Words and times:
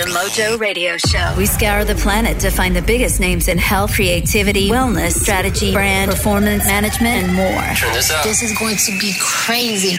The 0.00 0.06
Mojo 0.06 0.58
Radio 0.58 0.96
Show. 0.96 1.34
We 1.36 1.44
scour 1.44 1.84
the 1.84 1.94
planet 1.94 2.40
to 2.40 2.48
find 2.50 2.74
the 2.74 2.80
biggest 2.80 3.20
names 3.20 3.48
in 3.48 3.58
health, 3.58 3.92
creativity, 3.92 4.70
wellness, 4.70 5.12
strategy, 5.12 5.74
brand, 5.74 6.10
performance, 6.10 6.64
management, 6.64 7.28
and 7.28 7.34
more. 7.34 7.60
Turn 7.76 7.92
this 7.92 8.10
up. 8.10 8.24
This 8.24 8.40
is 8.40 8.56
going 8.58 8.76
to 8.76 8.98
be 8.98 9.12
crazy. 9.20 9.98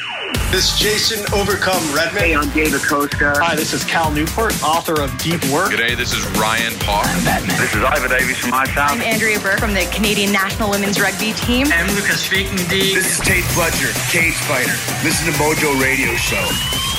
This 0.50 0.74
is 0.74 0.80
Jason 0.80 1.22
Overcome 1.38 1.84
Redman. 1.94 2.24
Hey, 2.24 2.36
I'm 2.36 2.50
David 2.50 2.82
Costa. 2.82 3.38
Hi, 3.38 3.54
this 3.54 3.74
is 3.74 3.84
Cal 3.84 4.12
Newport, 4.12 4.58
author 4.64 5.00
of 5.00 5.16
Deep 5.20 5.46
Work. 5.54 5.70
G'day, 5.70 5.96
this 5.96 6.14
is 6.18 6.26
Ryan 6.34 6.74
Park. 6.80 7.06
I'm 7.06 7.24
Batman. 7.24 7.62
This 7.62 7.70
is 7.76 7.84
Iva 7.86 8.10
Davies 8.10 8.40
from 8.40 8.50
my 8.50 8.66
town. 8.74 8.98
I'm 8.98 9.02
Andrea 9.02 9.40
Burk 9.40 9.60
from 9.60 9.76
the 9.76 9.86
Canadian 9.94 10.32
National 10.32 10.72
Women's 10.72 11.00
Rugby 11.00 11.34
Team. 11.34 11.68
I'm 11.70 11.86
Lucas 11.94 12.26
speaking 12.26 12.58
D. 12.74 12.98
This 12.98 13.06
is 13.06 13.20
Tate 13.22 13.46
Fletcher, 13.54 13.94
Cage 14.10 14.34
Fighter. 14.50 14.74
Listen 15.06 15.30
to 15.30 15.38
Mojo 15.38 15.78
Radio 15.78 16.10
Show, 16.18 16.42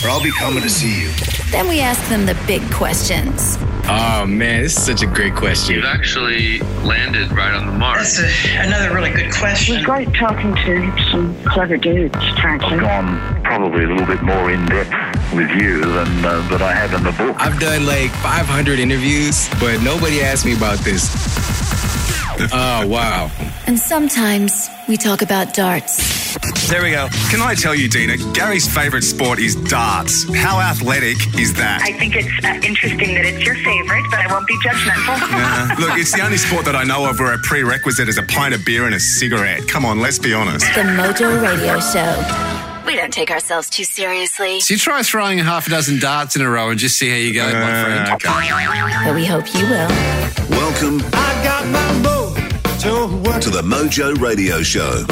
or 0.05 0.11
I'll 0.11 0.23
be 0.23 0.33
coming 0.33 0.63
to 0.63 0.71
see 0.71 1.03
you. 1.03 1.11
Then 1.51 1.69
we 1.69 1.81
ask 1.81 2.09
them 2.09 2.27
the 2.27 2.37
big 2.47 2.63
questions. 2.73 3.59
Oh 3.85 4.25
man, 4.27 4.63
this 4.63 4.77
is 4.77 4.85
such 4.85 5.03
a 5.03 5.07
great 5.07 5.35
question. 5.35 5.75
You've 5.75 5.85
actually 5.85 6.61
landed 6.83 7.31
right 7.33 7.53
on 7.53 7.67
the 7.67 7.73
mark. 7.73 7.99
That's 7.99 8.21
a, 8.21 8.57
another 8.59 8.95
really 8.95 9.11
good 9.11 9.33
question. 9.33 9.75
It 9.75 9.79
was 9.79 9.87
great 9.87 10.15
talking 10.15 10.55
to 10.55 11.11
some 11.11 11.35
clever 11.45 11.77
dudes, 11.77 12.17
frankly. 12.41 12.79
I've 12.79 12.81
gone 12.81 13.43
probably 13.43 13.85
a 13.85 13.89
little 13.89 14.07
bit 14.07 14.23
more 14.23 14.51
in 14.51 14.65
depth 14.67 15.35
with 15.35 15.51
you 15.51 15.81
than 15.81 16.25
uh, 16.25 16.47
that 16.51 16.63
I 16.63 16.73
have 16.73 16.95
in 16.95 17.03
the 17.03 17.13
book. 17.13 17.37
I've 17.39 17.59
done 17.59 17.85
like 17.85 18.11
500 18.23 18.79
interviews, 18.79 19.49
but 19.61 19.83
nobody 19.83 20.23
asked 20.23 20.47
me 20.47 20.55
about 20.57 20.79
this. 20.79 21.72
oh 22.53 22.87
wow. 22.87 23.31
And 23.67 23.79
sometimes 23.79 24.69
we 24.89 24.97
talk 24.97 25.23
about 25.23 25.55
darts. 25.55 26.33
There 26.69 26.83
we 26.83 26.91
go. 26.91 27.09
Can 27.31 27.41
I 27.41 27.55
tell 27.55 27.75
you, 27.75 27.89
Dina, 27.89 28.17
Gary's 28.33 28.67
favourite 28.67 29.05
sport 29.05 29.39
is 29.39 29.55
darts. 29.55 30.25
How 30.35 30.61
athletic 30.61 31.17
is 31.39 31.55
that? 31.55 31.83
I 31.83 31.93
think 31.93 32.17
it's 32.17 32.45
uh, 32.45 32.67
interesting 32.67 33.15
that 33.15 33.25
it's 33.25 33.45
your 33.45 33.55
favourite, 33.57 34.05
but 34.11 34.21
I 34.21 34.33
won't 34.33 34.47
be 34.47 34.57
judgmental. 34.65 35.19
yeah. 35.31 35.77
Look, 35.79 35.99
it's 35.99 36.13
the 36.13 36.23
only 36.23 36.39
sport 36.39 36.65
that 36.65 36.75
I 36.75 36.85
know 36.85 37.09
of 37.09 37.21
where 37.21 37.35
a 37.35 37.39
prerequisite 37.39 38.09
is 38.09 38.19
a 38.19 38.23
pint 38.23 38.55
of 38.55 38.65
beer 38.65 38.87
and 38.87 38.95
a 38.95 39.01
cigarette. 39.01 39.69
Come 39.69 39.85
on, 39.85 40.01
let's 40.01 40.19
be 40.19 40.33
honest. 40.33 40.65
The 40.75 40.83
Mojo 40.83 41.43
Radio 41.43 41.79
Show. 41.81 42.63
We 42.87 42.97
don't 42.97 43.13
take 43.13 43.31
ourselves 43.31 43.71
too 43.71 43.85
seriously. 43.85 44.61
So 44.61 44.75
you 44.75 44.79
try 44.79 45.03
throwing 45.03 45.39
a 45.41 45.45
half 45.45 45.67
a 45.67 45.71
dozen 45.71 46.01
darts 46.01 46.37
in 46.37 46.43
a 46.43 46.51
row 46.51 46.71
and 46.71 46.79
just 46.79 46.99
see 46.99 47.09
how 47.09 47.17
you 47.17 47.33
go, 47.33 47.47
uh, 47.47 47.53
my 47.53 47.83
friend. 47.83 48.13
Okay. 48.15 48.29
But 49.05 49.15
we 49.15 49.25
hope 49.25 49.55
you 49.55 49.65
will. 49.67 49.89
Welcome. 50.51 51.01
I 51.13 51.41
got 51.45 51.67
my 51.69 52.03
to 52.83 52.89
the 52.89 53.63
Mojo 53.63 54.21
Radio 54.21 54.61
Show. 54.61 55.05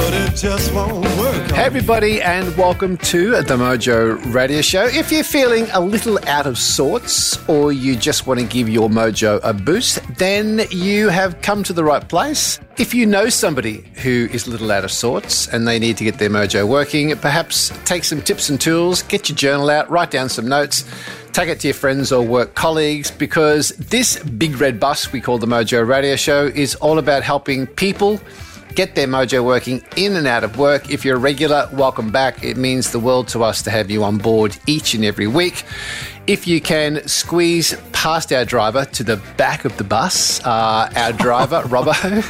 Hey, 1.55 1.63
everybody, 1.63 2.21
and 2.21 2.57
welcome 2.57 2.97
to 2.97 3.31
the 3.43 3.57
Mojo 3.57 4.35
Radio 4.35 4.61
Show. 4.61 4.87
If 4.87 5.13
you're 5.13 5.23
feeling 5.23 5.69
a 5.73 5.81
little 5.81 6.19
out 6.27 6.49
of 6.49 6.59
sorts 6.59 7.39
or 7.49 7.71
you 7.71 7.95
just 7.95 8.27
want 8.27 8.41
to 8.41 8.47
give 8.47 8.69
your 8.69 8.89
mojo 8.89 9.39
a 9.45 9.53
boost, 9.53 10.01
then 10.17 10.63
you 10.73 11.11
have 11.11 11.41
come 11.43 11.63
to 11.63 11.73
the 11.73 11.85
right 11.85 12.09
place. 12.09 12.59
If 12.77 12.93
you 12.93 13.07
know 13.07 13.29
somebody 13.29 13.85
who 14.03 14.29
is 14.33 14.49
a 14.49 14.51
little 14.51 14.73
out 14.73 14.83
of 14.83 14.91
sorts 14.91 15.47
and 15.47 15.69
they 15.69 15.79
need 15.79 15.97
to 15.99 16.05
get 16.05 16.19
their 16.19 16.31
mojo 16.31 16.67
working, 16.67 17.17
perhaps 17.19 17.73
take 17.85 18.03
some 18.03 18.21
tips 18.21 18.51
and 18.51 18.61
tools, 18.61 19.03
get 19.03 19.29
your 19.29 19.37
journal 19.37 19.71
out, 19.71 19.89
write 19.89 20.11
down 20.11 20.29
some 20.29 20.49
notes 20.49 20.85
take 21.33 21.49
it 21.49 21.61
to 21.61 21.69
your 21.69 21.75
friends 21.75 22.13
or 22.13 22.25
work 22.25 22.55
colleagues 22.55 23.11
because 23.11 23.71
this 23.71 24.23
big 24.23 24.61
red 24.61 24.81
bus 24.81 25.13
we 25.13 25.21
call 25.21 25.39
the 25.39 25.47
Mojo 25.47 25.87
Radio 25.87 26.17
Show 26.17 26.47
is 26.47 26.75
all 26.77 26.99
about 26.99 27.23
helping 27.23 27.67
people 27.67 28.21
get 28.75 28.95
their 28.95 29.07
mojo 29.07 29.45
working 29.45 29.83
in 29.97 30.17
and 30.17 30.27
out 30.27 30.45
of 30.45 30.59
work. 30.59 30.91
If 30.91 31.05
you're 31.05 31.17
a 31.17 31.21
regular, 31.21 31.69
welcome 31.73 32.11
back. 32.11 32.45
It 32.45 32.57
means 32.57 32.93
the 32.93 32.99
world 32.99 33.29
to 33.29 33.45
us 33.45 33.63
to 33.63 33.71
have 33.71 33.91
you 33.91 34.05
on 34.05 34.19
board 34.19 34.57
each 34.67 34.95
and 34.95 35.05
every 35.05 35.27
week. 35.27 35.65
If 36.27 36.47
you 36.47 36.61
can 36.61 37.07
squeeze 37.09 37.75
past 37.93 38.33
our 38.33 38.45
driver 38.45 38.85
to 38.85 39.03
the 39.03 39.17
back 39.37 39.65
of 39.65 39.77
the 39.77 39.85
bus, 39.85 40.45
uh, 40.45 40.91
our 40.95 41.13
driver, 41.13 41.63
Robbo. 41.65 41.95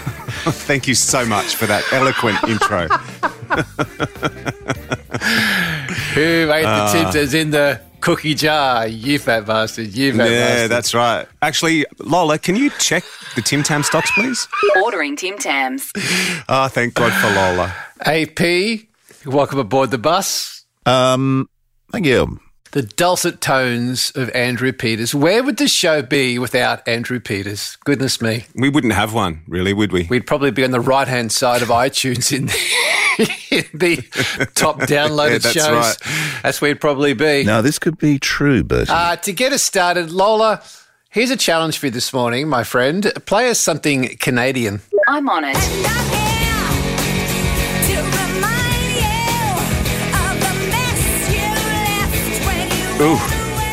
Thank 0.52 0.88
you 0.88 0.94
so 0.94 1.26
much 1.26 1.56
for 1.56 1.66
that 1.66 1.84
eloquent 1.92 2.42
intro. 2.44 2.88
Who 6.14 6.52
ate 6.52 6.62
the 6.62 6.69
uh, 6.69 6.92
Tim 6.92 7.12
Tams 7.12 7.34
in 7.34 7.50
the 7.50 7.80
cookie 8.00 8.34
jar, 8.34 8.87
you 8.87 9.19
fat 9.19 9.47
bastard, 9.47 9.88
you 9.88 10.12
fat 10.12 10.19
bastard. 10.19 10.33
yeah, 10.33 10.47
bastard. 10.55 10.71
that's 10.71 10.94
right. 10.94 11.27
Actually, 11.43 11.87
Lola, 11.99 12.38
can 12.38 12.56
you 12.56 12.71
check 12.78 13.05
the 13.37 13.43
Tim 13.43 13.62
Tam 13.62 13.83
stocks, 13.83 14.11
please? 14.12 14.49
Ordering 14.83 15.16
Tim 15.16 15.38
Tams. 15.38 15.93
oh, 16.49 16.69
thank 16.71 16.94
God 16.94 17.12
for 17.12 17.28
Lola. 17.34 17.75
AP, 18.06 18.81
welcome 19.27 19.59
aboard 19.59 19.91
the 19.91 19.99
bus. 19.99 20.65
Um, 20.87 21.49
thank 21.93 22.06
you. 22.06 22.41
The 22.72 22.83
dulcet 22.83 23.41
tones 23.41 24.12
of 24.15 24.31
Andrew 24.31 24.72
Peters. 24.72 25.12
Where 25.12 25.43
would 25.43 25.56
the 25.56 25.67
show 25.67 26.03
be 26.03 26.38
without 26.38 26.87
Andrew 26.87 27.19
Peters? 27.19 27.77
Goodness 27.84 28.22
me. 28.22 28.44
We 28.55 28.69
wouldn't 28.69 28.93
have 28.93 29.12
one, 29.12 29.43
really, 29.49 29.72
would 29.72 29.91
we? 29.91 30.05
We'd 30.05 30.25
probably 30.27 30.53
be 30.53 30.62
on 30.62 30.71
the 30.71 30.81
right 30.81 31.09
hand 31.09 31.32
side 31.32 31.62
of 31.62 31.69
iTunes 31.69 32.32
in 32.32 32.47
the, 32.47 32.53
in 32.53 33.00
the 33.75 34.48
top 34.54 34.81
downloaded 34.81 35.31
yeah, 35.31 35.38
that's 35.38 35.53
shows. 35.53 35.66
Right. 35.66 36.42
That's 36.42 36.60
where 36.60 36.70
it'd 36.70 36.81
probably 36.81 37.14
be. 37.14 37.44
Now, 37.44 37.60
this 37.60 37.78
could 37.78 37.98
be 37.98 38.19
true, 38.19 38.64
but. 38.64 38.88
Uh, 38.88 39.16
to 39.16 39.32
get 39.32 39.53
us 39.53 39.62
started, 39.62 40.10
Lola, 40.10 40.62
here's 41.10 41.31
a 41.31 41.36
challenge 41.36 41.78
for 41.78 41.86
you 41.86 41.92
this 41.92 42.12
morning, 42.12 42.48
my 42.48 42.64
friend. 42.64 43.12
Play 43.26 43.50
us 43.50 43.58
something 43.58 44.16
Canadian. 44.19 44.81
I'm 45.08 45.28
on 45.28 45.44
it. 45.44 45.56
Ooh, 53.02 53.16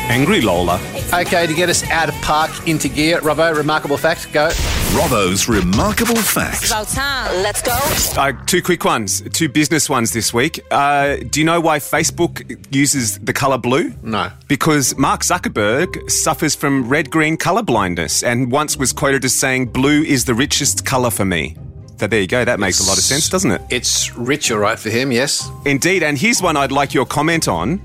angry 0.10 0.40
Lola. 0.40 0.80
Okay, 1.14 1.48
to 1.48 1.54
get 1.54 1.70
us 1.70 1.90
out 1.90 2.10
of 2.10 2.16
park 2.16 2.52
into 2.68 2.90
gear, 2.90 3.22
Robbo, 3.22 3.56
remarkable 3.56 3.96
fact, 3.96 4.32
go. 4.34 4.50
Robbo's 4.92 5.48
remarkable 5.48 6.18
fact. 6.18 6.64
It's 6.64 6.70
about 6.70 6.90
time. 6.90 7.44
Let's 7.44 7.62
go. 7.62 7.80
Uh, 8.22 8.34
two 8.46 8.62
quick 8.62 8.84
ones, 8.84 9.22
two 9.32 9.48
business 9.48 9.90
ones 9.90 10.12
this 10.12 10.34
week. 10.34 10.60
Uh, 10.70 11.16
do 11.32 11.40
you 11.40 11.46
know 11.46 11.62
why 11.62 11.80
Facebook 11.80 12.68
uses 12.76 13.20
the 13.20 13.32
color 13.32 13.58
blue? 13.58 13.94
No. 14.04 14.32
Because 14.50 14.98
Mark 14.98 15.22
Zuckerberg 15.22 16.12
suffers 16.12 16.56
from 16.56 16.90
red 16.90 17.10
green 17.10 17.38
color 17.38 17.64
blindness 17.64 18.22
and 18.22 18.52
once 18.52 18.76
was 18.76 18.92
quoted 18.92 19.24
as 19.24 19.34
saying, 19.34 19.68
Blue 19.68 20.04
is 20.04 20.26
the 20.26 20.34
richest 20.34 20.86
color 20.86 21.10
for 21.10 21.24
me. 21.24 21.56
So 21.98 22.06
there 22.06 22.22
you 22.22 22.28
go. 22.28 22.46
That 22.46 22.60
makes 22.60 22.80
it's, 22.80 22.88
a 22.88 22.92
lot 22.92 22.98
of 22.98 23.04
sense, 23.04 23.28
doesn't 23.28 23.50
it? 23.50 23.62
It's 23.72 24.16
rich, 24.16 24.52
all 24.52 24.60
right, 24.60 24.78
for 24.78 24.90
him, 24.90 25.12
yes. 25.12 25.50
Indeed. 25.66 26.04
And 26.04 26.16
here's 26.16 26.42
one 26.44 26.56
I'd 26.56 26.72
like 26.72 26.94
your 26.94 27.08
comment 27.08 27.48
on. 27.48 27.82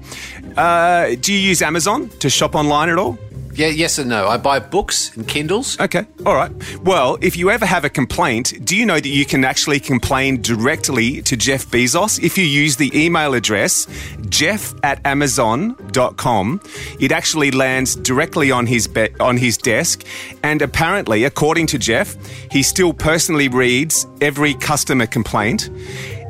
Uh, 0.56 1.14
do 1.20 1.32
you 1.32 1.38
use 1.38 1.62
Amazon 1.62 2.08
to 2.20 2.30
shop 2.30 2.54
online 2.54 2.88
at 2.88 2.98
all? 2.98 3.18
Yeah, 3.54 3.66
yes 3.66 3.98
and 3.98 4.08
no. 4.08 4.28
I 4.28 4.38
buy 4.38 4.60
books 4.60 5.14
and 5.14 5.28
Kindles. 5.28 5.78
Okay, 5.78 6.06
all 6.24 6.34
right. 6.34 6.50
Well, 6.82 7.18
if 7.20 7.36
you 7.36 7.50
ever 7.50 7.66
have 7.66 7.84
a 7.84 7.90
complaint, 7.90 8.64
do 8.64 8.74
you 8.74 8.86
know 8.86 8.94
that 8.98 9.06
you 9.06 9.26
can 9.26 9.44
actually 9.44 9.78
complain 9.78 10.40
directly 10.40 11.20
to 11.22 11.36
Jeff 11.36 11.66
Bezos 11.66 12.18
if 12.22 12.38
you 12.38 12.44
use 12.44 12.76
the 12.76 12.90
email 12.98 13.34
address 13.34 13.86
jeff 14.30 14.72
at 14.82 15.04
amazon.com? 15.04 16.62
It 16.98 17.12
actually 17.12 17.50
lands 17.50 17.94
directly 17.94 18.50
on 18.50 18.66
his 18.66 18.88
be- 18.88 19.14
on 19.20 19.36
his 19.36 19.58
desk, 19.58 20.02
and 20.42 20.62
apparently, 20.62 21.24
according 21.24 21.66
to 21.68 21.78
Jeff, 21.78 22.16
he 22.50 22.62
still 22.62 22.94
personally 22.94 23.48
reads 23.48 24.06
every 24.22 24.54
customer 24.54 25.06
complaint. 25.06 25.68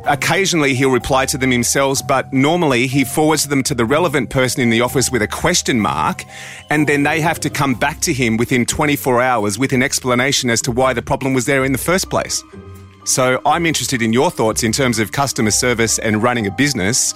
Occasionally, 0.04 0.74
he'll 0.74 0.90
reply 0.90 1.26
to 1.26 1.38
them 1.38 1.52
himself, 1.52 2.04
but 2.06 2.32
normally 2.32 2.88
he 2.88 3.04
forwards 3.04 3.46
them 3.46 3.62
to 3.62 3.74
the 3.74 3.84
relevant 3.84 4.30
person 4.30 4.60
in 4.60 4.68
the 4.68 4.80
office 4.80 5.12
with 5.12 5.22
a 5.22 5.28
question 5.28 5.78
mark, 5.78 6.24
and 6.70 6.88
then 6.88 7.04
they 7.04 7.20
have 7.20 7.38
to 7.40 7.50
come 7.50 7.74
back 7.74 8.00
to 8.00 8.12
him 8.12 8.36
within 8.36 8.66
24 8.66 9.22
hours 9.22 9.60
with 9.60 9.72
an 9.72 9.82
explanation 9.82 10.50
as 10.50 10.60
to 10.62 10.72
why 10.72 10.92
the 10.92 11.02
problem 11.02 11.34
was 11.34 11.46
there 11.46 11.64
in 11.64 11.70
the 11.70 11.78
first 11.78 12.10
place. 12.10 12.42
So, 13.04 13.40
I'm 13.46 13.64
interested 13.64 14.02
in 14.02 14.12
your 14.12 14.30
thoughts 14.30 14.64
in 14.64 14.72
terms 14.72 14.98
of 14.98 15.12
customer 15.12 15.50
service 15.50 15.98
and 16.00 16.22
running 16.22 16.46
a 16.46 16.50
business. 16.50 17.14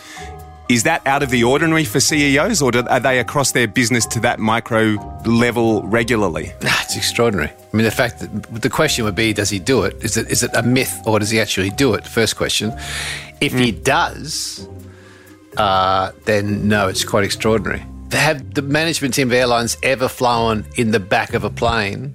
Is 0.68 0.82
that 0.82 1.06
out 1.06 1.22
of 1.22 1.30
the 1.30 1.44
ordinary 1.44 1.84
for 1.84 2.00
CEOs, 2.00 2.60
or 2.60 2.72
are 2.88 2.98
they 2.98 3.20
across 3.20 3.52
their 3.52 3.68
business 3.68 4.04
to 4.06 4.20
that 4.20 4.40
micro 4.40 4.96
level 5.24 5.82
regularly? 5.84 6.52
It's 6.60 6.96
extraordinary. 6.96 7.50
I 7.50 7.76
mean, 7.76 7.84
the 7.84 7.90
fact 7.92 8.18
that 8.20 8.62
the 8.62 8.70
question 8.70 9.04
would 9.04 9.14
be, 9.14 9.32
does 9.32 9.48
he 9.48 9.60
do 9.60 9.82
it? 9.82 9.96
Is 10.02 10.16
it 10.16 10.28
is 10.28 10.42
it 10.42 10.50
a 10.54 10.62
myth, 10.62 11.02
or 11.06 11.20
does 11.20 11.30
he 11.30 11.40
actually 11.40 11.70
do 11.70 11.94
it? 11.94 12.04
First 12.06 12.36
question. 12.36 12.72
If 13.40 13.52
mm. 13.52 13.60
he 13.60 13.70
does, 13.70 14.68
uh, 15.56 16.10
then 16.24 16.66
no, 16.66 16.88
it's 16.88 17.04
quite 17.04 17.22
extraordinary. 17.22 17.84
Have 18.10 18.54
the 18.54 18.62
management 18.62 19.14
team 19.14 19.28
of 19.28 19.34
airlines 19.34 19.76
ever 19.82 20.08
flown 20.08 20.64
in 20.76 20.90
the 20.90 21.00
back 21.00 21.34
of 21.34 21.44
a 21.44 21.50
plane 21.50 22.14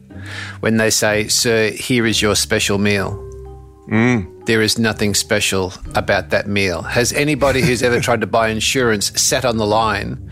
when 0.59 0.75
they 0.75 0.89
say, 0.89 1.29
"Sir, 1.29 1.71
here 1.71 2.05
is 2.05 2.21
your 2.21 2.35
special 2.35 2.77
meal"? 2.77 3.11
Mm. 3.87 4.40
There 4.45 4.61
is 4.61 4.79
nothing 4.79 5.13
special 5.13 5.73
about 5.95 6.31
that 6.31 6.47
meal. 6.47 6.81
Has 6.81 7.13
anybody 7.13 7.61
who's 7.61 7.83
ever 7.83 7.99
tried 7.99 8.21
to 8.21 8.27
buy 8.27 8.49
insurance 8.49 9.11
sat 9.21 9.45
on 9.45 9.57
the 9.57 9.65
line 9.65 10.31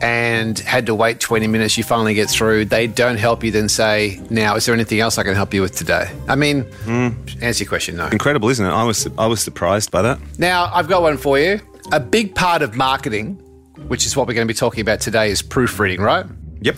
and 0.00 0.58
had 0.58 0.86
to 0.86 0.94
wait 0.94 1.20
20 1.20 1.46
minutes? 1.46 1.76
You 1.76 1.84
finally 1.84 2.14
get 2.14 2.30
through. 2.30 2.64
They 2.66 2.86
don't 2.86 3.18
help 3.18 3.44
you, 3.44 3.50
then 3.50 3.68
say, 3.68 4.20
Now, 4.30 4.56
is 4.56 4.64
there 4.64 4.74
anything 4.74 5.00
else 5.00 5.18
I 5.18 5.24
can 5.24 5.34
help 5.34 5.52
you 5.52 5.60
with 5.60 5.76
today? 5.76 6.10
I 6.26 6.36
mean, 6.36 6.64
mm. 6.64 7.42
answer 7.42 7.64
your 7.64 7.68
question, 7.68 7.96
no. 7.96 8.06
Incredible, 8.08 8.48
isn't 8.48 8.64
it? 8.64 8.70
I 8.70 8.84
was, 8.84 9.06
I 9.18 9.26
was 9.26 9.42
surprised 9.42 9.90
by 9.90 10.02
that. 10.02 10.18
Now, 10.38 10.70
I've 10.72 10.88
got 10.88 11.02
one 11.02 11.18
for 11.18 11.38
you. 11.38 11.60
A 11.92 12.00
big 12.00 12.34
part 12.34 12.62
of 12.62 12.76
marketing, 12.76 13.34
which 13.88 14.06
is 14.06 14.16
what 14.16 14.26
we're 14.26 14.34
going 14.34 14.48
to 14.48 14.52
be 14.52 14.56
talking 14.56 14.80
about 14.80 15.00
today, 15.00 15.30
is 15.30 15.42
proofreading, 15.42 16.00
right? 16.00 16.24
Yep. 16.62 16.76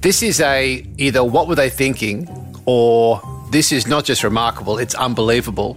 This 0.00 0.22
is 0.22 0.40
a 0.40 0.84
either 0.98 1.22
what 1.22 1.46
were 1.46 1.54
they 1.54 1.70
thinking 1.70 2.28
or 2.64 3.20
this 3.50 3.72
is 3.72 3.86
not 3.86 4.04
just 4.04 4.24
remarkable, 4.24 4.78
it's 4.78 4.94
unbelievable. 4.94 5.74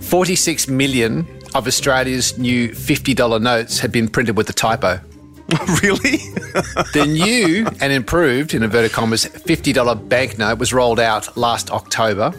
46 0.00 0.68
million 0.68 1.26
of 1.54 1.66
Australia's 1.66 2.38
new 2.38 2.70
$50 2.70 3.40
notes 3.40 3.78
had 3.80 3.92
been 3.92 4.08
printed 4.08 4.36
with 4.36 4.48
a 4.50 4.52
typo. 4.52 5.00
really? 5.82 6.18
the 6.94 7.06
new 7.06 7.66
and 7.80 7.92
improved, 7.92 8.54
in 8.54 8.62
inverted 8.62 8.92
commas, 8.92 9.26
$50 9.26 10.08
banknote 10.08 10.58
was 10.58 10.72
rolled 10.72 11.00
out 11.00 11.36
last 11.36 11.70
October. 11.70 12.32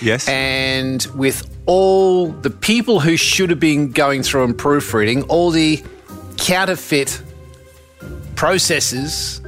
Yes. 0.00 0.28
And 0.28 1.04
with 1.14 1.50
all 1.66 2.28
the 2.28 2.50
people 2.50 3.00
who 3.00 3.16
should 3.16 3.50
have 3.50 3.60
been 3.60 3.90
going 3.90 4.22
through 4.22 4.44
and 4.44 4.56
proofreading, 4.56 5.22
all 5.24 5.50
the 5.50 5.82
counterfeit 6.36 7.22
processes 8.36 9.40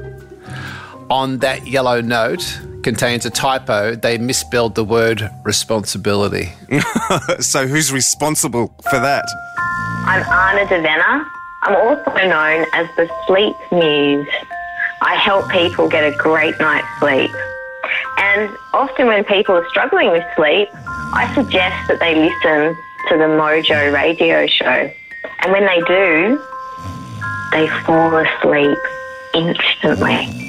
on 1.11 1.39
that 1.39 1.67
yellow 1.67 2.01
note 2.01 2.61
contains 2.87 3.27
a 3.27 3.31
typo. 3.31 3.97
They 3.97 4.17
misspelled 4.17 4.77
the 4.77 4.85
word 4.85 5.29
responsibility. 5.43 6.53
so 7.41 7.67
who's 7.67 7.93
responsible 7.93 8.69
for 8.89 9.01
that? 9.01 9.25
I'm 10.07 10.23
Anna 10.23 10.65
Devenna. 10.71 11.29
I'm 11.65 11.75
also 11.75 12.29
known 12.29 12.65
as 12.75 12.87
the 12.97 13.11
Sleep 13.27 13.57
Muse. 13.73 14.29
I 15.03 15.17
help 15.17 15.51
people 15.51 15.89
get 15.89 16.05
a 16.05 16.17
great 16.17 16.55
night's 16.61 16.87
sleep. 17.01 17.33
And 18.19 18.57
often 18.73 19.09
when 19.09 19.25
people 19.25 19.57
are 19.57 19.69
struggling 19.69 20.13
with 20.13 20.23
sleep, 20.37 20.69
I 21.13 21.29
suggest 21.35 21.89
that 21.89 21.99
they 21.99 22.15
listen 22.15 22.77
to 23.09 23.19
the 23.19 23.27
Mojo 23.35 23.93
radio 23.93 24.47
show. 24.47 24.89
And 25.41 25.51
when 25.51 25.67
they 25.67 25.81
do, 25.81 26.41
they 27.51 27.67
fall 27.85 28.17
asleep 28.17 28.79
instantly. 29.35 30.46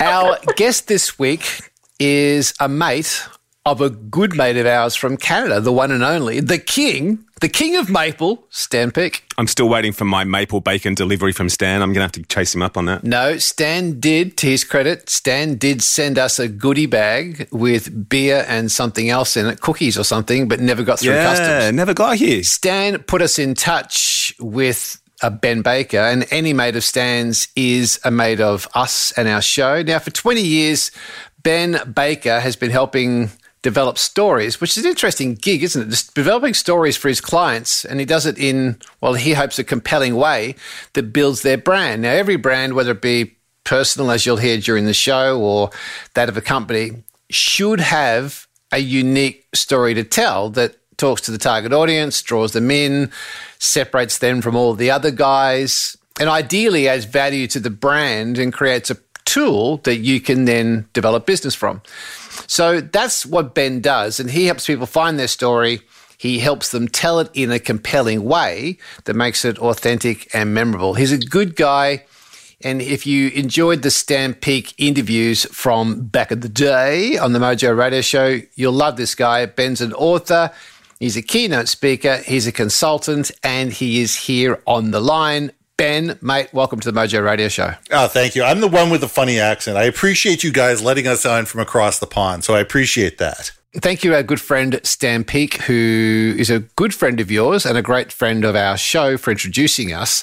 Our 0.00 0.38
guest 0.56 0.88
this 0.88 1.18
week 1.18 1.70
is 1.98 2.52
a 2.60 2.68
mate 2.68 3.26
of 3.66 3.80
a 3.80 3.88
good 3.88 4.36
mate 4.36 4.58
of 4.58 4.66
ours 4.66 4.94
from 4.94 5.16
Canada, 5.16 5.60
the 5.60 5.72
one 5.72 5.90
and 5.90 6.04
only, 6.04 6.38
the 6.40 6.58
king, 6.58 7.24
the 7.40 7.48
king 7.48 7.76
of 7.76 7.88
maple, 7.88 8.44
Stan 8.50 8.90
Peake. 8.90 9.24
I'm 9.38 9.46
still 9.46 9.70
waiting 9.70 9.92
for 9.92 10.04
my 10.04 10.22
maple 10.22 10.60
bacon 10.60 10.94
delivery 10.94 11.32
from 11.32 11.48
Stan. 11.48 11.80
I'm 11.80 11.88
going 11.88 12.00
to 12.00 12.02
have 12.02 12.12
to 12.12 12.22
chase 12.24 12.54
him 12.54 12.60
up 12.60 12.76
on 12.76 12.84
that. 12.86 13.04
No, 13.04 13.38
Stan 13.38 13.98
did, 14.00 14.36
to 14.38 14.46
his 14.46 14.64
credit, 14.64 15.08
Stan 15.08 15.56
did 15.56 15.82
send 15.82 16.18
us 16.18 16.38
a 16.38 16.46
goodie 16.46 16.86
bag 16.86 17.48
with 17.52 18.08
beer 18.08 18.44
and 18.48 18.70
something 18.70 19.08
else 19.08 19.36
in 19.36 19.46
it, 19.46 19.62
cookies 19.62 19.96
or 19.96 20.04
something, 20.04 20.46
but 20.46 20.60
never 20.60 20.82
got 20.82 20.98
through 20.98 21.14
customs. 21.14 21.38
yeah, 21.38 21.54
customs. 21.60 21.76
never 21.76 21.94
got 21.94 22.16
here. 22.16 22.42
Stan 22.42 22.98
put 23.04 23.22
us 23.22 23.38
in 23.38 23.54
touch 23.54 24.34
with 24.38 25.00
uh, 25.24 25.30
Ben 25.30 25.62
Baker, 25.62 25.98
and 25.98 26.26
any 26.30 26.52
mate 26.52 26.76
of 26.76 26.84
Stan's 26.84 27.48
is 27.56 27.98
a 28.04 28.10
mate 28.10 28.42
of 28.42 28.68
us 28.74 29.10
and 29.12 29.26
our 29.26 29.40
show. 29.40 29.80
Now, 29.80 29.98
for 29.98 30.10
20 30.10 30.42
years, 30.42 30.90
Ben 31.42 31.80
Baker 31.94 32.40
has 32.40 32.56
been 32.56 32.70
helping 32.70 33.30
develop 33.62 33.96
stories, 33.96 34.60
which 34.60 34.76
is 34.76 34.84
an 34.84 34.90
interesting 34.90 35.34
gig, 35.34 35.62
isn't 35.62 35.80
it? 35.80 35.88
Just 35.88 36.14
developing 36.14 36.52
stories 36.52 36.98
for 36.98 37.08
his 37.08 37.22
clients, 37.22 37.86
and 37.86 38.00
he 38.00 38.04
does 38.04 38.26
it 38.26 38.36
in, 38.36 38.78
well, 39.00 39.14
he 39.14 39.32
hopes 39.32 39.58
a 39.58 39.64
compelling 39.64 40.14
way 40.14 40.56
that 40.92 41.14
builds 41.14 41.40
their 41.40 41.56
brand. 41.56 42.02
Now, 42.02 42.12
every 42.12 42.36
brand, 42.36 42.74
whether 42.74 42.90
it 42.90 43.00
be 43.00 43.38
personal, 43.64 44.10
as 44.10 44.26
you'll 44.26 44.36
hear 44.36 44.58
during 44.58 44.84
the 44.84 44.92
show, 44.92 45.40
or 45.40 45.70
that 46.12 46.28
of 46.28 46.36
a 46.36 46.42
company, 46.42 47.02
should 47.30 47.80
have 47.80 48.46
a 48.70 48.78
unique 48.78 49.46
story 49.54 49.94
to 49.94 50.04
tell 50.04 50.50
that 50.50 50.76
talks 51.04 51.20
to 51.20 51.30
the 51.30 51.36
target 51.36 51.70
audience, 51.70 52.22
draws 52.22 52.52
them 52.52 52.70
in, 52.70 53.10
separates 53.58 54.16
them 54.16 54.40
from 54.40 54.56
all 54.56 54.72
the 54.72 54.90
other 54.90 55.10
guys, 55.10 55.98
and 56.18 56.30
ideally 56.30 56.88
adds 56.88 57.04
value 57.04 57.46
to 57.46 57.60
the 57.60 57.68
brand 57.68 58.38
and 58.38 58.54
creates 58.54 58.90
a 58.90 58.96
tool 59.26 59.76
that 59.84 59.96
you 59.96 60.18
can 60.18 60.46
then 60.46 60.88
develop 60.94 61.26
business 61.26 61.54
from. 61.54 61.82
So 62.46 62.80
that's 62.80 63.26
what 63.26 63.54
Ben 63.54 63.82
does, 63.82 64.18
and 64.18 64.30
he 64.30 64.46
helps 64.46 64.66
people 64.66 64.86
find 64.86 65.18
their 65.18 65.28
story. 65.28 65.82
He 66.16 66.38
helps 66.38 66.70
them 66.70 66.88
tell 66.88 67.20
it 67.20 67.28
in 67.34 67.50
a 67.50 67.58
compelling 67.58 68.24
way 68.24 68.78
that 69.04 69.12
makes 69.12 69.44
it 69.44 69.58
authentic 69.58 70.34
and 70.34 70.54
memorable. 70.54 70.94
He's 70.94 71.12
a 71.12 71.18
good 71.18 71.54
guy. 71.54 72.04
And 72.62 72.80
if 72.80 73.06
you 73.06 73.28
enjoyed 73.30 73.82
the 73.82 73.90
Stan 73.90 74.32
Peake 74.32 74.72
interviews 74.78 75.44
from 75.52 76.06
back 76.06 76.32
in 76.32 76.40
the 76.40 76.48
day 76.48 77.18
on 77.18 77.34
the 77.34 77.38
Mojo 77.38 77.76
Radio 77.76 78.00
Show, 78.00 78.40
you'll 78.54 78.72
love 78.72 78.96
this 78.96 79.14
guy. 79.14 79.44
Ben's 79.44 79.82
an 79.82 79.92
author. 79.92 80.50
He's 80.98 81.16
a 81.16 81.22
keynote 81.22 81.68
speaker, 81.68 82.18
he's 82.18 82.46
a 82.46 82.52
consultant, 82.52 83.30
and 83.42 83.72
he 83.72 84.00
is 84.00 84.14
here 84.16 84.62
on 84.66 84.90
the 84.90 85.00
line. 85.00 85.50
Ben, 85.76 86.18
mate, 86.22 86.54
welcome 86.54 86.78
to 86.80 86.92
the 86.92 86.98
Mojo 86.98 87.24
Radio 87.24 87.48
Show. 87.48 87.72
Oh, 87.90 88.06
thank 88.06 88.36
you. 88.36 88.44
I'm 88.44 88.60
the 88.60 88.68
one 88.68 88.90
with 88.90 89.00
the 89.00 89.08
funny 89.08 89.40
accent. 89.40 89.76
I 89.76 89.84
appreciate 89.84 90.44
you 90.44 90.52
guys 90.52 90.82
letting 90.82 91.08
us 91.08 91.26
on 91.26 91.46
from 91.46 91.60
across 91.60 91.98
the 91.98 92.06
pond, 92.06 92.44
so 92.44 92.54
I 92.54 92.60
appreciate 92.60 93.18
that. 93.18 93.50
Thank 93.78 94.04
you, 94.04 94.14
our 94.14 94.22
good 94.22 94.40
friend 94.40 94.80
Stan 94.84 95.24
Peake, 95.24 95.54
who 95.62 96.36
is 96.38 96.48
a 96.48 96.60
good 96.60 96.94
friend 96.94 97.18
of 97.18 97.28
yours 97.28 97.66
and 97.66 97.76
a 97.76 97.82
great 97.82 98.12
friend 98.12 98.44
of 98.44 98.54
our 98.54 98.76
show, 98.76 99.16
for 99.16 99.32
introducing 99.32 99.92
us. 99.92 100.22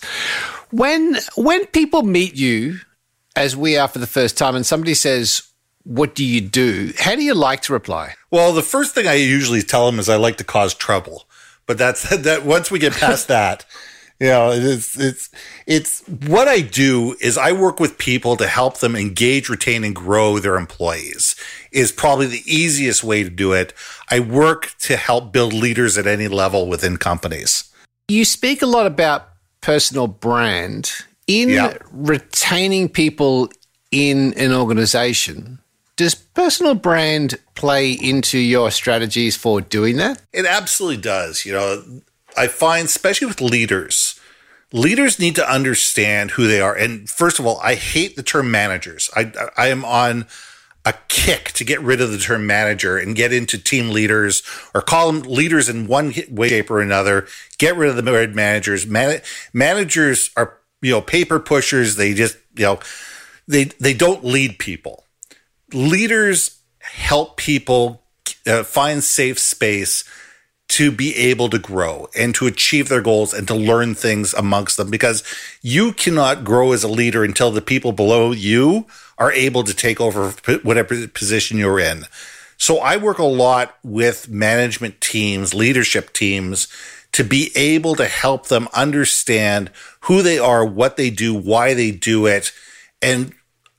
When 0.69 1.17
when 1.35 1.65
people 1.67 2.03
meet 2.03 2.35
you, 2.35 2.79
as 3.35 3.57
we 3.57 3.77
are 3.77 3.89
for 3.89 3.99
the 3.99 4.07
first 4.07 4.37
time, 4.37 4.55
and 4.55 4.65
somebody 4.65 4.93
says, 4.93 5.43
what 5.83 6.15
do 6.15 6.25
you 6.25 6.41
do? 6.41 6.93
How 6.97 7.15
do 7.15 7.23
you 7.23 7.33
like 7.33 7.61
to 7.63 7.73
reply? 7.73 8.15
Well, 8.29 8.53
the 8.53 8.61
first 8.61 8.93
thing 8.93 9.07
I 9.07 9.15
usually 9.15 9.61
tell 9.61 9.85
them 9.85 9.99
is 9.99 10.09
I 10.09 10.15
like 10.15 10.37
to 10.37 10.43
cause 10.43 10.73
trouble. 10.73 11.27
But 11.65 11.77
that's 11.77 12.09
that 12.15 12.45
once 12.45 12.71
we 12.71 12.79
get 12.79 12.93
past 12.93 13.27
that, 13.27 13.65
you 14.19 14.27
know, 14.27 14.51
it's 14.51 14.99
it's 14.99 15.29
it's 15.65 16.01
what 16.27 16.47
I 16.47 16.61
do 16.61 17.15
is 17.21 17.37
I 17.37 17.53
work 17.53 17.79
with 17.79 17.97
people 17.97 18.35
to 18.37 18.47
help 18.47 18.77
them 18.77 18.95
engage, 18.95 19.49
retain 19.49 19.83
and 19.83 19.95
grow 19.95 20.37
their 20.37 20.57
employees. 20.57 21.35
Is 21.71 21.91
probably 21.91 22.27
the 22.27 22.43
easiest 22.45 23.03
way 23.03 23.23
to 23.23 23.29
do 23.29 23.53
it. 23.53 23.73
I 24.09 24.19
work 24.19 24.75
to 24.79 24.95
help 24.95 25.31
build 25.31 25.53
leaders 25.53 25.97
at 25.97 26.05
any 26.05 26.27
level 26.27 26.67
within 26.67 26.97
companies. 26.97 27.73
You 28.07 28.25
speak 28.25 28.61
a 28.61 28.67
lot 28.67 28.85
about 28.85 29.29
personal 29.61 30.07
brand 30.07 30.91
in 31.27 31.49
yeah. 31.49 31.77
retaining 31.91 32.89
people 32.89 33.49
in 33.91 34.33
an 34.33 34.51
organization 34.51 35.60
does 36.01 36.15
personal 36.15 36.73
brand 36.73 37.35
play 37.53 37.91
into 37.91 38.39
your 38.39 38.71
strategies 38.71 39.35
for 39.35 39.61
doing 39.61 39.97
that? 39.97 40.19
It 40.33 40.47
absolutely 40.47 41.01
does. 41.01 41.45
You 41.45 41.53
know, 41.53 41.83
I 42.35 42.47
find, 42.47 42.85
especially 42.85 43.27
with 43.27 43.39
leaders, 43.39 44.19
leaders 44.73 45.19
need 45.19 45.35
to 45.35 45.47
understand 45.47 46.31
who 46.31 46.47
they 46.47 46.59
are. 46.59 46.75
And 46.75 47.07
first 47.07 47.37
of 47.37 47.45
all, 47.45 47.59
I 47.61 47.75
hate 47.75 48.15
the 48.15 48.23
term 48.23 48.49
managers. 48.49 49.11
I, 49.15 49.31
I 49.55 49.67
am 49.67 49.85
on 49.85 50.25
a 50.83 50.95
kick 51.07 51.51
to 51.51 51.63
get 51.63 51.79
rid 51.81 52.01
of 52.01 52.11
the 52.11 52.17
term 52.17 52.47
manager 52.47 52.97
and 52.97 53.15
get 53.15 53.31
into 53.31 53.59
team 53.59 53.91
leaders 53.91 54.41
or 54.73 54.81
call 54.81 55.11
them 55.11 55.21
leaders 55.31 55.69
in 55.69 55.85
one 55.85 56.13
way, 56.31 56.49
shape, 56.49 56.71
or 56.71 56.81
another. 56.81 57.27
Get 57.59 57.77
rid 57.77 57.91
of 57.91 58.03
the 58.03 58.11
word 58.11 58.35
managers. 58.35 58.87
Man- 58.87 59.21
managers 59.53 60.31
are, 60.35 60.57
you 60.81 60.93
know, 60.93 61.01
paper 61.01 61.39
pushers. 61.39 61.95
They 61.95 62.15
just, 62.15 62.37
you 62.55 62.63
know, 62.63 62.79
they, 63.47 63.65
they 63.65 63.93
don't 63.93 64.25
lead 64.25 64.57
people 64.57 65.05
leaders 65.73 66.59
help 66.79 67.37
people 67.37 68.03
uh, 68.45 68.63
find 68.63 69.03
safe 69.03 69.39
space 69.39 70.03
to 70.71 70.89
be 70.89 71.13
able 71.17 71.49
to 71.49 71.59
grow 71.59 72.07
and 72.17 72.33
to 72.33 72.47
achieve 72.47 72.87
their 72.87 73.01
goals 73.01 73.33
and 73.33 73.45
to 73.45 73.53
learn 73.53 73.93
things 73.93 74.33
amongst 74.33 74.77
them 74.77 74.89
because 74.89 75.21
you 75.61 75.91
cannot 75.91 76.45
grow 76.45 76.71
as 76.71 76.81
a 76.81 76.87
leader 76.87 77.25
until 77.25 77.51
the 77.51 77.61
people 77.61 77.91
below 77.91 78.31
you 78.31 78.85
are 79.17 79.33
able 79.33 79.65
to 79.65 79.73
take 79.73 79.99
over 79.99 80.29
whatever 80.63 81.07
position 81.09 81.57
you're 81.57 81.79
in. 81.79 82.05
So 82.57 82.77
I 82.77 82.95
work 82.95 83.17
a 83.17 83.23
lot 83.23 83.75
with 83.83 84.29
management 84.29 85.01
teams, 85.01 85.53
leadership 85.53 86.13
teams 86.13 86.69
to 87.11 87.25
be 87.25 87.51
able 87.53 87.95
to 87.95 88.05
help 88.05 88.47
them 88.47 88.69
understand 88.73 89.71
who 90.01 90.21
they 90.21 90.39
are, 90.39 90.65
what 90.65 90.95
they 90.95 91.09
do, 91.09 91.33
why 91.33 91.73
they 91.73 91.91
do 91.91 92.25
it, 92.27 92.53
and 93.01 93.33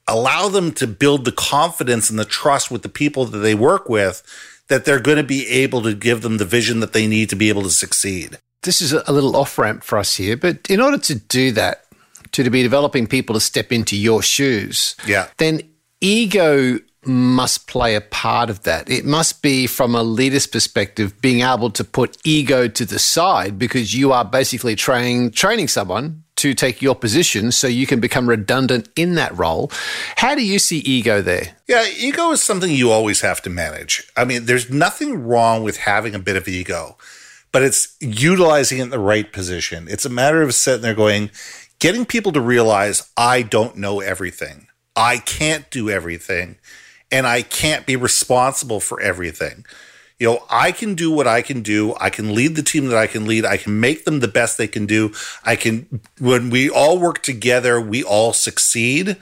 allow 0.06 0.48
them 0.48 0.72
to 0.72 0.86
build 0.86 1.24
the 1.24 1.32
confidence 1.32 2.10
and 2.10 2.18
the 2.18 2.24
trust 2.24 2.70
with 2.70 2.82
the 2.82 2.88
people 2.88 3.24
that 3.26 3.38
they 3.38 3.54
work 3.54 3.88
with 3.88 4.22
that 4.68 4.84
they're 4.84 5.00
going 5.00 5.16
to 5.16 5.22
be 5.22 5.46
able 5.48 5.82
to 5.82 5.94
give 5.94 6.22
them 6.22 6.38
the 6.38 6.44
vision 6.44 6.80
that 6.80 6.92
they 6.92 7.06
need 7.06 7.28
to 7.30 7.36
be 7.36 7.48
able 7.48 7.62
to 7.62 7.70
succeed. 7.70 8.38
This 8.62 8.80
is 8.80 8.92
a 8.92 9.12
little 9.12 9.36
off 9.36 9.58
ramp 9.58 9.82
for 9.82 9.98
us 9.98 10.16
here, 10.16 10.36
but 10.36 10.70
in 10.70 10.80
order 10.80 10.98
to 10.98 11.16
do 11.16 11.50
that, 11.52 11.84
to, 12.32 12.42
to 12.42 12.50
be 12.50 12.62
developing 12.62 13.06
people 13.06 13.34
to 13.34 13.40
step 13.40 13.72
into 13.72 13.96
your 13.96 14.22
shoes, 14.22 14.96
yeah. 15.06 15.28
then 15.38 15.60
ego 16.00 16.78
must 17.04 17.66
play 17.66 17.94
a 17.94 18.00
part 18.00 18.48
of 18.48 18.62
that. 18.62 18.88
It 18.88 19.04
must 19.04 19.42
be 19.42 19.66
from 19.66 19.94
a 19.94 20.02
leader's 20.02 20.46
perspective, 20.46 21.20
being 21.20 21.40
able 21.40 21.70
to 21.70 21.84
put 21.84 22.16
ego 22.24 22.68
to 22.68 22.84
the 22.84 22.98
side 22.98 23.58
because 23.58 23.94
you 23.94 24.12
are 24.12 24.24
basically 24.24 24.76
training 24.76 25.32
training 25.32 25.68
someone 25.68 26.22
to 26.36 26.54
take 26.54 26.82
your 26.82 26.94
position 26.94 27.52
so 27.52 27.66
you 27.66 27.86
can 27.86 28.00
become 28.00 28.28
redundant 28.28 28.88
in 28.96 29.14
that 29.14 29.36
role. 29.36 29.70
How 30.16 30.34
do 30.34 30.44
you 30.44 30.58
see 30.58 30.78
ego 30.78 31.22
there? 31.22 31.56
Yeah, 31.68 31.86
ego 31.96 32.30
is 32.30 32.42
something 32.42 32.70
you 32.70 32.90
always 32.90 33.20
have 33.20 33.42
to 33.42 33.50
manage. 33.50 34.10
I 34.16 34.24
mean, 34.24 34.46
there's 34.46 34.70
nothing 34.70 35.24
wrong 35.24 35.62
with 35.62 35.78
having 35.78 36.14
a 36.14 36.18
bit 36.18 36.36
of 36.36 36.48
ego, 36.48 36.96
but 37.52 37.62
it's 37.62 37.96
utilizing 38.00 38.78
it 38.78 38.82
in 38.82 38.90
the 38.90 38.98
right 38.98 39.32
position. 39.32 39.86
It's 39.88 40.04
a 40.04 40.10
matter 40.10 40.42
of 40.42 40.54
sitting 40.54 40.82
there 40.82 40.94
going, 40.94 41.30
getting 41.78 42.04
people 42.04 42.32
to 42.32 42.40
realize 42.40 43.08
I 43.16 43.42
don't 43.42 43.76
know 43.76 44.00
everything. 44.00 44.66
I 44.96 45.18
can't 45.18 45.70
do 45.70 45.90
everything 45.90 46.56
and 47.12 47.26
I 47.26 47.42
can't 47.42 47.86
be 47.86 47.94
responsible 47.94 48.80
for 48.80 49.00
everything. 49.00 49.64
You 50.18 50.28
know, 50.28 50.44
I 50.48 50.72
can 50.72 50.94
do 50.94 51.10
what 51.10 51.26
I 51.26 51.42
can 51.42 51.62
do. 51.62 51.94
I 52.00 52.08
can 52.08 52.34
lead 52.34 52.56
the 52.56 52.62
team 52.62 52.86
that 52.88 52.96
I 52.96 53.06
can 53.06 53.26
lead. 53.26 53.44
I 53.44 53.56
can 53.56 53.80
make 53.80 54.04
them 54.04 54.20
the 54.20 54.28
best 54.28 54.56
they 54.56 54.68
can 54.68 54.86
do. 54.86 55.12
I 55.44 55.56
can, 55.56 56.00
when 56.18 56.48
we 56.48 56.70
all 56.70 56.98
work 56.98 57.22
together, 57.22 57.80
we 57.80 58.02
all 58.02 58.32
succeed, 58.32 59.16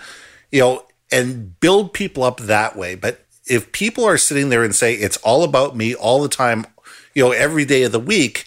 you 0.53 0.61
know, 0.61 0.85
and 1.11 1.59
build 1.59 1.93
people 1.93 2.23
up 2.23 2.39
that 2.41 2.77
way. 2.77 2.95
But 2.95 3.25
if 3.47 3.73
people 3.73 4.05
are 4.05 4.19
sitting 4.19 4.51
there 4.51 4.63
and 4.63 4.75
say, 4.75 4.95
it's 4.95 5.17
all 5.19 5.43
about 5.43 5.77
me 5.77 5.95
all 5.95 6.23
the 6.23 6.29
time, 6.29 6.67
you 7.15 7.25
know, 7.25 7.33
every 7.33 7.65
day 7.65 7.83
of 7.83 7.93
the 7.93 7.99
week, 7.99 8.47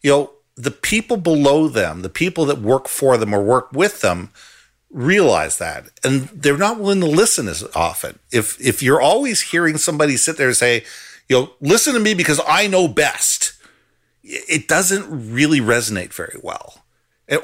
you 0.00 0.10
know, 0.10 0.30
the 0.56 0.70
people 0.70 1.16
below 1.16 1.68
them, 1.68 2.02
the 2.02 2.08
people 2.08 2.44
that 2.46 2.60
work 2.60 2.88
for 2.88 3.16
them 3.16 3.34
or 3.34 3.42
work 3.42 3.72
with 3.72 4.00
them, 4.00 4.30
realize 4.90 5.58
that. 5.58 5.90
And 6.02 6.28
they're 6.28 6.56
not 6.56 6.78
willing 6.78 7.00
to 7.00 7.06
listen 7.06 7.48
as 7.48 7.64
often. 7.74 8.18
If 8.32 8.60
if 8.60 8.82
you're 8.82 9.00
always 9.00 9.40
hearing 9.40 9.76
somebody 9.76 10.16
sit 10.16 10.36
there 10.36 10.48
and 10.48 10.56
say 10.56 10.84
you 11.28 11.36
know 11.36 11.52
listen 11.60 11.94
to 11.94 12.00
me 12.00 12.14
because 12.14 12.40
i 12.46 12.66
know 12.66 12.88
best 12.88 13.52
it 14.22 14.68
doesn't 14.68 15.32
really 15.32 15.60
resonate 15.60 16.12
very 16.12 16.38
well. 16.42 16.82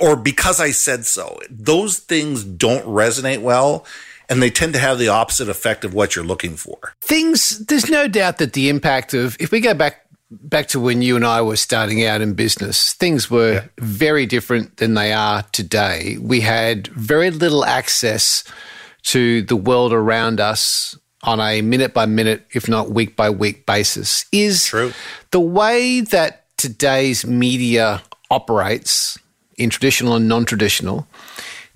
Or 0.00 0.16
because 0.16 0.60
i 0.60 0.70
said 0.70 1.04
so. 1.04 1.40
Those 1.50 1.98
things 1.98 2.44
don't 2.44 2.84
resonate 2.86 3.42
well 3.42 3.84
and 4.28 4.42
they 4.42 4.50
tend 4.50 4.72
to 4.72 4.78
have 4.78 4.98
the 4.98 5.08
opposite 5.08 5.48
effect 5.48 5.84
of 5.84 5.92
what 5.92 6.16
you're 6.16 6.24
looking 6.24 6.56
for. 6.56 6.94
Things 7.00 7.58
there's 7.66 7.90
no 7.90 8.08
doubt 8.08 8.38
that 8.38 8.54
the 8.54 8.68
impact 8.68 9.14
of 9.14 9.36
if 9.38 9.50
we 9.50 9.60
go 9.60 9.74
back 9.74 10.03
back 10.42 10.68
to 10.68 10.80
when 10.80 11.02
you 11.02 11.16
and 11.16 11.24
I 11.24 11.42
were 11.42 11.56
starting 11.56 12.04
out 12.04 12.20
in 12.20 12.34
business, 12.34 12.92
things 12.94 13.30
were 13.30 13.54
yeah. 13.54 13.64
very 13.78 14.26
different 14.26 14.76
than 14.78 14.94
they 14.94 15.12
are 15.12 15.42
today. 15.52 16.16
We 16.20 16.40
had 16.40 16.88
very 16.88 17.30
little 17.30 17.64
access 17.64 18.44
to 19.04 19.42
the 19.42 19.56
world 19.56 19.92
around 19.92 20.40
us 20.40 20.96
on 21.22 21.40
a 21.40 21.62
minute 21.62 21.94
by 21.94 22.06
minute, 22.06 22.46
if 22.52 22.68
not 22.68 22.90
week 22.90 23.16
by 23.16 23.30
week 23.30 23.66
basis. 23.66 24.26
Is 24.32 24.66
True. 24.66 24.92
the 25.30 25.40
way 25.40 26.00
that 26.00 26.46
today's 26.56 27.26
media 27.26 28.02
operates 28.30 29.18
in 29.56 29.70
traditional 29.70 30.16
and 30.16 30.28
non 30.28 30.44
traditional, 30.44 31.06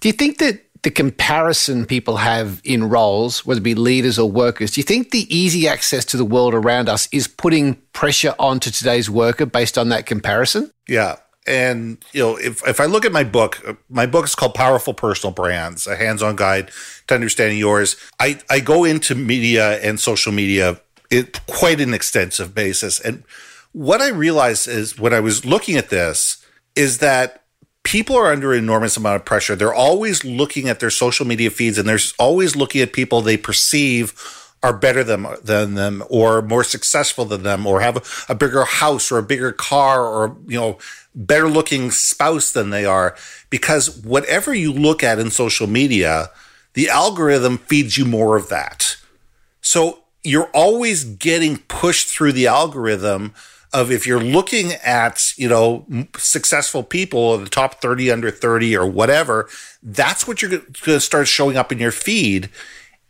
do 0.01 0.09
you 0.09 0.13
think 0.13 0.39
that 0.39 0.65
the 0.83 0.91
comparison 0.91 1.87
people 1.87 2.19
have 2.19 2.61
in 2.65 2.89
roles, 2.89 3.45
whether 3.45 3.59
it 3.59 3.65
be 3.65 3.75
leaders 3.75 4.19
or 4.19 4.31
workers, 4.31 4.73
do 4.73 4.81
you 4.81 4.85
think 4.85 5.11
the 5.11 5.35
easy 5.35 5.67
access 5.67 6.05
to 6.07 6.17
the 6.17 6.25
world 6.25 6.55
around 6.55 6.89
us 6.89 7.09
is 7.13 7.27
putting 7.27 7.75
pressure 7.93 8.35
onto 8.39 8.71
today's 8.71 9.11
worker 9.11 9.47
based 9.47 9.77
on 9.77 9.89
that 9.89 10.07
comparison? 10.07 10.71
Yeah. 10.89 11.17
And, 11.47 12.05
you 12.13 12.21
know, 12.21 12.37
if, 12.37 12.67
if 12.69 12.79
I 12.79 12.85
look 12.85 13.05
at 13.07 13.13
my 13.13 13.25
book, 13.25 13.61
uh, 13.67 13.75
my 13.89 14.05
book 14.07 14.27
is 14.27 14.35
called 14.35 14.55
Powerful 14.55 14.93
Personal 14.93 15.33
Brands, 15.33 15.87
a 15.87 15.97
hands 15.97 16.23
on 16.23 16.37
guide 16.37 16.71
to 17.07 17.15
understanding 17.15 17.59
yours. 17.59 17.97
I, 18.21 18.39
I 18.51 18.61
go 18.61 18.85
into 18.85 19.15
media 19.15 19.81
and 19.81 19.99
social 19.99 20.31
media 20.31 20.81
it 21.11 21.41
quite 21.47 21.81
an 21.81 21.95
extensive 21.95 22.55
basis. 22.55 23.01
And 23.01 23.25
what 23.73 24.03
I 24.03 24.09
realized 24.09 24.69
is 24.69 24.99
when 24.99 25.15
I 25.15 25.21
was 25.21 25.47
looking 25.47 25.77
at 25.77 25.89
this 25.89 26.45
is 26.77 26.99
that 26.99 27.45
people 27.89 28.17
are 28.17 28.31
under 28.31 28.53
an 28.53 28.59
enormous 28.59 28.99
amount 28.99 29.17
of 29.17 29.25
pressure. 29.25 29.57
They're 29.57 29.73
always 29.73 30.23
looking 30.23 30.69
at 30.69 30.79
their 30.79 30.91
social 30.91 31.27
media 31.27 31.49
feeds 31.49 31.79
and 31.79 31.89
they're 31.89 31.99
always 32.19 32.55
looking 32.55 32.83
at 32.83 32.93
people 32.93 33.23
they 33.23 33.39
perceive 33.39 34.13
are 34.63 34.75
better 34.77 35.03
than, 35.03 35.27
than 35.43 35.73
them 35.73 36.05
or 36.11 36.43
more 36.43 36.65
successful 36.65 37.25
than 37.25 37.45
them 37.45 37.67
or 37.67 37.81
have 37.81 38.27
a 38.29 38.35
bigger 38.35 38.65
house 38.65 39.11
or 39.11 39.17
a 39.17 39.23
bigger 39.23 39.53
car 39.53 40.05
or, 40.05 40.37
you 40.47 40.59
know, 40.59 40.77
better 41.15 41.49
looking 41.49 41.91
spouse 41.91 42.53
than 42.53 42.69
they 42.69 42.85
are. 42.85 43.17
Because 43.49 43.97
whatever 44.01 44.53
you 44.53 44.71
look 44.71 45.03
at 45.03 45.19
in 45.19 45.31
social 45.31 45.67
media, 45.67 46.29
the 46.75 46.91
algorithm 46.91 47.57
feeds 47.57 47.97
you 47.97 48.05
more 48.05 48.37
of 48.37 48.51
that. 48.51 48.99
So 49.63 50.01
you're 50.23 50.51
always 50.53 51.05
getting 51.05 51.57
pushed 51.69 52.09
through 52.09 52.33
the 52.33 52.49
algorithm 52.49 53.33
of 53.73 53.91
if 53.91 54.07
you're 54.07 54.21
looking 54.21 54.73
at, 54.85 55.33
you 55.37 55.49
know, 55.49 55.87
successful 56.17 56.83
people, 56.83 57.37
the 57.39 57.49
top 57.49 57.81
30 57.81 58.11
under 58.11 58.31
30 58.31 58.77
or 58.77 58.87
whatever, 58.87 59.49
that's 59.83 60.27
what 60.27 60.41
you're 60.41 60.51
going 60.51 60.73
to 60.73 61.01
start 61.01 61.29
showing 61.29 61.57
up 61.57 61.71
in 61.71 61.79
your 61.79 61.93
feed. 61.93 62.49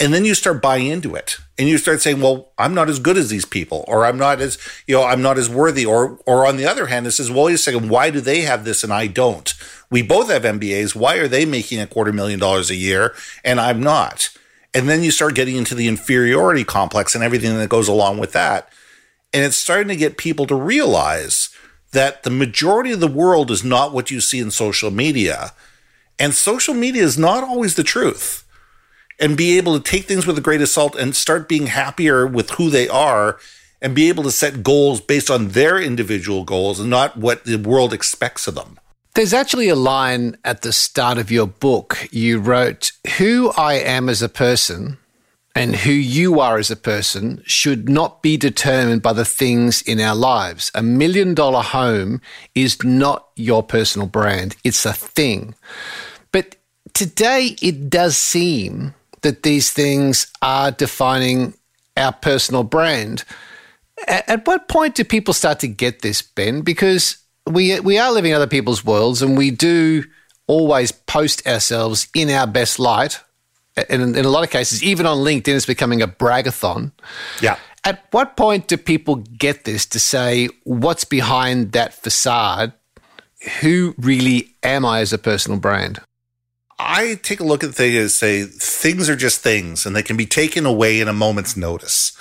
And 0.00 0.14
then 0.14 0.24
you 0.24 0.34
start 0.34 0.62
buying 0.62 0.86
into 0.86 1.16
it 1.16 1.38
and 1.58 1.68
you 1.68 1.76
start 1.76 2.00
saying, 2.00 2.20
well, 2.20 2.52
I'm 2.56 2.72
not 2.72 2.88
as 2.88 3.00
good 3.00 3.16
as 3.16 3.30
these 3.30 3.44
people, 3.44 3.84
or 3.88 4.04
I'm 4.04 4.16
not 4.16 4.40
as, 4.40 4.56
you 4.86 4.94
know, 4.94 5.04
I'm 5.04 5.22
not 5.22 5.38
as 5.38 5.48
worthy. 5.48 5.84
Or, 5.84 6.20
or 6.24 6.46
on 6.46 6.56
the 6.56 6.66
other 6.66 6.86
hand, 6.86 7.06
it 7.06 7.12
says, 7.12 7.32
well, 7.32 7.46
wait 7.46 7.54
a 7.54 7.58
second, 7.58 7.88
why 7.88 8.10
do 8.10 8.20
they 8.20 8.42
have 8.42 8.64
this 8.64 8.84
and 8.84 8.92
I 8.92 9.08
don't? 9.08 9.52
We 9.90 10.02
both 10.02 10.30
have 10.30 10.42
MBAs. 10.42 10.94
Why 10.94 11.16
are 11.16 11.26
they 11.26 11.44
making 11.44 11.80
a 11.80 11.86
quarter 11.86 12.12
million 12.12 12.38
dollars 12.38 12.70
a 12.70 12.76
year 12.76 13.14
and 13.42 13.60
I'm 13.60 13.80
not? 13.80 14.30
And 14.72 14.88
then 14.88 15.02
you 15.02 15.10
start 15.10 15.34
getting 15.34 15.56
into 15.56 15.74
the 15.74 15.88
inferiority 15.88 16.62
complex 16.62 17.14
and 17.14 17.24
everything 17.24 17.56
that 17.56 17.68
goes 17.68 17.88
along 17.88 18.18
with 18.18 18.32
that. 18.32 18.68
And 19.32 19.44
it's 19.44 19.56
starting 19.56 19.88
to 19.88 19.96
get 19.96 20.16
people 20.16 20.46
to 20.46 20.54
realize 20.54 21.50
that 21.92 22.22
the 22.22 22.30
majority 22.30 22.92
of 22.92 23.00
the 23.00 23.06
world 23.08 23.50
is 23.50 23.64
not 23.64 23.92
what 23.92 24.10
you 24.10 24.20
see 24.20 24.38
in 24.38 24.50
social 24.50 24.90
media. 24.90 25.52
And 26.18 26.34
social 26.34 26.74
media 26.74 27.02
is 27.02 27.18
not 27.18 27.44
always 27.44 27.74
the 27.74 27.82
truth. 27.82 28.44
And 29.20 29.36
be 29.36 29.58
able 29.58 29.78
to 29.78 29.82
take 29.82 30.04
things 30.04 30.26
with 30.26 30.38
a 30.38 30.42
grain 30.42 30.62
of 30.62 30.68
salt 30.68 30.94
and 30.94 31.14
start 31.14 31.48
being 31.48 31.66
happier 31.66 32.26
with 32.26 32.50
who 32.50 32.70
they 32.70 32.88
are 32.88 33.38
and 33.80 33.94
be 33.94 34.08
able 34.08 34.24
to 34.24 34.30
set 34.30 34.62
goals 34.62 35.00
based 35.00 35.30
on 35.30 35.48
their 35.48 35.80
individual 35.80 36.44
goals 36.44 36.80
and 36.80 36.90
not 36.90 37.16
what 37.16 37.44
the 37.44 37.56
world 37.56 37.92
expects 37.92 38.46
of 38.46 38.54
them. 38.54 38.78
There's 39.14 39.32
actually 39.32 39.68
a 39.68 39.76
line 39.76 40.36
at 40.44 40.62
the 40.62 40.72
start 40.72 41.18
of 41.18 41.30
your 41.30 41.46
book. 41.46 42.08
You 42.12 42.38
wrote, 42.38 42.92
Who 43.18 43.50
I 43.56 43.74
am 43.74 44.08
as 44.08 44.22
a 44.22 44.28
person 44.28 44.98
and 45.58 45.74
who 45.74 45.90
you 45.90 46.38
are 46.38 46.56
as 46.56 46.70
a 46.70 46.76
person 46.76 47.42
should 47.44 47.88
not 47.88 48.22
be 48.22 48.36
determined 48.36 49.02
by 49.02 49.12
the 49.12 49.24
things 49.24 49.82
in 49.82 50.00
our 50.00 50.14
lives. 50.14 50.70
A 50.72 50.84
million 50.84 51.34
dollar 51.34 51.62
home 51.62 52.20
is 52.54 52.80
not 52.84 53.26
your 53.34 53.64
personal 53.64 54.06
brand, 54.06 54.54
it's 54.62 54.86
a 54.86 54.92
thing. 54.92 55.56
But 56.30 56.54
today 56.94 57.56
it 57.60 57.90
does 57.90 58.16
seem 58.16 58.94
that 59.22 59.42
these 59.42 59.72
things 59.72 60.30
are 60.40 60.70
defining 60.70 61.54
our 61.96 62.12
personal 62.12 62.62
brand. 62.62 63.24
At, 64.06 64.46
what 64.46 64.68
point 64.68 64.94
do 64.94 65.02
people 65.02 65.34
start 65.34 65.58
to 65.60 65.66
get 65.66 66.02
this, 66.02 66.22
Ben? 66.22 66.60
Because 66.60 67.18
we 67.48 67.80
we 67.80 67.98
are 67.98 68.12
living 68.12 68.32
other 68.32 68.46
people's 68.46 68.84
worlds, 68.84 69.22
and 69.22 69.36
we 69.36 69.50
do 69.50 70.04
always 70.46 70.92
post 70.92 71.44
ourselves 71.48 72.06
in 72.14 72.30
our 72.30 72.46
best 72.46 72.78
light 72.78 73.20
and 73.88 74.16
in 74.16 74.24
a 74.24 74.28
lot 74.28 74.44
of 74.44 74.50
cases, 74.50 74.82
even 74.82 75.06
on 75.06 75.18
LinkedIn, 75.18 75.54
it's 75.56 75.66
becoming 75.66 76.02
a 76.02 76.08
bragathon. 76.08 76.92
Yeah. 77.40 77.58
At 77.84 78.06
what 78.10 78.36
point 78.36 78.68
do 78.68 78.76
people 78.76 79.16
get 79.16 79.64
this 79.64 79.86
to 79.86 80.00
say, 80.00 80.48
what's 80.64 81.04
behind 81.04 81.72
that 81.72 81.94
facade? 81.94 82.72
Who 83.60 83.94
really 83.96 84.54
am 84.62 84.84
I 84.84 85.00
as 85.00 85.12
a 85.12 85.18
personal 85.18 85.58
brand? 85.58 86.00
I 86.78 87.18
take 87.22 87.40
a 87.40 87.44
look 87.44 87.64
at 87.64 87.74
things 87.74 87.96
and 87.96 88.10
say 88.10 88.44
things 88.44 89.08
are 89.08 89.16
just 89.16 89.40
things 89.40 89.86
and 89.86 89.96
they 89.96 90.02
can 90.02 90.16
be 90.16 90.26
taken 90.26 90.66
away 90.66 91.00
in 91.00 91.08
a 91.08 91.12
moment's 91.12 91.56
notice. 91.56 92.20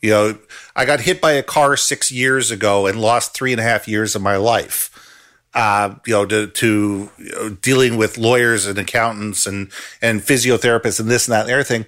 You 0.00 0.10
know, 0.10 0.38
I 0.74 0.86
got 0.86 1.00
hit 1.00 1.20
by 1.20 1.32
a 1.32 1.42
car 1.42 1.76
six 1.76 2.10
years 2.10 2.50
ago 2.50 2.86
and 2.86 3.00
lost 3.00 3.34
three 3.34 3.52
and 3.52 3.60
a 3.60 3.64
half 3.64 3.86
years 3.86 4.14
of 4.14 4.22
my 4.22 4.36
life 4.36 4.89
uh, 5.54 5.94
you 6.06 6.12
know, 6.12 6.26
to, 6.26 6.46
to 6.46 7.10
you 7.18 7.32
know, 7.32 7.50
dealing 7.50 7.96
with 7.96 8.18
lawyers 8.18 8.66
and 8.66 8.78
accountants 8.78 9.46
and, 9.46 9.70
and 10.00 10.20
physiotherapists 10.20 11.00
and 11.00 11.10
this 11.10 11.26
and 11.26 11.32
that 11.32 11.42
and 11.42 11.50
everything, 11.50 11.86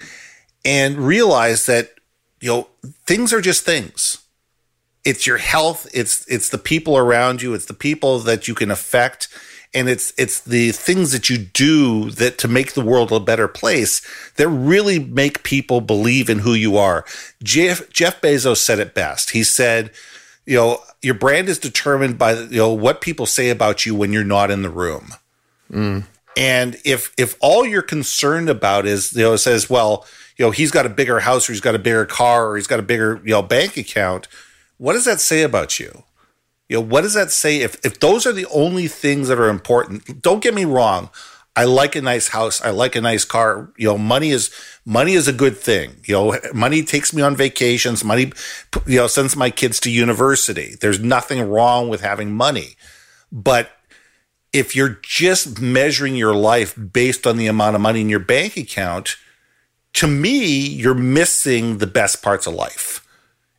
and 0.65 0.99
realize 0.99 1.67
that, 1.67 1.93
you 2.41 2.49
know, 2.49 2.69
things 3.07 3.33
are 3.33 3.41
just 3.41 3.65
things. 3.65 4.19
It's 5.05 5.27
your 5.27 5.39
health. 5.39 5.89
It's, 5.93 6.27
it's 6.29 6.49
the 6.49 6.59
people 6.59 6.97
around 6.97 7.43
you. 7.43 7.55
It's 7.55 7.67
the 7.67 7.75
people 7.75 8.19
that 8.21 8.47
you 8.49 8.55
can 8.55 8.71
affect. 8.71 9.29
And 9.75 9.89
it's, 9.89 10.13
it's 10.19 10.41
the 10.41 10.71
things 10.73 11.13
that 11.13 11.31
you 11.31 11.39
do 11.39 12.11
that 12.11 12.37
to 12.39 12.49
make 12.49 12.75
the 12.75 12.85
world 12.85 13.11
a 13.11 13.19
better 13.19 13.49
place 13.49 14.03
that 14.37 14.49
really 14.49 14.99
make 14.99 15.45
people 15.45 15.81
believe 15.81 16.29
in 16.29 16.41
who 16.41 16.53
you 16.53 16.77
are. 16.77 17.05
Jeff, 17.43 17.89
Jeff 17.91 18.21
Bezos 18.21 18.59
said 18.59 18.79
it 18.79 18.95
best. 18.95 19.31
He 19.31 19.43
said, 19.43 19.91
you 20.45 20.57
know, 20.57 20.79
your 21.03 21.15
brand 21.15 21.49
is 21.49 21.59
determined 21.59 22.19
by 22.19 22.35
you 22.35 22.59
know 22.59 22.73
what 22.73 23.01
people 23.01 23.27
say 23.27 23.51
about 23.51 23.85
you 23.85 23.95
when 23.95 24.13
you're 24.13 24.25
not 24.25 24.51
in 24.51 24.63
the 24.63 24.71
room. 24.71 25.15
Mm. 25.71 26.05
And 26.37 26.77
if 26.85 27.13
if 27.19 27.37
all 27.41 27.67
you're 27.67 27.83
concerned 27.83 28.49
about 28.49 28.87
is 28.87 29.13
you 29.13 29.23
know 29.23 29.37
says 29.37 29.69
well 29.69 30.07
you 30.37 30.45
know 30.45 30.51
he's 30.51 30.71
got 30.71 30.87
a 30.87 30.91
bigger 30.91 31.21
house 31.21 31.49
or 31.49 31.53
he's 31.53 31.61
got 31.61 31.75
a 31.75 31.81
bigger 31.81 32.07
car 32.07 32.49
or 32.49 32.57
he's 32.57 32.67
got 32.67 32.79
a 32.79 32.83
bigger 32.83 33.21
you 33.25 33.33
know 33.33 33.43
bank 33.43 33.77
account, 33.77 34.29
what 34.79 34.95
does 34.95 35.05
that 35.05 35.21
say 35.21 35.43
about 35.43 35.79
you? 35.79 36.05
You 36.69 36.79
know 36.79 36.83
what 36.83 37.03
does 37.03 37.15
that 37.15 37.31
say 37.31 37.59
if 37.59 37.85
if 37.85 38.01
those 38.01 38.27
are 38.27 38.33
the 38.33 38.47
only 38.47 38.87
things 38.87 39.29
that 39.29 39.39
are 39.39 39.49
important? 39.49 40.23
Don't 40.23 40.43
get 40.43 40.55
me 40.55 40.65
wrong. 40.65 41.11
I 41.55 41.65
like 41.65 41.97
a 41.97 42.03
nice 42.03 42.29
house. 42.29 42.63
I 42.63 42.71
like 42.71 42.97
a 42.97 43.01
nice 43.01 43.25
car. 43.25 43.71
You 43.77 43.89
know, 43.89 43.99
money 43.99 44.31
is 44.31 44.51
money 44.87 45.13
is 45.13 45.29
a 45.29 45.33
good 45.33 45.57
thing. 45.57 45.97
You 46.05 46.15
know, 46.15 46.39
money 46.55 46.83
takes 46.83 47.13
me 47.13 47.21
on 47.23 47.37
vacations. 47.37 48.03
Money, 48.05 48.33
you 48.87 48.97
know, 48.97 49.07
sends 49.07 49.37
my 49.37 49.51
kids 49.51 49.79
to 49.81 49.91
university. 49.91 50.77
There's 50.81 51.01
nothing 51.01 51.49
wrong 51.49 51.89
with 51.89 52.01
having 52.01 52.33
money, 52.33 52.77
but 53.31 53.71
if 54.53 54.77
you're 54.77 54.99
just 55.03 55.61
measuring 55.61 56.15
your 56.15 56.35
life 56.35 56.79
based 56.93 57.27
on 57.27 57.37
the 57.37 57.47
amount 57.47 57.75
of 57.75 57.81
money 57.81 58.03
in 58.03 58.09
your 58.09 58.19
bank 58.19 58.57
account, 58.57 59.17
to 59.95 60.07
me, 60.07 60.57
you're 60.57 60.95
missing 60.95 61.79
the 61.79 61.87
best 61.87 62.23
parts 62.23 62.47
of 62.47 62.55
life. 62.55 63.07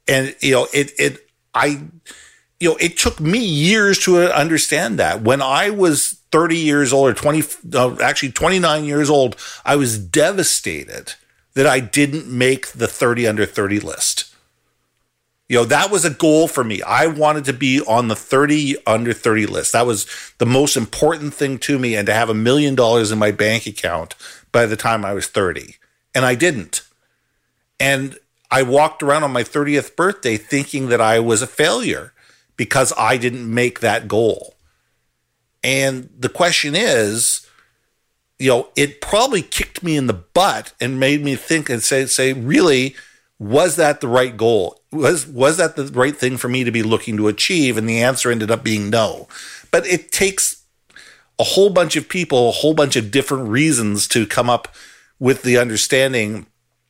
And 0.07 0.35
you 0.39 0.51
know, 0.51 0.67
it 0.73 0.91
it 0.97 1.27
I 1.53 1.83
you 2.63 2.69
know, 2.69 2.77
it 2.77 2.97
took 2.97 3.19
me 3.19 3.39
years 3.39 3.99
to 3.99 4.33
understand 4.33 4.97
that. 4.97 5.21
When 5.21 5.41
I 5.41 5.69
was 5.69 6.21
30 6.31 6.55
years 6.55 6.93
old 6.93 7.09
or 7.09 7.13
20 7.13 7.43
uh, 7.73 7.97
actually 8.01 8.31
29 8.31 8.85
years 8.85 9.09
old, 9.09 9.35
I 9.65 9.75
was 9.75 9.99
devastated 9.99 11.15
that 11.55 11.67
I 11.67 11.81
didn't 11.81 12.25
make 12.25 12.67
the 12.67 12.87
30 12.87 13.27
under 13.27 13.45
30 13.45 13.81
list. 13.81 14.33
You 15.49 15.57
know, 15.57 15.65
that 15.65 15.91
was 15.91 16.05
a 16.05 16.09
goal 16.09 16.47
for 16.47 16.63
me. 16.63 16.81
I 16.83 17.05
wanted 17.05 17.43
to 17.45 17.53
be 17.53 17.81
on 17.81 18.07
the 18.07 18.15
30 18.15 18.77
under 18.87 19.11
30 19.11 19.45
list. 19.45 19.73
That 19.73 19.85
was 19.85 20.07
the 20.37 20.45
most 20.45 20.77
important 20.77 21.33
thing 21.33 21.57
to 21.59 21.77
me 21.77 21.97
and 21.97 22.05
to 22.05 22.13
have 22.13 22.29
a 22.29 22.33
million 22.33 22.75
dollars 22.75 23.11
in 23.11 23.19
my 23.19 23.31
bank 23.31 23.67
account 23.67 24.15
by 24.53 24.65
the 24.65 24.77
time 24.77 25.03
I 25.03 25.11
was 25.11 25.27
30. 25.27 25.75
And 26.15 26.23
I 26.23 26.35
didn't. 26.35 26.83
And 27.77 28.17
I 28.49 28.63
walked 28.63 29.03
around 29.03 29.23
on 29.23 29.33
my 29.33 29.43
30th 29.43 29.97
birthday 29.97 30.37
thinking 30.37 30.87
that 30.87 31.01
I 31.01 31.19
was 31.19 31.41
a 31.41 31.47
failure 31.47 32.13
because 32.57 32.93
I 32.97 33.17
didn't 33.17 33.51
make 33.51 33.79
that 33.79 34.07
goal. 34.07 34.55
And 35.63 36.09
the 36.17 36.29
question 36.29 36.75
is, 36.75 37.47
you 38.39 38.49
know, 38.49 38.69
it 38.75 38.99
probably 38.99 39.41
kicked 39.41 39.83
me 39.83 39.95
in 39.95 40.07
the 40.07 40.13
butt 40.13 40.73
and 40.81 40.99
made 40.99 41.23
me 41.23 41.35
think 41.35 41.69
and 41.69 41.81
say, 41.81 42.05
say, 42.05 42.33
really, 42.33 42.95
was 43.39 43.75
that 43.77 44.01
the 44.01 44.07
right 44.07 44.35
goal? 44.35 44.81
Was 44.91 45.25
was 45.27 45.57
that 45.57 45.75
the 45.75 45.85
right 45.85 46.15
thing 46.15 46.37
for 46.37 46.49
me 46.49 46.63
to 46.63 46.71
be 46.71 46.83
looking 46.83 47.17
to 47.17 47.27
achieve? 47.27 47.77
And 47.77 47.87
the 47.87 48.01
answer 48.01 48.31
ended 48.31 48.51
up 48.51 48.63
being 48.63 48.89
no. 48.89 49.27
But 49.71 49.85
it 49.87 50.11
takes 50.11 50.63
a 51.39 51.43
whole 51.43 51.69
bunch 51.69 51.95
of 51.95 52.09
people, 52.09 52.49
a 52.49 52.53
whole 52.53 52.73
bunch 52.73 52.95
of 52.95 53.11
different 53.11 53.49
reasons 53.49 54.07
to 54.09 54.25
come 54.25 54.49
up 54.49 54.73
with 55.19 55.43
the 55.43 55.57
understanding 55.57 56.45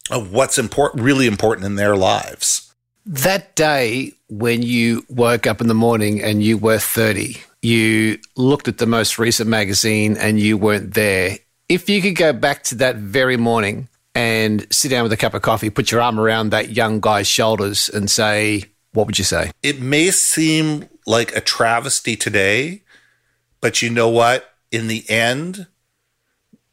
of 0.10 0.32
what's 0.32 0.58
important, 0.58 1.04
really 1.04 1.28
important 1.28 1.66
in 1.66 1.76
their 1.76 1.96
lives. 1.96 2.63
That 3.06 3.56
day 3.56 4.14
when 4.30 4.62
you 4.62 5.06
woke 5.10 5.46
up 5.46 5.60
in 5.60 5.68
the 5.68 5.74
morning 5.74 6.22
and 6.22 6.42
you 6.42 6.58
were 6.58 6.80
30, 6.80 7.42
you 7.62 8.20
looked 8.38 8.68
at 8.68 8.78
the 8.78 8.86
most 8.86 9.20
recent 9.20 9.50
magazine 9.50 10.16
and 10.18 10.40
you 10.40 10.58
weren't 10.58 10.94
there. 10.94 11.40
If 11.68 11.90
you 11.90 12.02
could 12.02 12.16
go 12.16 12.32
back 12.32 12.64
to 12.66 12.76
that 12.76 12.96
very 12.96 13.36
morning 13.36 13.90
and 14.16 14.66
sit 14.72 14.90
down 14.90 15.04
with 15.04 15.12
a 15.12 15.18
cup 15.18 15.34
of 15.34 15.42
coffee, 15.42 15.70
put 15.70 15.92
your 15.92 16.02
arm 16.02 16.20
around 16.20 16.52
that 16.52 16.70
young 16.70 17.02
guy's 17.02 17.28
shoulders 17.28 17.90
and 17.90 18.10
say, 18.10 18.66
what 18.94 19.06
would 19.08 19.18
you 19.18 19.26
say? 19.26 19.52
It 19.62 19.82
may 19.82 20.12
seem 20.12 20.88
like 21.06 21.36
a 21.36 21.42
travesty 21.42 22.16
today, 22.16 22.84
but 23.60 23.82
you 23.82 23.90
know 23.90 24.10
what? 24.10 24.50
In 24.72 24.88
the 24.88 25.04
end, 25.10 25.68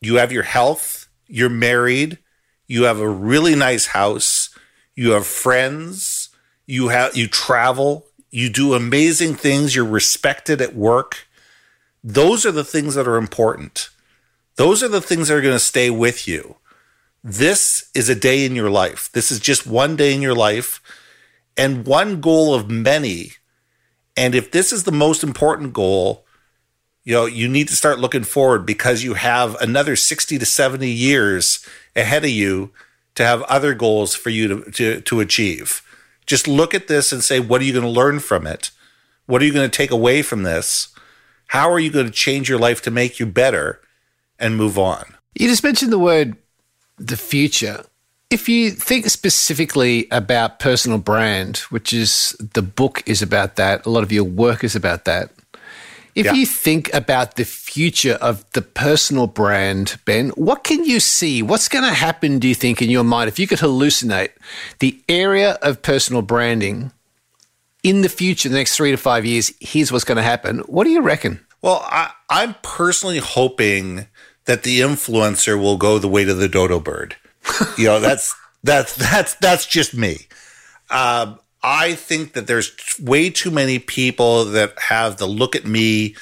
you 0.00 0.16
have 0.16 0.30
your 0.30 0.44
health, 0.44 1.08
you're 1.26 1.48
married, 1.48 2.18
you 2.68 2.84
have 2.84 3.00
a 3.00 3.08
really 3.08 3.56
nice 3.56 3.86
house, 3.86 4.50
you 4.94 5.12
have 5.12 5.26
friends, 5.26 6.19
you 6.70 6.88
have 6.88 7.16
you 7.16 7.26
travel, 7.26 8.06
you 8.30 8.48
do 8.48 8.74
amazing 8.74 9.34
things, 9.34 9.74
you're 9.74 9.84
respected 9.84 10.60
at 10.60 10.74
work. 10.74 11.26
Those 12.02 12.46
are 12.46 12.52
the 12.52 12.64
things 12.64 12.94
that 12.94 13.08
are 13.08 13.16
important. 13.16 13.90
Those 14.56 14.82
are 14.82 14.88
the 14.88 15.00
things 15.00 15.28
that 15.28 15.34
are 15.34 15.40
going 15.40 15.54
to 15.54 15.58
stay 15.58 15.90
with 15.90 16.28
you. 16.28 16.56
This 17.24 17.90
is 17.94 18.08
a 18.08 18.14
day 18.14 18.46
in 18.46 18.54
your 18.54 18.70
life. 18.70 19.10
This 19.12 19.30
is 19.30 19.40
just 19.40 19.66
one 19.66 19.96
day 19.96 20.14
in 20.14 20.22
your 20.22 20.34
life 20.34 20.80
and 21.56 21.86
one 21.86 22.20
goal 22.20 22.54
of 22.54 22.70
many. 22.70 23.32
And 24.16 24.34
if 24.34 24.52
this 24.52 24.72
is 24.72 24.84
the 24.84 24.92
most 24.92 25.22
important 25.22 25.72
goal, 25.72 26.24
you 27.04 27.14
know, 27.14 27.26
you 27.26 27.48
need 27.48 27.68
to 27.68 27.76
start 27.76 27.98
looking 27.98 28.24
forward 28.24 28.64
because 28.64 29.02
you 29.02 29.14
have 29.14 29.60
another 29.60 29.96
60 29.96 30.38
to 30.38 30.46
70 30.46 30.88
years 30.88 31.66
ahead 31.96 32.24
of 32.24 32.30
you 32.30 32.70
to 33.16 33.24
have 33.24 33.42
other 33.42 33.74
goals 33.74 34.14
for 34.14 34.30
you 34.30 34.48
to, 34.48 34.70
to, 34.70 35.00
to 35.00 35.20
achieve. 35.20 35.82
Just 36.30 36.46
look 36.46 36.74
at 36.74 36.86
this 36.86 37.10
and 37.10 37.24
say, 37.24 37.40
what 37.40 37.60
are 37.60 37.64
you 37.64 37.72
going 37.72 37.84
to 37.84 37.90
learn 37.90 38.20
from 38.20 38.46
it? 38.46 38.70
What 39.26 39.42
are 39.42 39.44
you 39.44 39.52
going 39.52 39.68
to 39.68 39.76
take 39.76 39.90
away 39.90 40.22
from 40.22 40.44
this? 40.44 40.94
How 41.48 41.68
are 41.68 41.80
you 41.80 41.90
going 41.90 42.06
to 42.06 42.12
change 42.12 42.48
your 42.48 42.56
life 42.56 42.80
to 42.82 42.90
make 42.92 43.18
you 43.18 43.26
better 43.26 43.80
and 44.38 44.56
move 44.56 44.78
on? 44.78 45.16
You 45.34 45.48
just 45.48 45.64
mentioned 45.64 45.92
the 45.92 45.98
word 45.98 46.36
the 46.98 47.16
future. 47.16 47.84
If 48.30 48.48
you 48.48 48.70
think 48.70 49.06
specifically 49.06 50.06
about 50.12 50.60
personal 50.60 50.98
brand, 50.98 51.56
which 51.70 51.92
is 51.92 52.36
the 52.38 52.62
book 52.62 53.02
is 53.06 53.22
about 53.22 53.56
that, 53.56 53.84
a 53.84 53.90
lot 53.90 54.04
of 54.04 54.12
your 54.12 54.22
work 54.22 54.62
is 54.62 54.76
about 54.76 55.06
that. 55.06 55.32
If 56.14 56.26
yeah. 56.26 56.32
you 56.32 56.46
think 56.46 56.92
about 56.92 57.36
the 57.36 57.44
future 57.44 58.14
of 58.14 58.44
the 58.52 58.62
personal 58.62 59.26
brand, 59.26 59.98
Ben, 60.04 60.30
what 60.30 60.64
can 60.64 60.84
you 60.84 61.00
see? 61.00 61.42
What's 61.42 61.68
going 61.68 61.84
to 61.84 61.94
happen, 61.94 62.38
do 62.38 62.48
you 62.48 62.54
think, 62.54 62.82
in 62.82 62.90
your 62.90 63.04
mind? 63.04 63.28
If 63.28 63.38
you 63.38 63.46
could 63.46 63.58
hallucinate 63.58 64.30
the 64.78 65.00
area 65.08 65.52
of 65.62 65.82
personal 65.82 66.22
branding 66.22 66.92
in 67.82 68.02
the 68.02 68.08
future, 68.08 68.48
the 68.48 68.56
next 68.56 68.76
three 68.76 68.90
to 68.90 68.96
five 68.96 69.24
years, 69.24 69.52
here's 69.60 69.90
what's 69.90 70.04
going 70.04 70.16
to 70.16 70.22
happen. 70.22 70.58
What 70.60 70.84
do 70.84 70.90
you 70.90 71.00
reckon? 71.00 71.44
Well, 71.62 71.82
I, 71.84 72.12
I'm 72.28 72.54
personally 72.62 73.18
hoping 73.18 74.06
that 74.44 74.62
the 74.62 74.80
influencer 74.80 75.60
will 75.60 75.76
go 75.76 75.98
the 75.98 76.08
way 76.08 76.24
to 76.24 76.34
the 76.34 76.48
dodo 76.48 76.80
bird. 76.80 77.16
you 77.76 77.86
know, 77.86 78.00
that's 78.00 78.34
that's 78.64 78.94
that's 78.94 79.34
that's 79.36 79.66
just 79.66 79.94
me. 79.94 80.26
Um, 80.90 81.38
I 81.62 81.94
think 81.94 82.32
that 82.32 82.46
there's 82.46 82.74
way 83.00 83.30
too 83.30 83.50
many 83.50 83.78
people 83.78 84.46
that 84.46 84.78
have 84.78 85.18
the 85.18 85.26
look 85.26 85.54
at 85.54 85.66
me 85.66 86.16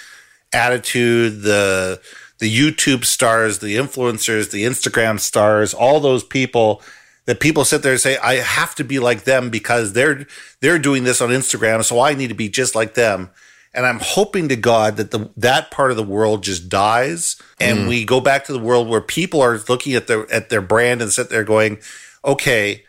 attitude, 0.53 1.43
the 1.43 2.01
the 2.39 2.57
YouTube 2.57 3.05
stars, 3.05 3.59
the 3.59 3.77
influencers, 3.77 4.51
the 4.51 4.65
Instagram 4.65 5.19
stars, 5.19 5.75
all 5.75 6.01
those 6.01 6.23
people 6.23 6.83
that 7.27 7.41
people 7.41 7.65
sit 7.65 7.83
there 7.83 7.93
and 7.93 8.01
say, 8.01 8.17
I 8.19 8.37
have 8.37 8.75
to 8.77 8.85
be 8.85 8.99
like 8.99 9.25
them 9.25 9.51
because 9.51 9.93
they're 9.93 10.27
they're 10.61 10.79
doing 10.79 11.05
this 11.05 11.21
on 11.21 11.31
Instagram, 11.31 11.85
so 11.85 12.01
I 12.01 12.15
need 12.15 12.29
to 12.29 12.35
be 12.35 12.49
just 12.49 12.75
like 12.75 12.95
them. 12.95 13.31
And 13.75 13.85
I'm 13.85 14.01
hoping 14.01 14.49
to 14.49 14.57
God 14.57 14.97
that 14.97 15.11
the 15.11 15.31
that 15.37 15.71
part 15.71 15.91
of 15.91 15.97
the 15.97 16.03
world 16.03 16.43
just 16.43 16.69
dies 16.69 17.37
and 17.61 17.81
mm. 17.81 17.89
we 17.89 18.05
go 18.05 18.21
back 18.21 18.45
to 18.47 18.53
the 18.53 18.59
world 18.59 18.89
where 18.89 19.01
people 19.01 19.43
are 19.43 19.61
looking 19.69 19.95
at 19.95 20.07
their 20.07 20.31
at 20.33 20.49
their 20.49 20.63
brand 20.63 21.03
and 21.03 21.13
sit 21.13 21.29
there 21.29 21.45
going, 21.45 21.79
okay, 22.25 22.85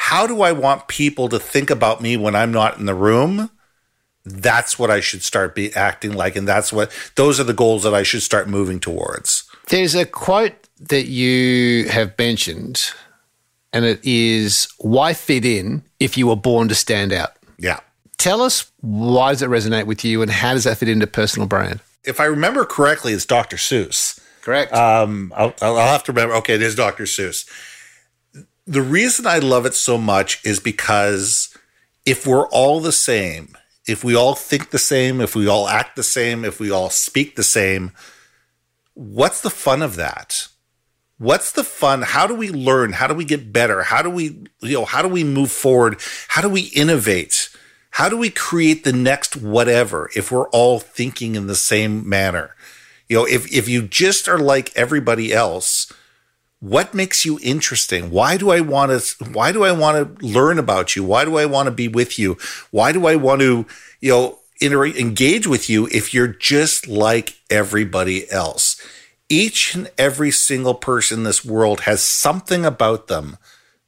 how 0.00 0.26
do 0.26 0.40
I 0.40 0.50
want 0.50 0.88
people 0.88 1.28
to 1.28 1.38
think 1.38 1.68
about 1.68 2.00
me 2.00 2.16
when 2.16 2.34
I'm 2.34 2.50
not 2.50 2.78
in 2.78 2.86
the 2.86 2.94
room? 2.94 3.50
That's 4.24 4.78
what 4.78 4.90
I 4.90 5.00
should 5.00 5.22
start 5.22 5.54
be 5.54 5.74
acting 5.74 6.14
like, 6.14 6.36
and 6.36 6.48
that's 6.48 6.72
what 6.72 6.90
those 7.16 7.38
are 7.38 7.44
the 7.44 7.52
goals 7.52 7.82
that 7.82 7.92
I 7.92 8.02
should 8.02 8.22
start 8.22 8.48
moving 8.48 8.80
towards. 8.80 9.44
There's 9.68 9.94
a 9.94 10.06
quote 10.06 10.54
that 10.88 11.04
you 11.04 11.86
have 11.90 12.18
mentioned, 12.18 12.92
and 13.74 13.84
it 13.84 14.00
is, 14.02 14.68
"Why 14.78 15.12
fit 15.12 15.44
in 15.44 15.82
if 16.00 16.16
you 16.16 16.28
were 16.28 16.36
born 16.36 16.68
to 16.68 16.74
stand 16.74 17.12
out?" 17.12 17.34
Yeah. 17.58 17.80
Tell 18.16 18.40
us 18.40 18.72
why 18.80 19.32
does 19.32 19.42
it 19.42 19.50
resonate 19.50 19.84
with 19.84 20.02
you 20.02 20.22
and 20.22 20.30
how 20.30 20.54
does 20.54 20.64
that 20.64 20.78
fit 20.78 20.88
into 20.88 21.06
personal 21.06 21.46
brand? 21.46 21.80
If 22.04 22.20
I 22.20 22.24
remember 22.24 22.64
correctly, 22.64 23.12
it's 23.12 23.26
Dr. 23.26 23.58
Seuss. 23.58 24.18
Correct. 24.40 24.72
Um, 24.72 25.32
I'll, 25.36 25.54
I'll 25.60 25.76
have 25.76 26.04
to 26.04 26.12
remember. 26.12 26.36
Okay, 26.36 26.54
it 26.54 26.62
is 26.62 26.74
Dr. 26.74 27.04
Seuss. 27.04 27.44
The 28.70 28.82
reason 28.82 29.26
I 29.26 29.40
love 29.40 29.66
it 29.66 29.74
so 29.74 29.98
much 29.98 30.40
is 30.46 30.60
because 30.60 31.52
if 32.06 32.24
we're 32.24 32.46
all 32.50 32.78
the 32.78 32.92
same, 32.92 33.56
if 33.88 34.04
we 34.04 34.14
all 34.14 34.36
think 34.36 34.70
the 34.70 34.78
same, 34.78 35.20
if 35.20 35.34
we 35.34 35.48
all 35.48 35.66
act 35.66 35.96
the 35.96 36.04
same, 36.04 36.44
if 36.44 36.60
we 36.60 36.70
all 36.70 36.88
speak 36.88 37.34
the 37.34 37.42
same, 37.42 37.90
what's 38.94 39.40
the 39.40 39.50
fun 39.50 39.82
of 39.82 39.96
that? 39.96 40.46
What's 41.18 41.50
the 41.50 41.64
fun? 41.64 42.02
How 42.02 42.28
do 42.28 42.34
we 42.36 42.48
learn? 42.48 42.92
How 42.92 43.08
do 43.08 43.14
we 43.14 43.24
get 43.24 43.52
better? 43.52 43.82
How 43.82 44.02
do 44.02 44.08
we, 44.08 44.46
you 44.60 44.74
know, 44.74 44.84
how 44.84 45.02
do 45.02 45.08
we 45.08 45.24
move 45.24 45.50
forward? 45.50 45.98
How 46.28 46.40
do 46.40 46.48
we 46.48 46.70
innovate? 46.72 47.48
How 47.90 48.08
do 48.08 48.16
we 48.16 48.30
create 48.30 48.84
the 48.84 48.92
next 48.92 49.36
whatever 49.36 50.10
if 50.14 50.30
we're 50.30 50.48
all 50.50 50.78
thinking 50.78 51.34
in 51.34 51.48
the 51.48 51.56
same 51.56 52.08
manner? 52.08 52.54
You 53.08 53.16
know, 53.16 53.24
if, 53.24 53.52
if 53.52 53.68
you 53.68 53.82
just 53.82 54.28
are 54.28 54.38
like 54.38 54.70
everybody 54.76 55.32
else, 55.32 55.92
what 56.60 56.92
makes 56.92 57.24
you 57.24 57.38
interesting? 57.42 58.10
Why 58.10 58.36
do 58.36 58.50
I 58.50 58.60
want 58.60 58.92
to, 58.92 59.24
why 59.24 59.50
do 59.50 59.64
I 59.64 59.72
want 59.72 60.18
to 60.18 60.26
learn 60.26 60.58
about 60.58 60.94
you? 60.94 61.02
Why 61.02 61.24
do 61.24 61.38
I 61.38 61.46
want 61.46 61.66
to 61.66 61.72
be 61.72 61.88
with 61.88 62.18
you? 62.18 62.36
Why 62.70 62.92
do 62.92 63.06
I 63.06 63.16
want 63.16 63.40
to, 63.40 63.66
you 64.00 64.10
know, 64.10 64.38
inter- 64.60 64.86
engage 64.86 65.46
with 65.46 65.70
you 65.70 65.88
if 65.90 66.12
you're 66.12 66.28
just 66.28 66.86
like 66.86 67.38
everybody 67.48 68.30
else? 68.30 68.80
Each 69.30 69.74
and 69.74 69.90
every 69.96 70.30
single 70.30 70.74
person 70.74 71.20
in 71.20 71.24
this 71.24 71.44
world 71.44 71.82
has 71.82 72.02
something 72.02 72.66
about 72.66 73.06
them 73.06 73.38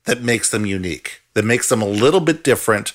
that 0.04 0.22
makes 0.22 0.50
them 0.50 0.64
unique, 0.64 1.20
that 1.34 1.44
makes 1.44 1.68
them 1.68 1.82
a 1.82 1.86
little 1.86 2.20
bit 2.20 2.42
different 2.42 2.94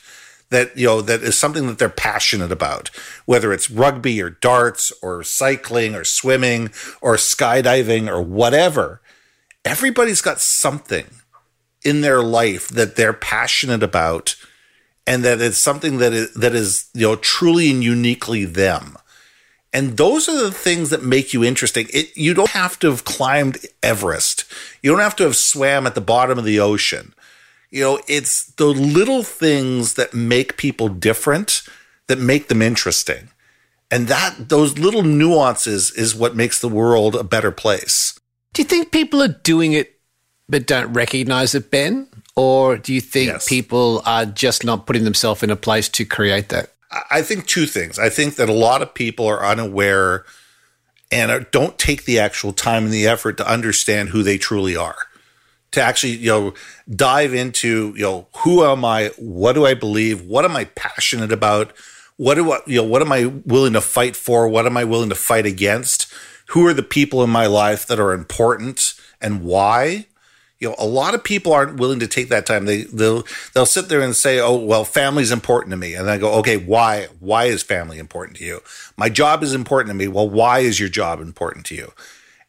that 0.49 0.77
you 0.77 0.87
know 0.87 1.01
that 1.01 1.21
is 1.21 1.37
something 1.37 1.67
that 1.67 1.77
they're 1.77 1.89
passionate 1.89 2.53
about 2.53 2.87
whether 3.25 3.51
it's 3.51 3.69
rugby 3.69 4.21
or 4.21 4.29
darts 4.29 4.93
or 5.01 5.21
cycling 5.21 5.93
or 5.93 6.05
swimming 6.05 6.67
or 7.01 7.17
skydiving 7.17 8.07
or 8.07 8.21
whatever 8.21 9.01
everybody's 9.67 10.21
got 10.21 10.39
something 10.39 11.08
in 11.84 12.01
their 12.01 12.21
life 12.21 12.67
that 12.69 12.95
they're 12.95 13.13
passionate 13.13 13.84
about 13.84 14.36
and 15.06 15.23
that 15.25 15.41
it's 15.41 15.58
something 15.58 15.97
that 15.99 16.13
is 16.13 16.34
that 16.34 16.56
is 16.56 16.89
you 16.93 17.08
know 17.08 17.15
truly 17.17 17.71
and 17.71 17.84
uniquely 17.84 18.45
them 18.45 18.97
And 19.73 19.97
those 19.97 20.27
are 20.30 20.43
the 20.43 20.51
things 20.51 20.89
that 20.89 21.03
make 21.03 21.34
you 21.34 21.43
interesting. 21.43 21.88
It, 21.93 22.15
you 22.17 22.34
don't 22.34 22.51
have 22.51 22.80
to 22.80 22.89
have 22.89 23.03
climbed 23.03 23.60
Everest. 23.84 24.45
You 24.82 24.91
don't 24.91 25.01
have 25.01 25.15
to 25.17 25.23
have 25.23 25.36
swam 25.36 25.86
at 25.86 25.93
the 25.95 26.01
bottom 26.01 26.39
of 26.39 26.45
the 26.45 26.60
ocean. 26.60 27.13
You 27.69 27.84
know, 27.84 28.01
it's 28.08 28.45
the 28.53 28.67
little 28.67 29.23
things 29.23 29.95
that 29.95 30.13
make 30.13 30.58
people 30.58 30.89
different 30.89 31.63
that 32.08 32.19
make 32.19 32.47
them 32.47 32.62
interesting. 32.62 33.30
And 33.91 34.08
that 34.08 34.49
those 34.49 34.80
little 34.80 35.03
nuances 35.03 35.91
is 35.91 36.15
what 36.15 36.36
makes 36.36 36.60
the 36.60 36.69
world 36.69 37.15
a 37.15 37.23
better 37.23 37.51
place. 37.51 38.16
Do 38.58 38.63
you 38.63 38.67
think 38.67 38.91
people 38.91 39.22
are 39.22 39.28
doing 39.28 39.74
it 39.74 40.00
but 40.50 40.65
don't 40.65 40.91
recognize 40.91 41.54
it, 41.54 41.70
Ben? 41.70 42.08
Or 42.36 42.76
do 42.76 42.91
you 42.91 43.02
think 43.02 43.28
yes. 43.28 43.48
people 43.48 44.02
are 44.04 44.26
just 44.26 44.65
not 44.65 44.88
putting 44.88 45.04
themselves 45.04 45.43
in 45.43 45.52
a 45.52 45.56
place 45.56 45.88
to 45.89 46.06
create 46.06 46.50
that? 46.50 46.74
I 47.12 47.22
think 47.22 47.46
two 47.46 47.67
things. 47.67 48.00
I 48.00 48.10
think 48.10 48.36
that 48.38 48.50
a 48.50 48.54
lot 48.54 48.82
of 48.82 48.96
people 48.96 49.28
are 49.28 49.46
unaware 49.46 50.26
and 51.12 51.46
don't 51.52 51.78
take 51.78 52.06
the 52.06 52.17
actual 52.17 52.52
time 52.52 52.86
and 52.86 52.91
the 52.91 53.06
effort 53.06 53.38
to 53.38 53.48
understand 53.48 54.10
who 54.10 54.24
they 54.24 54.39
truly 54.39 54.76
are. 54.76 54.98
To 55.74 55.82
actually, 55.84 56.13
you 56.13 56.32
know, 56.32 56.54
dive 56.89 57.36
into, 57.36 57.93
you 57.96 58.02
know, 58.02 58.28
who 58.38 58.63
am 58.63 58.84
I? 58.84 59.12
What 59.20 59.54
do 59.54 59.67
I 59.67 59.76
believe? 59.76 60.24
What 60.24 60.46
am 60.46 60.56
I 60.56 60.65
passionate 60.65 61.32
about? 61.32 61.74
What 62.15 62.34
do 62.34 62.52
I, 62.54 62.62
you 62.65 62.78
know, 62.78 62.88
what 62.88 63.04
am 63.04 63.12
I 63.12 63.28
willing 63.28 63.74
to 63.74 63.82
fight 63.82 64.15
for? 64.15 64.48
What 64.48 64.65
am 64.65 64.78
I 64.78 64.84
willing 64.84 65.10
to 65.10 65.15
fight 65.15 65.46
against? 65.46 66.12
Who 66.47 66.65
are 66.67 66.73
the 66.73 66.83
people 66.83 67.23
in 67.23 67.29
my 67.29 67.47
life 67.47 67.86
that 67.88 67.99
are 67.99 68.13
important 68.13 68.93
and 69.21 69.43
why? 69.43 70.07
you 70.60 70.69
know 70.69 70.75
a 70.77 70.86
lot 70.86 71.13
of 71.13 71.23
people 71.23 71.53
aren't 71.53 71.79
willing 71.79 71.99
to 71.99 72.07
take 72.07 72.29
that 72.29 72.45
time. 72.45 72.65
They 72.65 72.83
they'll 72.83 73.23
they'll 73.53 73.65
sit 73.65 73.89
there 73.89 74.01
and 74.01 74.15
say 74.15 74.39
oh 74.39 74.55
well 74.55 74.83
family's 74.83 75.31
important 75.31 75.71
to 75.71 75.77
me. 75.77 75.93
And 75.93 76.10
i 76.10 76.17
go 76.17 76.33
okay 76.36 76.57
why 76.57 77.07
why 77.19 77.45
is 77.45 77.63
family 77.63 77.99
important 77.99 78.38
to 78.38 78.45
you? 78.45 78.62
My 78.97 79.10
job 79.10 79.43
is 79.43 79.53
important 79.53 79.91
to 79.91 79.97
me. 79.97 80.07
Well 80.07 80.29
why 80.29 80.60
is 80.60 80.79
your 80.79 80.89
job 80.89 81.19
important 81.19 81.65
to 81.67 81.75
you? 81.75 81.93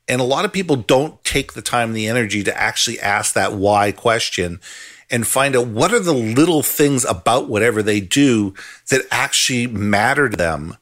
And 0.08 0.20
a 0.20 0.24
lot 0.24 0.46
of 0.46 0.52
people 0.52 0.76
don't 0.76 1.22
take 1.22 1.52
the 1.52 1.62
time 1.62 1.92
the 1.92 2.08
energy 2.08 2.42
to 2.44 2.58
actually 2.58 2.98
ask 2.98 3.34
that 3.34 3.52
why 3.52 3.92
question 3.92 4.60
and 5.10 5.26
find 5.26 5.54
out 5.54 5.66
what 5.66 5.92
are 5.92 6.00
the 6.00 6.14
little 6.14 6.62
things 6.62 7.04
about 7.04 7.48
whatever 7.48 7.82
they 7.82 8.00
do 8.00 8.54
that 8.90 9.02
actually 9.10 9.66
matter 9.66 10.28
to 10.30 10.36
them 10.36 10.76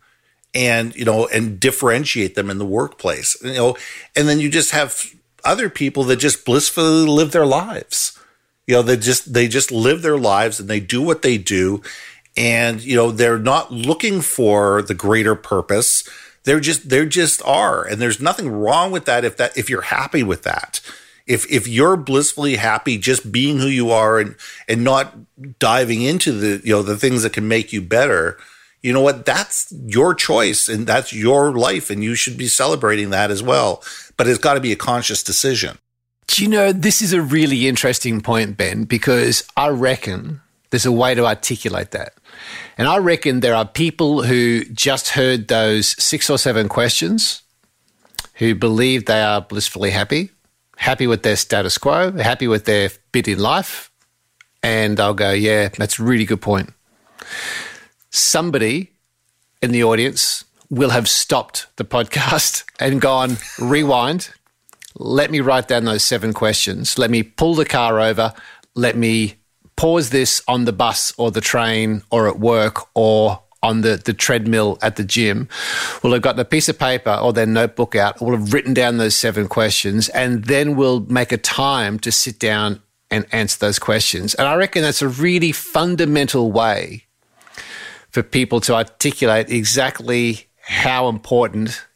and 0.56 0.96
you 0.96 1.04
know 1.04 1.28
and 1.28 1.60
differentiate 1.60 2.34
them 2.34 2.50
in 2.50 2.58
the 2.58 2.66
workplace 2.66 3.36
you 3.44 3.54
know 3.54 3.76
and 4.16 4.26
then 4.26 4.40
you 4.40 4.48
just 4.50 4.72
have 4.72 5.14
other 5.46 5.70
people 5.70 6.04
that 6.04 6.16
just 6.16 6.44
blissfully 6.44 7.06
live 7.06 7.30
their 7.30 7.46
lives. 7.46 8.18
You 8.66 8.74
know, 8.74 8.82
they 8.82 8.96
just 8.96 9.32
they 9.32 9.46
just 9.48 9.70
live 9.70 10.02
their 10.02 10.18
lives 10.18 10.58
and 10.58 10.68
they 10.68 10.80
do 10.80 11.00
what 11.00 11.22
they 11.22 11.38
do 11.38 11.82
and 12.36 12.82
you 12.82 12.96
know, 12.96 13.10
they're 13.10 13.38
not 13.38 13.72
looking 13.72 14.20
for 14.20 14.82
the 14.82 14.92
greater 14.92 15.34
purpose. 15.34 16.06
They're 16.44 16.60
just 16.60 16.88
they're 16.88 17.06
just 17.06 17.40
are 17.46 17.86
and 17.86 18.02
there's 18.02 18.20
nothing 18.20 18.50
wrong 18.50 18.90
with 18.90 19.04
that 19.06 19.24
if 19.24 19.36
that 19.36 19.56
if 19.56 19.70
you're 19.70 19.82
happy 19.82 20.22
with 20.22 20.42
that. 20.42 20.80
If 21.26 21.50
if 21.50 21.66
you're 21.66 21.96
blissfully 21.96 22.56
happy 22.56 22.98
just 22.98 23.32
being 23.32 23.58
who 23.58 23.66
you 23.66 23.90
are 23.90 24.18
and 24.18 24.34
and 24.68 24.82
not 24.82 25.14
diving 25.58 26.02
into 26.02 26.32
the 26.32 26.60
you 26.64 26.72
know 26.72 26.82
the 26.82 26.96
things 26.96 27.22
that 27.22 27.32
can 27.32 27.46
make 27.48 27.72
you 27.72 27.80
better, 27.80 28.36
you 28.86 28.92
know 28.92 29.00
what? 29.00 29.26
That's 29.26 29.72
your 29.84 30.14
choice 30.14 30.68
and 30.68 30.86
that's 30.86 31.12
your 31.12 31.52
life, 31.52 31.90
and 31.90 32.04
you 32.04 32.14
should 32.14 32.38
be 32.38 32.46
celebrating 32.46 33.10
that 33.10 33.32
as 33.32 33.42
well. 33.42 33.82
But 34.16 34.28
it's 34.28 34.38
got 34.38 34.54
to 34.54 34.60
be 34.60 34.70
a 34.70 34.76
conscious 34.76 35.24
decision. 35.24 35.78
Do 36.28 36.44
you 36.44 36.48
know, 36.48 36.70
this 36.70 37.02
is 37.02 37.12
a 37.12 37.20
really 37.20 37.66
interesting 37.66 38.20
point, 38.20 38.56
Ben, 38.56 38.84
because 38.84 39.42
I 39.56 39.70
reckon 39.70 40.40
there's 40.70 40.86
a 40.86 40.92
way 40.92 41.16
to 41.16 41.26
articulate 41.26 41.90
that. 41.90 42.14
And 42.78 42.86
I 42.86 42.98
reckon 42.98 43.40
there 43.40 43.56
are 43.56 43.66
people 43.66 44.22
who 44.22 44.62
just 44.66 45.10
heard 45.10 45.48
those 45.48 46.00
six 46.00 46.30
or 46.30 46.38
seven 46.38 46.68
questions 46.68 47.42
who 48.34 48.54
believe 48.54 49.06
they 49.06 49.20
are 49.20 49.40
blissfully 49.40 49.90
happy, 49.90 50.30
happy 50.76 51.08
with 51.08 51.24
their 51.24 51.36
status 51.36 51.76
quo, 51.76 52.12
happy 52.12 52.46
with 52.46 52.66
their 52.66 52.90
bit 53.10 53.26
in 53.26 53.40
life. 53.40 53.90
And 54.62 54.96
they'll 54.96 55.14
go, 55.14 55.32
yeah, 55.32 55.70
that's 55.76 55.98
a 55.98 56.04
really 56.04 56.24
good 56.24 56.40
point 56.40 56.72
somebody 58.16 58.92
in 59.62 59.72
the 59.72 59.84
audience 59.84 60.44
will 60.70 60.90
have 60.90 61.08
stopped 61.08 61.66
the 61.76 61.84
podcast 61.84 62.64
and 62.80 63.00
gone, 63.00 63.36
rewind. 63.58 64.30
Let 64.96 65.30
me 65.30 65.40
write 65.40 65.68
down 65.68 65.84
those 65.84 66.02
seven 66.02 66.32
questions. 66.32 66.98
Let 66.98 67.10
me 67.10 67.22
pull 67.22 67.54
the 67.54 67.66
car 67.66 68.00
over. 68.00 68.32
Let 68.74 68.96
me 68.96 69.36
pause 69.76 70.10
this 70.10 70.42
on 70.48 70.64
the 70.64 70.72
bus 70.72 71.12
or 71.18 71.30
the 71.30 71.42
train 71.42 72.02
or 72.10 72.28
at 72.28 72.38
work 72.38 72.88
or 72.94 73.42
on 73.62 73.82
the, 73.82 74.00
the 74.02 74.14
treadmill 74.14 74.78
at 74.80 74.96
the 74.96 75.04
gym 75.04 75.48
will 76.02 76.12
have 76.12 76.22
got 76.22 76.38
a 76.38 76.44
piece 76.44 76.68
of 76.68 76.78
paper 76.78 77.18
or 77.20 77.32
their 77.32 77.46
notebook 77.46 77.94
out, 77.94 78.20
will 78.20 78.36
have 78.36 78.52
written 78.52 78.72
down 78.72 78.96
those 78.96 79.16
seven 79.16 79.48
questions, 79.48 80.08
and 80.10 80.44
then 80.44 80.76
we'll 80.76 81.00
make 81.00 81.32
a 81.32 81.36
time 81.36 81.98
to 81.98 82.12
sit 82.12 82.38
down 82.38 82.80
and 83.10 83.26
answer 83.32 83.58
those 83.58 83.78
questions. 83.78 84.34
And 84.34 84.46
I 84.46 84.54
reckon 84.54 84.82
that's 84.82 85.02
a 85.02 85.08
really 85.08 85.52
fundamental 85.52 86.52
way 86.52 87.05
for 88.10 88.22
people 88.22 88.60
to 88.62 88.74
articulate 88.74 89.50
exactly 89.50 90.46
how 90.62 91.08
important 91.08 91.86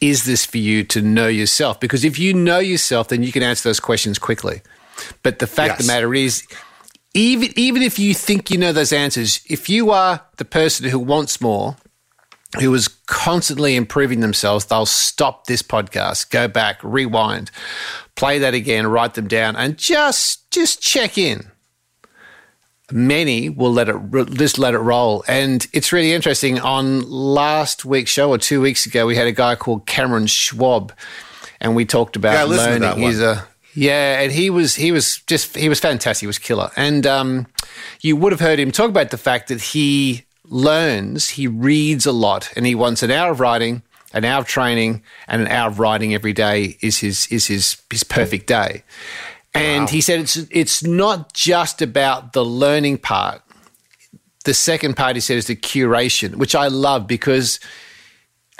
is 0.00 0.24
this 0.24 0.46
for 0.46 0.58
you 0.58 0.84
to 0.84 1.02
know 1.02 1.28
yourself? 1.28 1.80
Because 1.80 2.04
if 2.04 2.18
you 2.18 2.32
know 2.32 2.58
yourself, 2.58 3.08
then 3.08 3.22
you 3.22 3.32
can 3.32 3.42
answer 3.42 3.68
those 3.68 3.80
questions 3.80 4.18
quickly. 4.18 4.62
But 5.22 5.38
the 5.38 5.46
fact 5.46 5.68
yes. 5.72 5.80
of 5.80 5.86
the 5.86 5.92
matter 5.92 6.14
is, 6.14 6.46
even 7.14 7.50
even 7.56 7.82
if 7.82 7.98
you 7.98 8.14
think 8.14 8.50
you 8.50 8.58
know 8.58 8.72
those 8.72 8.92
answers, 8.92 9.40
if 9.48 9.68
you 9.68 9.90
are 9.90 10.20
the 10.36 10.44
person 10.44 10.88
who 10.88 10.98
wants 10.98 11.40
more, 11.40 11.76
who 12.58 12.72
is 12.74 12.88
constantly 13.06 13.76
improving 13.76 14.20
themselves, 14.20 14.66
they'll 14.66 14.86
stop 14.86 15.46
this 15.46 15.62
podcast, 15.62 16.30
go 16.30 16.48
back, 16.48 16.78
rewind, 16.82 17.50
play 18.14 18.38
that 18.38 18.54
again, 18.54 18.86
write 18.86 19.14
them 19.14 19.28
down, 19.28 19.56
and 19.56 19.76
just 19.76 20.50
just 20.50 20.80
check 20.80 21.18
in 21.18 21.49
many 22.92 23.48
will 23.48 23.72
let 23.72 23.88
it 23.88 23.96
just 24.32 24.58
let 24.58 24.74
it 24.74 24.78
roll. 24.78 25.24
And 25.28 25.66
it's 25.72 25.92
really 25.92 26.12
interesting. 26.12 26.58
On 26.60 27.02
last 27.08 27.84
week's 27.84 28.10
show 28.10 28.30
or 28.30 28.38
two 28.38 28.60
weeks 28.60 28.86
ago, 28.86 29.06
we 29.06 29.16
had 29.16 29.26
a 29.26 29.32
guy 29.32 29.54
called 29.56 29.86
Cameron 29.86 30.26
Schwab, 30.26 30.92
and 31.60 31.74
we 31.74 31.84
talked 31.84 32.16
about 32.16 32.32
yeah, 32.32 32.56
learning. 32.56 32.98
He's 32.98 33.20
a 33.20 33.46
yeah, 33.74 34.20
and 34.20 34.32
he 34.32 34.50
was 34.50 34.74
he 34.74 34.92
was 34.92 35.18
just 35.26 35.56
he 35.56 35.68
was 35.68 35.78
fantastic. 35.80 36.20
He 36.20 36.26
was 36.26 36.38
killer, 36.38 36.70
and 36.76 37.06
um, 37.06 37.46
you 38.00 38.16
would 38.16 38.32
have 38.32 38.40
heard 38.40 38.58
him 38.58 38.72
talk 38.72 38.90
about 38.90 39.10
the 39.10 39.18
fact 39.18 39.48
that 39.48 39.60
he 39.60 40.24
learns, 40.44 41.30
he 41.30 41.46
reads 41.46 42.06
a 42.06 42.12
lot, 42.12 42.52
and 42.56 42.66
he 42.66 42.74
wants 42.74 43.02
an 43.02 43.10
hour 43.10 43.30
of 43.30 43.40
writing, 43.40 43.82
an 44.12 44.24
hour 44.24 44.40
of 44.40 44.46
training, 44.46 45.02
and 45.28 45.42
an 45.42 45.48
hour 45.48 45.68
of 45.68 45.78
writing 45.78 46.14
every 46.14 46.32
day 46.32 46.76
is 46.80 46.98
his 46.98 47.28
is 47.28 47.46
his 47.46 47.80
his 47.90 48.02
perfect 48.02 48.46
day. 48.46 48.82
And 49.54 49.82
wow. 49.82 49.88
he 49.88 50.00
said 50.00 50.20
it's 50.20 50.36
it's 50.50 50.84
not 50.84 51.32
just 51.32 51.82
about 51.82 52.32
the 52.32 52.44
learning 52.44 52.98
part. 52.98 53.42
The 54.44 54.54
second 54.54 54.96
part 54.96 55.16
he 55.16 55.20
said 55.20 55.36
is 55.36 55.46
the 55.46 55.56
curation, 55.56 56.36
which 56.36 56.54
I 56.54 56.68
love 56.68 57.06
because 57.06 57.60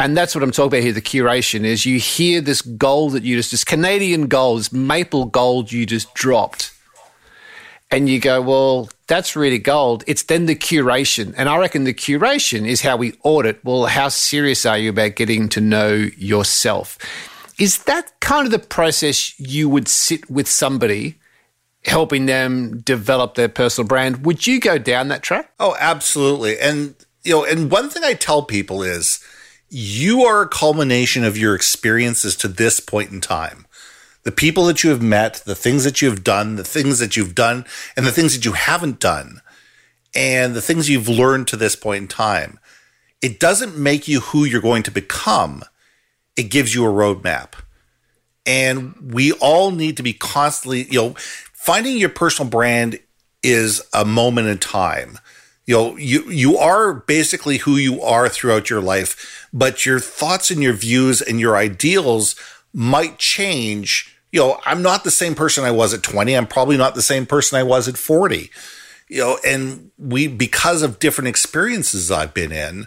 and 0.01 0.17
that's 0.17 0.35
what 0.35 0.43
I'm 0.43 0.51
talking 0.51 0.79
about 0.79 0.83
here. 0.83 0.93
The 0.95 1.03
curation 1.03 1.65
is 1.65 1.85
you 1.85 1.99
hear 1.99 2.41
this 2.41 2.63
gold 2.63 3.13
that 3.13 3.23
you 3.23 3.37
just, 3.37 3.51
this 3.51 3.65
Canadian 3.65 4.29
gold, 4.29 4.61
this 4.61 4.73
maple 4.73 5.27
gold 5.27 5.71
you 5.71 5.85
just 5.85 6.15
dropped. 6.15 6.73
And 7.91 8.09
you 8.09 8.19
go, 8.19 8.41
well, 8.41 8.89
that's 9.09 9.37
really 9.37 9.59
gold. 9.59 10.03
It's 10.07 10.23
then 10.23 10.47
the 10.47 10.55
curation. 10.55 11.35
And 11.37 11.51
I 11.51 11.59
reckon 11.59 11.85
the 11.85 11.93
curation 11.93 12.67
is 12.67 12.81
how 12.81 12.97
we 12.97 13.13
audit. 13.25 13.63
Well, 13.63 13.87
how 13.87 14.09
serious 14.09 14.65
are 14.65 14.79
you 14.79 14.89
about 14.89 15.17
getting 15.17 15.51
to 15.51 15.61
know 15.61 15.93
yourself? 16.17 16.97
Is 17.61 17.85
that 17.85 18.19
kind 18.21 18.47
of 18.47 18.53
the 18.53 18.59
process 18.59 19.39
you 19.39 19.69
would 19.69 19.87
sit 19.87 20.31
with 20.31 20.49
somebody 20.49 21.17
helping 21.85 22.25
them 22.25 22.81
develop 22.81 23.35
their 23.35 23.51
personal 23.51 23.87
brand? 23.87 24.25
Would 24.25 24.47
you 24.47 24.59
go 24.59 24.79
down 24.79 25.09
that 25.09 25.23
track? 25.23 25.53
Oh, 25.61 25.77
absolutely. 25.79 26.59
And 26.59 26.95
you 27.23 27.33
know, 27.33 27.45
and 27.45 27.71
one 27.71 27.91
thing 27.91 28.03
I 28.03 28.15
tell 28.15 28.43
people 28.43 28.83
is 28.83 29.23
you 29.69 30.23
are 30.23 30.41
a 30.41 30.49
culmination 30.49 31.23
of 31.23 31.37
your 31.37 31.55
experiences 31.55 32.35
to 32.37 32.49
this 32.49 32.81
point 32.81 33.11
in 33.11 33.21
time. 33.21 33.67
The 34.23 34.33
people 34.33 34.65
that 34.65 34.83
you 34.83 34.89
have 34.89 35.03
met, 35.03 35.43
the 35.45 35.55
things 35.55 35.85
that 35.85 36.01
you've 36.01 36.25
done, 36.25 36.57
the 36.57 36.65
things 36.65 36.99
that 36.99 37.15
you've 37.15 37.35
done, 37.35 37.67
and 37.95 38.07
the 38.07 38.13
things 38.13 38.35
that 38.35 38.47
you 38.47 38.53
haven't 38.53 39.01
done, 39.01 39.43
and 40.15 40.55
the 40.55 40.63
things 40.63 40.89
you've 40.89 41.09
learned 41.09 41.47
to 41.49 41.57
this 41.57 41.77
point 41.77 42.03
in 42.03 42.09
time. 42.09 42.59
It 43.21 43.39
doesn't 43.39 43.77
make 43.77 44.09
you 44.09 44.21
who 44.21 44.45
you're 44.45 44.63
going 44.63 44.83
to 44.85 44.91
become 44.91 45.63
it 46.37 46.45
gives 46.45 46.75
you 46.75 46.85
a 46.85 46.89
roadmap. 46.89 47.53
And 48.47 48.95
we 49.13 49.33
all 49.33 49.71
need 49.71 49.97
to 49.99 50.03
be 50.03 50.13
constantly, 50.13 50.85
you 50.85 51.01
know, 51.01 51.15
finding 51.53 51.99
your 51.99 52.09
personal 52.09 52.51
brand 52.51 52.99
is 53.43 53.83
a 53.93 54.05
moment 54.05 54.49
in 54.49 54.59
time. 54.59 55.19
You 55.67 55.75
know, 55.77 55.97
you 55.97 56.29
you 56.31 56.59
are 56.59 56.95
basically 56.95 57.59
who 57.59 57.77
you 57.77 58.03
are 58.03 58.29
throughout 58.29 58.71
your 58.71 58.81
life, 58.81 59.49
but 59.53 59.87
your 59.87 60.01
thoughts 60.01 60.51
and 60.51 60.63
your 60.63 60.73
views 60.73 61.21
and 61.21 61.39
your 61.39 61.57
ideals 61.57 62.35
might 62.73 63.19
change. 63.19 64.17
You 64.33 64.41
know, 64.41 64.61
I'm 64.65 64.83
not 64.83 65.05
the 65.05 65.11
same 65.11 65.35
person 65.35 65.65
I 65.65 65.71
was 65.71 65.93
at 65.95 66.03
20. 66.03 66.35
I'm 66.35 66.47
probably 66.47 66.77
not 66.77 66.95
the 66.95 67.03
same 67.03 67.27
person 67.27 67.59
I 67.59 67.63
was 67.63 67.89
at 67.89 67.97
40. 67.97 68.51
You 69.09 69.19
know, 69.19 69.39
and 69.47 69.91
we 69.99 70.27
because 70.27 70.83
of 70.83 70.99
different 70.99 71.29
experiences 71.29 72.11
I've 72.11 72.35
been 72.35 72.53
in, 72.53 72.87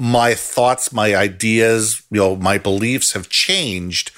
my 0.00 0.32
thoughts, 0.32 0.92
my 0.92 1.16
ideas, 1.16 2.04
you 2.08 2.20
know, 2.20 2.36
my 2.36 2.56
beliefs 2.56 3.14
have 3.14 3.28
changed, 3.28 4.12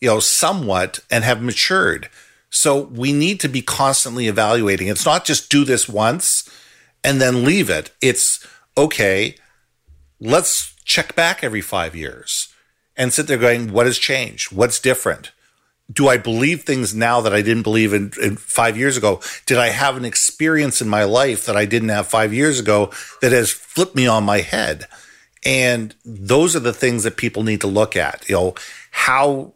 you 0.00 0.08
know, 0.08 0.18
somewhat 0.18 0.98
and 1.08 1.22
have 1.22 1.40
matured. 1.40 2.08
So 2.50 2.80
we 2.86 3.12
need 3.12 3.38
to 3.38 3.48
be 3.48 3.62
constantly 3.62 4.26
evaluating. 4.26 4.88
It's 4.88 5.06
not 5.06 5.24
just 5.24 5.48
do 5.48 5.64
this 5.64 5.88
once 5.88 6.50
and 7.04 7.20
then 7.20 7.44
leave 7.44 7.70
it. 7.70 7.92
It's 8.02 8.44
okay, 8.76 9.36
let's 10.18 10.74
check 10.84 11.14
back 11.14 11.44
every 11.44 11.60
five 11.60 11.94
years 11.94 12.52
and 12.96 13.12
sit 13.12 13.28
there 13.28 13.38
going, 13.38 13.72
what 13.72 13.86
has 13.86 14.00
changed? 14.00 14.50
What's 14.50 14.80
different? 14.80 15.30
Do 15.92 16.08
I 16.08 16.16
believe 16.16 16.62
things 16.62 16.92
now 16.92 17.20
that 17.20 17.32
I 17.32 17.42
didn't 17.42 17.62
believe 17.62 17.92
in, 17.92 18.10
in, 18.20 18.34
five 18.34 18.76
years 18.76 18.96
ago? 18.96 19.20
Did 19.46 19.58
I 19.58 19.68
have 19.68 19.96
an 19.96 20.04
experience 20.04 20.80
in 20.80 20.88
my 20.88 21.04
life 21.04 21.46
that 21.46 21.56
I 21.56 21.66
didn't 21.66 21.90
have 21.90 22.08
five 22.08 22.34
years 22.34 22.58
ago 22.58 22.90
that 23.20 23.30
has 23.30 23.52
flipped 23.52 23.94
me 23.94 24.08
on 24.08 24.24
my 24.24 24.38
head? 24.38 24.88
And 25.44 25.94
those 26.04 26.54
are 26.54 26.60
the 26.60 26.72
things 26.72 27.04
that 27.04 27.16
people 27.16 27.42
need 27.42 27.60
to 27.62 27.66
look 27.66 27.96
at. 27.96 28.28
You 28.28 28.34
know, 28.34 28.54
how 28.90 29.52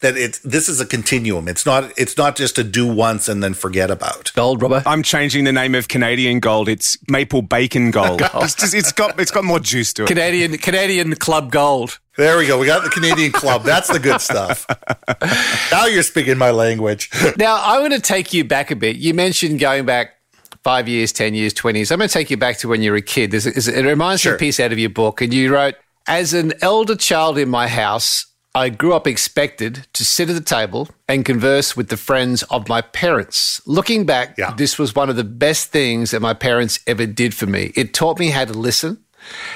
that 0.00 0.16
it's 0.16 0.38
this 0.40 0.68
is 0.68 0.80
a 0.80 0.86
continuum. 0.86 1.48
It's 1.48 1.66
not 1.66 1.92
it's 1.96 2.16
not 2.16 2.36
just 2.36 2.58
a 2.58 2.64
do 2.64 2.86
once 2.86 3.28
and 3.28 3.42
then 3.42 3.54
forget 3.54 3.90
about. 3.90 4.32
Gold, 4.34 4.62
Robert. 4.62 4.84
I'm 4.86 5.02
changing 5.02 5.44
the 5.44 5.52
name 5.52 5.74
of 5.74 5.88
Canadian 5.88 6.40
Gold. 6.40 6.68
It's 6.68 6.98
Maple 7.08 7.42
Bacon 7.42 7.90
Gold. 7.90 8.20
it's, 8.34 8.54
just, 8.54 8.74
it's 8.74 8.92
got 8.92 9.18
it's 9.18 9.30
got 9.30 9.44
more 9.44 9.58
juice 9.58 9.92
to 9.94 10.04
it. 10.04 10.08
Canadian 10.08 10.56
Canadian 10.58 11.14
Club 11.16 11.50
Gold. 11.50 11.98
There 12.16 12.36
we 12.38 12.46
go. 12.46 12.58
We 12.58 12.66
got 12.66 12.82
the 12.82 12.90
Canadian 12.90 13.30
Club. 13.30 13.62
That's 13.62 13.88
the 13.88 14.00
good 14.00 14.20
stuff. 14.20 14.66
now 15.70 15.86
you're 15.86 16.02
speaking 16.02 16.36
my 16.36 16.50
language. 16.50 17.10
now 17.36 17.56
I 17.56 17.80
want 17.80 17.92
to 17.92 18.00
take 18.00 18.32
you 18.32 18.44
back 18.44 18.70
a 18.70 18.76
bit. 18.76 18.96
You 18.96 19.14
mentioned 19.14 19.60
going 19.60 19.84
back 19.86 20.17
five 20.68 20.86
years, 20.86 21.14
ten 21.14 21.32
years, 21.32 21.54
twenty 21.54 21.78
years. 21.78 21.90
I'm 21.90 21.96
going 21.96 22.10
to 22.10 22.12
take 22.12 22.28
you 22.28 22.36
back 22.36 22.58
to 22.58 22.68
when 22.68 22.82
you 22.82 22.90
were 22.90 22.98
a 22.98 23.02
kid. 23.16 23.30
There's, 23.30 23.46
it 23.46 23.86
reminds 23.86 24.20
sure. 24.20 24.32
me 24.32 24.34
of 24.34 24.38
a 24.38 24.44
piece 24.44 24.60
out 24.60 24.70
of 24.70 24.78
your 24.78 24.90
book, 24.90 25.22
and 25.22 25.32
you 25.32 25.50
wrote, 25.50 25.76
"As 26.06 26.34
an 26.34 26.52
elder 26.60 26.94
child 26.94 27.38
in 27.38 27.48
my 27.48 27.68
house." 27.68 28.26
I 28.54 28.70
grew 28.70 28.92
up 28.92 29.06
expected 29.06 29.86
to 29.92 30.04
sit 30.04 30.28
at 30.28 30.34
the 30.34 30.42
table 30.42 30.88
and 31.06 31.24
converse 31.24 31.76
with 31.76 31.88
the 31.90 31.96
friends 31.96 32.42
of 32.44 32.68
my 32.68 32.80
parents. 32.80 33.60
Looking 33.66 34.04
back, 34.04 34.36
yeah. 34.36 34.52
this 34.56 34.78
was 34.78 34.96
one 34.96 35.08
of 35.08 35.16
the 35.16 35.22
best 35.22 35.68
things 35.70 36.10
that 36.10 36.20
my 36.20 36.34
parents 36.34 36.80
ever 36.86 37.06
did 37.06 37.34
for 37.34 37.46
me. 37.46 37.72
It 37.76 37.94
taught 37.94 38.18
me 38.18 38.30
how 38.30 38.46
to 38.46 38.54
listen, 38.54 39.04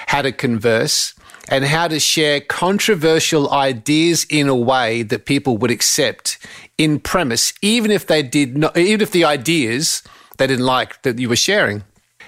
how 0.07 0.23
to 0.23 0.31
converse, 0.31 1.15
and 1.49 1.65
how 1.65 1.89
to 1.89 1.99
share 1.99 2.41
controversial 2.41 3.51
ideas 3.51 4.25
in 4.31 4.47
a 4.49 4.55
way 4.55 5.03
that 5.03 5.25
people 5.25 5.59
would 5.59 5.71
accept 5.71 6.39
in 6.79 7.01
premise, 7.01 7.55
even 7.61 7.91
if 7.91 8.07
they 8.07 8.23
did 8.23 8.57
not, 8.57 8.77
even 8.77 9.01
if 9.01 9.11
the 9.11 9.25
ideas 9.25 10.03
they 10.39 10.47
didn't 10.47 10.67
like 10.67 11.03
that 11.03 11.19
you 11.19 11.29
were 11.29 11.37
sharing. 11.37 11.85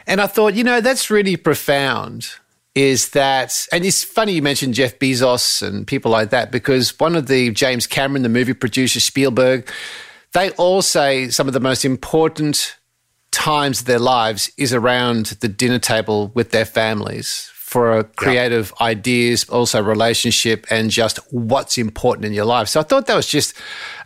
And 0.07 0.21
I 0.21 0.27
thought, 0.27 0.55
you 0.55 0.65
know, 0.65 0.81
that's 0.81 1.11
really 1.11 1.37
profound 1.37 2.29
is 2.75 3.11
that, 3.11 3.67
and 3.73 3.85
it's 3.85 4.03
funny 4.03 4.33
you 4.33 4.43
mentioned 4.43 4.75
Jeff 4.75 4.99
Bezos 4.99 5.67
and 5.67 5.87
people 5.87 6.11
like 6.11 6.31
that 6.31 6.51
because 6.51 6.99
one 6.99 7.15
of 7.15 7.29
the 7.29 7.51
James 7.53 7.87
Cameron, 7.87 8.23
the 8.23 8.29
movie 8.29 8.53
producer 8.53 9.01
Spielberg, 9.01 9.71
they 10.33 10.51
all 10.51 10.83
say 10.83 11.29
some 11.29 11.47
of 11.47 11.55
the 11.55 11.61
most 11.61 11.85
important 11.85 12.77
times 13.31 13.81
of 13.81 13.87
their 13.87 13.99
lives 13.99 14.51
is 14.57 14.73
around 14.73 15.27
the 15.41 15.49
dinner 15.49 15.79
table 15.79 16.33
with 16.35 16.51
their 16.51 16.65
families 16.65 17.51
for 17.55 18.05
creative 18.17 18.73
yeah. 18.79 18.87
ideas, 18.87 19.49
also 19.49 19.83
relationship, 19.83 20.65
and 20.71 20.91
just 20.91 21.19
what's 21.33 21.77
important 21.77 22.25
in 22.25 22.33
your 22.33 22.45
life. 22.45 22.69
So 22.69 22.79
I 22.79 22.85
thought 22.85 23.07
that 23.07 23.17
was 23.17 23.27
just 23.27 23.55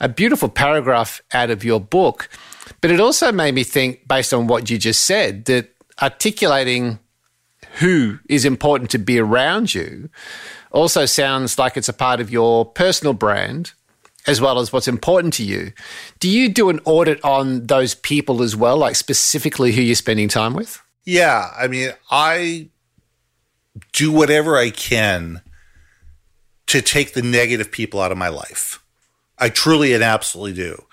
a 0.00 0.08
beautiful 0.08 0.48
paragraph 0.48 1.20
out 1.34 1.50
of 1.50 1.64
your 1.64 1.78
book. 1.78 2.30
But 2.80 2.90
it 2.90 3.00
also 3.00 3.32
made 3.32 3.54
me 3.54 3.64
think, 3.64 4.06
based 4.08 4.32
on 4.32 4.46
what 4.46 4.70
you 4.70 4.78
just 4.78 5.04
said, 5.04 5.46
that 5.46 5.74
articulating 6.00 6.98
who 7.74 8.18
is 8.28 8.44
important 8.44 8.90
to 8.90 8.98
be 8.98 9.18
around 9.18 9.74
you 9.74 10.08
also 10.70 11.06
sounds 11.06 11.58
like 11.58 11.76
it's 11.76 11.88
a 11.88 11.92
part 11.92 12.20
of 12.20 12.30
your 12.30 12.64
personal 12.64 13.12
brand 13.12 13.72
as 14.26 14.40
well 14.40 14.58
as 14.58 14.72
what's 14.72 14.88
important 14.88 15.32
to 15.34 15.44
you. 15.44 15.72
Do 16.20 16.28
you 16.28 16.48
do 16.48 16.68
an 16.68 16.80
audit 16.84 17.24
on 17.24 17.66
those 17.66 17.94
people 17.94 18.42
as 18.42 18.54
well, 18.54 18.76
like 18.76 18.94
specifically 18.94 19.72
who 19.72 19.80
you're 19.80 19.94
spending 19.94 20.28
time 20.28 20.54
with? 20.54 20.82
Yeah. 21.04 21.50
I 21.56 21.66
mean, 21.66 21.92
I 22.10 22.68
do 23.92 24.12
whatever 24.12 24.56
I 24.56 24.70
can 24.70 25.40
to 26.66 26.82
take 26.82 27.14
the 27.14 27.22
negative 27.22 27.72
people 27.72 28.00
out 28.00 28.12
of 28.12 28.18
my 28.18 28.28
life. 28.28 28.84
I 29.38 29.48
truly 29.48 29.94
and 29.94 30.02
absolutely 30.02 30.52
do. 30.52 30.84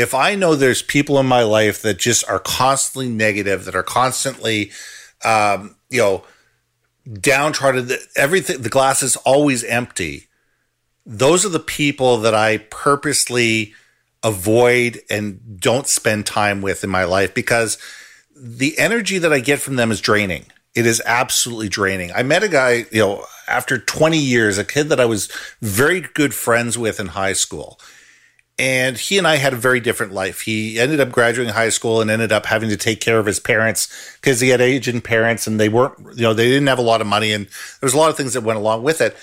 If 0.00 0.14
I 0.14 0.34
know 0.34 0.54
there's 0.54 0.82
people 0.82 1.18
in 1.18 1.26
my 1.26 1.42
life 1.42 1.82
that 1.82 1.98
just 1.98 2.28
are 2.28 2.38
constantly 2.38 3.08
negative, 3.08 3.64
that 3.66 3.74
are 3.74 3.82
constantly 3.82 4.70
um, 5.24 5.76
you 5.88 6.00
know, 6.00 6.24
downtrodden. 7.12 7.90
Everything, 8.16 8.62
the 8.62 8.68
glass 8.68 9.02
is 9.02 9.16
always 9.16 9.64
empty. 9.64 10.28
Those 11.04 11.44
are 11.44 11.50
the 11.50 11.60
people 11.60 12.18
that 12.18 12.34
I 12.34 12.58
purposely 12.58 13.74
avoid 14.22 15.00
and 15.08 15.60
don't 15.60 15.86
spend 15.86 16.26
time 16.26 16.62
with 16.62 16.84
in 16.84 16.90
my 16.90 17.04
life 17.04 17.34
because 17.34 17.78
the 18.36 18.78
energy 18.78 19.18
that 19.18 19.32
I 19.32 19.40
get 19.40 19.60
from 19.60 19.76
them 19.76 19.90
is 19.90 20.00
draining. 20.00 20.44
It 20.74 20.86
is 20.86 21.02
absolutely 21.04 21.68
draining. 21.68 22.12
I 22.12 22.22
met 22.22 22.44
a 22.44 22.48
guy, 22.48 22.86
you 22.92 23.00
know, 23.00 23.24
after 23.48 23.78
20 23.78 24.18
years, 24.18 24.56
a 24.56 24.64
kid 24.64 24.88
that 24.90 25.00
I 25.00 25.04
was 25.04 25.28
very 25.60 26.00
good 26.00 26.32
friends 26.32 26.78
with 26.78 27.00
in 27.00 27.08
high 27.08 27.32
school 27.32 27.80
and 28.60 28.98
he 28.98 29.16
and 29.16 29.26
I 29.26 29.36
had 29.36 29.54
a 29.54 29.56
very 29.56 29.80
different 29.80 30.12
life. 30.12 30.42
He 30.42 30.78
ended 30.78 31.00
up 31.00 31.10
graduating 31.10 31.54
high 31.54 31.70
school 31.70 32.02
and 32.02 32.10
ended 32.10 32.30
up 32.30 32.44
having 32.44 32.68
to 32.68 32.76
take 32.76 33.00
care 33.00 33.18
of 33.18 33.24
his 33.24 33.40
parents 33.40 33.88
because 34.20 34.38
he 34.38 34.50
had 34.50 34.60
aging 34.60 35.00
parents 35.00 35.46
and 35.46 35.58
they 35.58 35.70
weren't, 35.70 35.98
you 36.14 36.24
know, 36.24 36.34
they 36.34 36.46
didn't 36.46 36.66
have 36.66 36.78
a 36.78 36.82
lot 36.82 37.00
of 37.00 37.06
money 37.06 37.32
and 37.32 37.46
there 37.46 37.86
was 37.86 37.94
a 37.94 37.96
lot 37.96 38.10
of 38.10 38.18
things 38.18 38.34
that 38.34 38.42
went 38.42 38.58
along 38.58 38.82
with 38.82 39.00
it. 39.00 39.16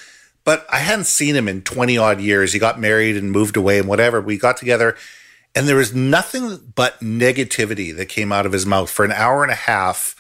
But 0.44 0.66
I 0.72 0.80
hadn't 0.80 1.06
seen 1.06 1.36
him 1.36 1.48
in 1.48 1.62
20 1.62 2.00
odd 2.00 2.20
years. 2.20 2.52
He 2.52 2.58
got 2.58 2.80
married 2.80 3.16
and 3.16 3.32
moved 3.32 3.56
away 3.56 3.78
and 3.78 3.88
whatever. 3.88 4.20
We 4.20 4.40
got 4.40 4.58
together 4.58 4.98
and 5.54 5.68
there 5.68 5.76
was 5.76 5.94
nothing 5.94 6.74
but 6.74 7.00
negativity 7.00 7.96
that 7.96 8.08
came 8.08 8.32
out 8.32 8.48
of 8.48 8.54
his 8.54 8.66
mouth 8.66 8.90
for 8.90 9.06
an 9.06 9.12
hour 9.12 9.44
and 9.44 9.52
a 9.52 9.56
half 9.56 10.16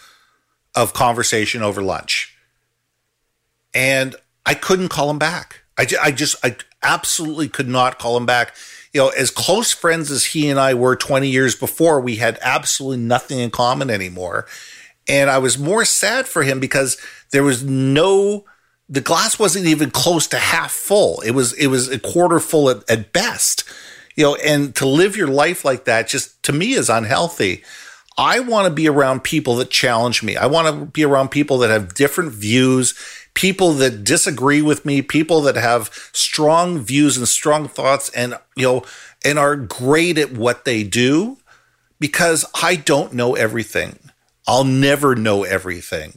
of 0.75 0.93
conversation 0.93 1.63
over 1.63 1.81
lunch. 1.81 2.37
And 3.73 4.15
I 4.45 4.53
couldn't 4.53 4.89
call 4.89 5.09
him 5.09 5.17
back. 5.17 5.61
I, 5.75 5.87
I 5.99 6.11
just, 6.11 6.35
I 6.45 6.57
absolutely 6.83 7.49
could 7.49 7.67
not 7.67 7.97
call 7.97 8.15
him 8.15 8.27
back 8.27 8.53
you 8.97 9.03
know, 9.03 9.09
as 9.09 9.29
close 9.29 9.71
friends 9.71 10.09
as 10.09 10.25
he 10.25 10.49
and 10.49 10.59
I 10.59 10.73
were 10.73 10.95
20 10.95 11.27
years 11.27 11.53
before, 11.53 12.01
we 12.01 12.15
had 12.15 12.39
absolutely 12.41 12.97
nothing 12.97 13.37
in 13.37 13.51
common 13.51 13.91
anymore. 13.91 14.47
And 15.07 15.29
I 15.29 15.37
was 15.37 15.55
more 15.55 15.85
sad 15.85 16.27
for 16.27 16.41
him 16.41 16.59
because 16.59 16.97
there 17.31 17.43
was 17.43 17.63
no, 17.63 18.45
the 18.89 18.99
glass 18.99 19.37
wasn't 19.37 19.67
even 19.67 19.91
close 19.91 20.25
to 20.29 20.39
half 20.39 20.71
full. 20.71 21.21
It 21.21 21.31
was, 21.31 21.53
it 21.53 21.67
was 21.67 21.89
a 21.89 21.99
quarter 21.99 22.39
full 22.39 22.71
at, 22.71 22.89
at 22.89 23.13
best, 23.13 23.65
you 24.15 24.23
know, 24.23 24.35
and 24.37 24.73
to 24.77 24.87
live 24.87 25.15
your 25.15 25.27
life 25.27 25.63
like 25.63 25.85
that 25.85 26.07
just 26.07 26.41
to 26.41 26.51
me 26.51 26.73
is 26.73 26.89
unhealthy. 26.89 27.63
I 28.17 28.39
want 28.39 28.67
to 28.67 28.73
be 28.73 28.89
around 28.89 29.23
people 29.23 29.57
that 29.57 29.69
challenge 29.69 30.23
me. 30.23 30.37
I 30.37 30.47
want 30.47 30.67
to 30.69 30.85
be 30.87 31.05
around 31.05 31.29
people 31.29 31.59
that 31.59 31.69
have 31.69 31.93
different 31.93 32.31
views 32.31 32.95
people 33.37 33.73
that 33.73 34.03
disagree 34.03 34.63
with 34.63 34.83
me, 34.83 34.99
people 34.99 35.41
that 35.41 35.55
have 35.55 35.93
strong 36.11 36.79
views 36.79 37.17
and 37.17 37.27
strong 37.27 37.67
thoughts 37.67 38.09
and, 38.09 38.33
you 38.55 38.63
know, 38.63 38.83
and 39.23 39.37
are 39.37 39.55
great 39.55 40.17
at 40.17 40.31
what 40.31 40.65
they 40.65 40.83
do 40.83 41.37
because 41.99 42.45
I 42.63 42.77
don't 42.77 43.13
know 43.13 43.35
everything. 43.35 43.99
I'll 44.47 44.63
never 44.63 45.15
know 45.15 45.43
everything. 45.43 46.15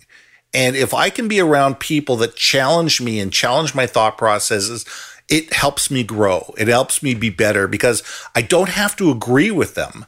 And 0.54 0.74
if 0.74 0.94
I 0.94 1.10
can 1.10 1.28
be 1.28 1.40
around 1.40 1.78
people 1.78 2.16
that 2.16 2.36
challenge 2.36 3.02
me 3.02 3.20
and 3.20 3.30
challenge 3.30 3.74
my 3.74 3.86
thought 3.86 4.16
processes, 4.16 4.86
it 5.28 5.52
helps 5.52 5.90
me 5.90 6.02
grow. 6.02 6.54
It 6.56 6.68
helps 6.68 7.02
me 7.02 7.12
be 7.12 7.28
better 7.28 7.68
because 7.68 8.02
I 8.34 8.40
don't 8.40 8.70
have 8.70 8.96
to 8.96 9.10
agree 9.10 9.50
with 9.50 9.74
them, 9.74 10.06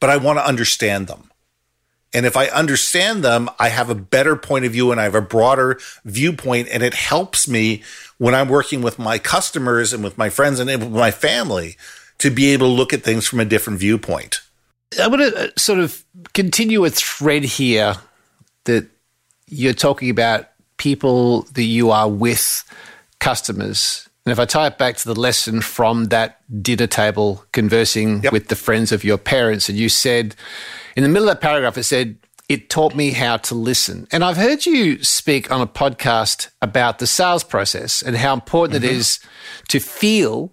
but 0.00 0.10
I 0.10 0.16
want 0.16 0.40
to 0.40 0.46
understand 0.46 1.06
them. 1.06 1.29
And 2.12 2.26
if 2.26 2.36
I 2.36 2.46
understand 2.46 3.22
them, 3.22 3.48
I 3.58 3.68
have 3.68 3.88
a 3.88 3.94
better 3.94 4.34
point 4.34 4.64
of 4.64 4.72
view 4.72 4.90
and 4.90 5.00
I 5.00 5.04
have 5.04 5.14
a 5.14 5.20
broader 5.20 5.78
viewpoint. 6.04 6.68
And 6.72 6.82
it 6.82 6.94
helps 6.94 7.46
me 7.46 7.82
when 8.18 8.34
I'm 8.34 8.48
working 8.48 8.82
with 8.82 8.98
my 8.98 9.18
customers 9.18 9.92
and 9.92 10.02
with 10.02 10.18
my 10.18 10.28
friends 10.28 10.58
and 10.58 10.68
with 10.68 10.90
my 10.90 11.10
family 11.12 11.76
to 12.18 12.30
be 12.30 12.50
able 12.50 12.66
to 12.66 12.72
look 12.72 12.92
at 12.92 13.02
things 13.02 13.26
from 13.26 13.40
a 13.40 13.44
different 13.44 13.78
viewpoint. 13.78 14.40
I 15.00 15.06
want 15.06 15.22
to 15.22 15.52
sort 15.58 15.78
of 15.78 16.04
continue 16.34 16.84
a 16.84 16.90
thread 16.90 17.44
here 17.44 17.94
that 18.64 18.88
you're 19.46 19.72
talking 19.72 20.10
about 20.10 20.48
people 20.76 21.42
that 21.52 21.62
you 21.62 21.92
are 21.92 22.08
with 22.08 22.64
customers. 23.20 24.08
And 24.26 24.32
if 24.32 24.38
I 24.38 24.44
tie 24.44 24.66
it 24.66 24.78
back 24.78 24.96
to 24.96 25.08
the 25.08 25.18
lesson 25.18 25.60
from 25.62 26.06
that 26.06 26.40
dinner 26.62 26.86
table 26.86 27.44
conversing 27.52 28.22
yep. 28.22 28.32
with 28.32 28.48
the 28.48 28.56
friends 28.56 28.92
of 28.92 29.02
your 29.02 29.16
parents, 29.16 29.68
and 29.68 29.78
you 29.78 29.88
said, 29.88 30.36
in 30.94 31.02
the 31.02 31.08
middle 31.08 31.28
of 31.28 31.36
that 31.36 31.40
paragraph, 31.40 31.78
it 31.78 31.84
said, 31.84 32.16
it 32.48 32.68
taught 32.68 32.94
me 32.94 33.12
how 33.12 33.36
to 33.38 33.54
listen. 33.54 34.08
And 34.10 34.24
I've 34.24 34.36
heard 34.36 34.66
you 34.66 35.02
speak 35.04 35.50
on 35.52 35.60
a 35.60 35.66
podcast 35.66 36.50
about 36.60 36.98
the 36.98 37.06
sales 37.06 37.44
process 37.44 38.02
and 38.02 38.16
how 38.16 38.34
important 38.34 38.82
mm-hmm. 38.82 38.92
it 38.92 38.96
is 38.96 39.20
to 39.68 39.78
feel 39.78 40.52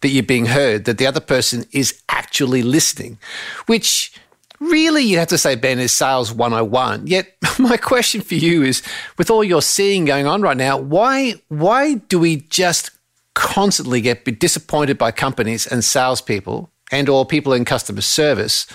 that 0.00 0.08
you're 0.08 0.22
being 0.22 0.46
heard, 0.46 0.84
that 0.84 0.98
the 0.98 1.06
other 1.06 1.20
person 1.20 1.64
is 1.72 2.00
actually 2.08 2.62
listening, 2.62 3.18
which 3.66 4.12
really 4.60 5.02
you 5.02 5.18
have 5.18 5.28
to 5.28 5.38
say, 5.38 5.54
Ben, 5.56 5.78
is 5.78 5.92
sales 5.92 6.32
101. 6.32 7.06
Yet 7.06 7.36
my 7.58 7.76
question 7.76 8.20
for 8.20 8.34
you 8.34 8.62
is 8.62 8.82
with 9.18 9.30
all 9.30 9.42
you're 9.42 9.62
seeing 9.62 10.04
going 10.04 10.26
on 10.26 10.42
right 10.42 10.56
now, 10.56 10.78
why 10.78 11.34
why 11.48 11.94
do 11.94 12.18
we 12.18 12.36
just 12.36 12.90
constantly 13.34 14.00
get 14.00 14.24
disappointed 14.38 14.98
by 14.98 15.10
companies 15.10 15.66
and 15.66 15.84
salespeople 15.84 16.70
and 16.90 17.08
or 17.08 17.24
people 17.24 17.52
in 17.52 17.64
customer 17.64 18.00
service 18.00 18.66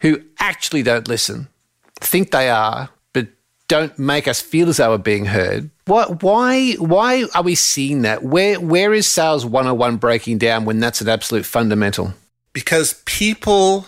who 0.00 0.20
actually 0.40 0.82
don't 0.82 1.08
listen, 1.08 1.48
think 2.00 2.30
they 2.30 2.48
are, 2.48 2.90
but 3.12 3.28
don't 3.68 3.98
make 3.98 4.26
us 4.28 4.40
feel 4.40 4.68
as 4.68 4.78
though 4.78 4.90
we're 4.90 4.98
being 4.98 5.26
heard? 5.26 5.70
What, 5.86 6.22
why 6.22 6.72
why 6.74 7.26
are 7.34 7.42
we 7.42 7.54
seeing 7.54 8.02
that? 8.02 8.22
Where 8.22 8.60
where 8.60 8.92
is 8.92 9.06
sales 9.06 9.46
101 9.46 9.96
breaking 9.96 10.38
down 10.38 10.64
when 10.64 10.80
that's 10.80 11.00
an 11.00 11.08
absolute 11.08 11.44
fundamental? 11.46 12.14
Because 12.52 13.02
people 13.04 13.86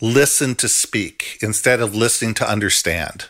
listen 0.00 0.54
to 0.56 0.68
speak 0.68 1.38
instead 1.42 1.80
of 1.80 1.94
listening 1.94 2.34
to 2.34 2.48
understand 2.48 3.28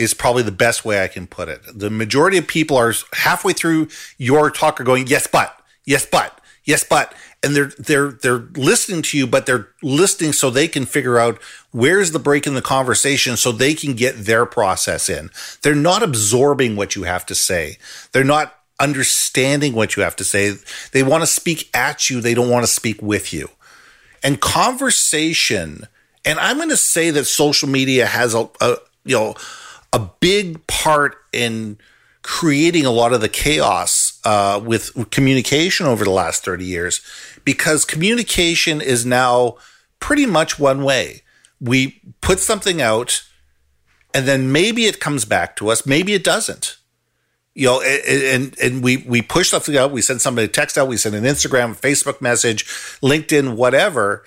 is 0.00 0.14
probably 0.14 0.42
the 0.42 0.50
best 0.50 0.82
way 0.82 1.04
I 1.04 1.08
can 1.08 1.26
put 1.26 1.50
it. 1.50 1.60
The 1.74 1.90
majority 1.90 2.38
of 2.38 2.48
people 2.48 2.78
are 2.78 2.94
halfway 3.12 3.52
through 3.52 3.88
your 4.16 4.50
talk 4.50 4.80
are 4.80 4.84
going, 4.84 5.06
yes, 5.06 5.26
but, 5.26 5.60
yes, 5.84 6.06
but, 6.06 6.40
yes, 6.64 6.82
but. 6.82 7.14
And 7.42 7.56
they're 7.56 7.72
they're 7.78 8.10
they're 8.10 8.48
listening 8.54 9.00
to 9.00 9.16
you, 9.16 9.26
but 9.26 9.46
they're 9.46 9.68
listening 9.82 10.34
so 10.34 10.50
they 10.50 10.68
can 10.68 10.84
figure 10.84 11.18
out 11.18 11.40
where's 11.70 12.10
the 12.10 12.18
break 12.18 12.46
in 12.46 12.52
the 12.52 12.60
conversation 12.60 13.38
so 13.38 13.50
they 13.50 13.72
can 13.72 13.94
get 13.94 14.26
their 14.26 14.44
process 14.44 15.08
in. 15.08 15.30
They're 15.62 15.74
not 15.74 16.02
absorbing 16.02 16.76
what 16.76 16.94
you 16.96 17.04
have 17.04 17.24
to 17.26 17.34
say. 17.34 17.78
They're 18.12 18.24
not 18.24 18.54
understanding 18.78 19.72
what 19.74 19.96
you 19.96 20.02
have 20.02 20.16
to 20.16 20.24
say. 20.24 20.54
They 20.92 21.02
want 21.02 21.22
to 21.22 21.26
speak 21.26 21.70
at 21.74 22.10
you, 22.10 22.20
they 22.20 22.34
don't 22.34 22.50
want 22.50 22.64
to 22.64 22.70
speak 22.70 23.00
with 23.00 23.32
you. 23.32 23.48
And 24.22 24.38
conversation, 24.38 25.86
and 26.26 26.38
I'm 26.38 26.58
going 26.58 26.68
to 26.68 26.76
say 26.76 27.10
that 27.10 27.24
social 27.24 27.70
media 27.70 28.04
has 28.04 28.34
a, 28.34 28.50
a 28.60 28.76
you 29.04 29.16
know 29.16 29.34
a 29.92 30.10
big 30.20 30.66
part 30.66 31.16
in 31.32 31.78
creating 32.22 32.84
a 32.84 32.90
lot 32.90 33.12
of 33.12 33.20
the 33.20 33.28
chaos 33.28 34.20
uh, 34.24 34.60
with 34.62 35.10
communication 35.10 35.86
over 35.86 36.04
the 36.04 36.10
last 36.10 36.44
30 36.44 36.64
years 36.64 37.00
because 37.44 37.84
communication 37.84 38.80
is 38.80 39.06
now 39.06 39.56
pretty 39.98 40.26
much 40.26 40.58
one 40.58 40.84
way. 40.84 41.22
We 41.60 42.00
put 42.20 42.38
something 42.38 42.80
out 42.80 43.24
and 44.12 44.26
then 44.26 44.52
maybe 44.52 44.84
it 44.84 45.00
comes 45.00 45.24
back 45.24 45.56
to 45.56 45.70
us, 45.70 45.86
maybe 45.86 46.14
it 46.14 46.24
doesn't. 46.24 46.76
You 47.54 47.66
know, 47.66 47.82
and 47.82 48.56
and 48.62 48.82
we 48.82 48.98
we 48.98 49.22
push 49.22 49.50
something 49.50 49.76
out, 49.76 49.90
we 49.90 50.02
send 50.02 50.22
somebody 50.22 50.46
a 50.46 50.48
text 50.48 50.78
out, 50.78 50.86
we 50.86 50.96
send 50.96 51.16
an 51.16 51.24
Instagram, 51.24 51.76
Facebook 51.78 52.20
message, 52.20 52.64
LinkedIn, 53.02 53.56
whatever, 53.56 54.24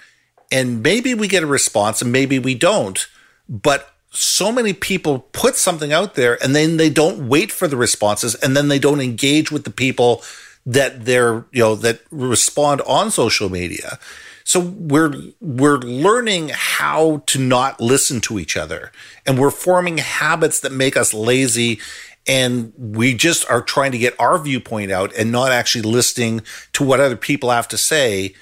and 0.51 0.83
maybe 0.83 1.15
we 1.15 1.27
get 1.29 1.41
a 1.41 1.47
response 1.47 2.01
and 2.01 2.11
maybe 2.11 2.37
we 2.37 2.53
don't. 2.53 3.07
But 3.47 3.92
so 4.13 4.51
many 4.51 4.73
people 4.73 5.19
put 5.31 5.55
something 5.55 5.91
out 5.91 6.13
there 6.13 6.41
and 6.43 6.55
then 6.55 6.77
they 6.77 6.89
don't 6.89 7.27
wait 7.27 7.51
for 7.51 7.67
the 7.67 7.75
responses 7.75 8.35
and 8.35 8.55
then 8.55 8.67
they 8.67 8.79
don't 8.79 9.01
engage 9.01 9.51
with 9.51 9.63
the 9.63 9.71
people 9.71 10.23
that 10.65 11.05
they're 11.05 11.45
you 11.51 11.61
know 11.61 11.75
that 11.75 12.01
respond 12.11 12.81
on 12.81 13.11
social 13.11 13.49
media. 13.49 13.99
So 14.43 14.59
we're 14.59 15.13
we're 15.41 15.77
learning 15.77 16.51
how 16.53 17.23
to 17.27 17.39
not 17.39 17.81
listen 17.81 18.21
to 18.21 18.39
each 18.39 18.55
other. 18.55 18.91
And 19.25 19.39
we're 19.39 19.51
forming 19.51 19.97
habits 19.97 20.59
that 20.61 20.71
make 20.71 20.95
us 20.95 21.13
lazy. 21.13 21.79
And 22.25 22.71
we 22.77 23.13
just 23.13 23.49
are 23.49 23.61
trying 23.61 23.91
to 23.91 23.97
get 23.97 24.17
our 24.19 24.37
viewpoint 24.37 24.91
out 24.91 25.13
and 25.15 25.31
not 25.31 25.51
actually 25.51 25.81
listening 25.81 26.41
to 26.73 26.83
what 26.83 27.01
other 27.01 27.17
people 27.17 27.49
have 27.49 27.67
to 27.69 27.77
say. 27.77 28.33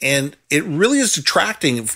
And 0.00 0.36
it 0.48 0.64
really 0.64 1.00
is 1.00 1.12
detracting 1.12 1.88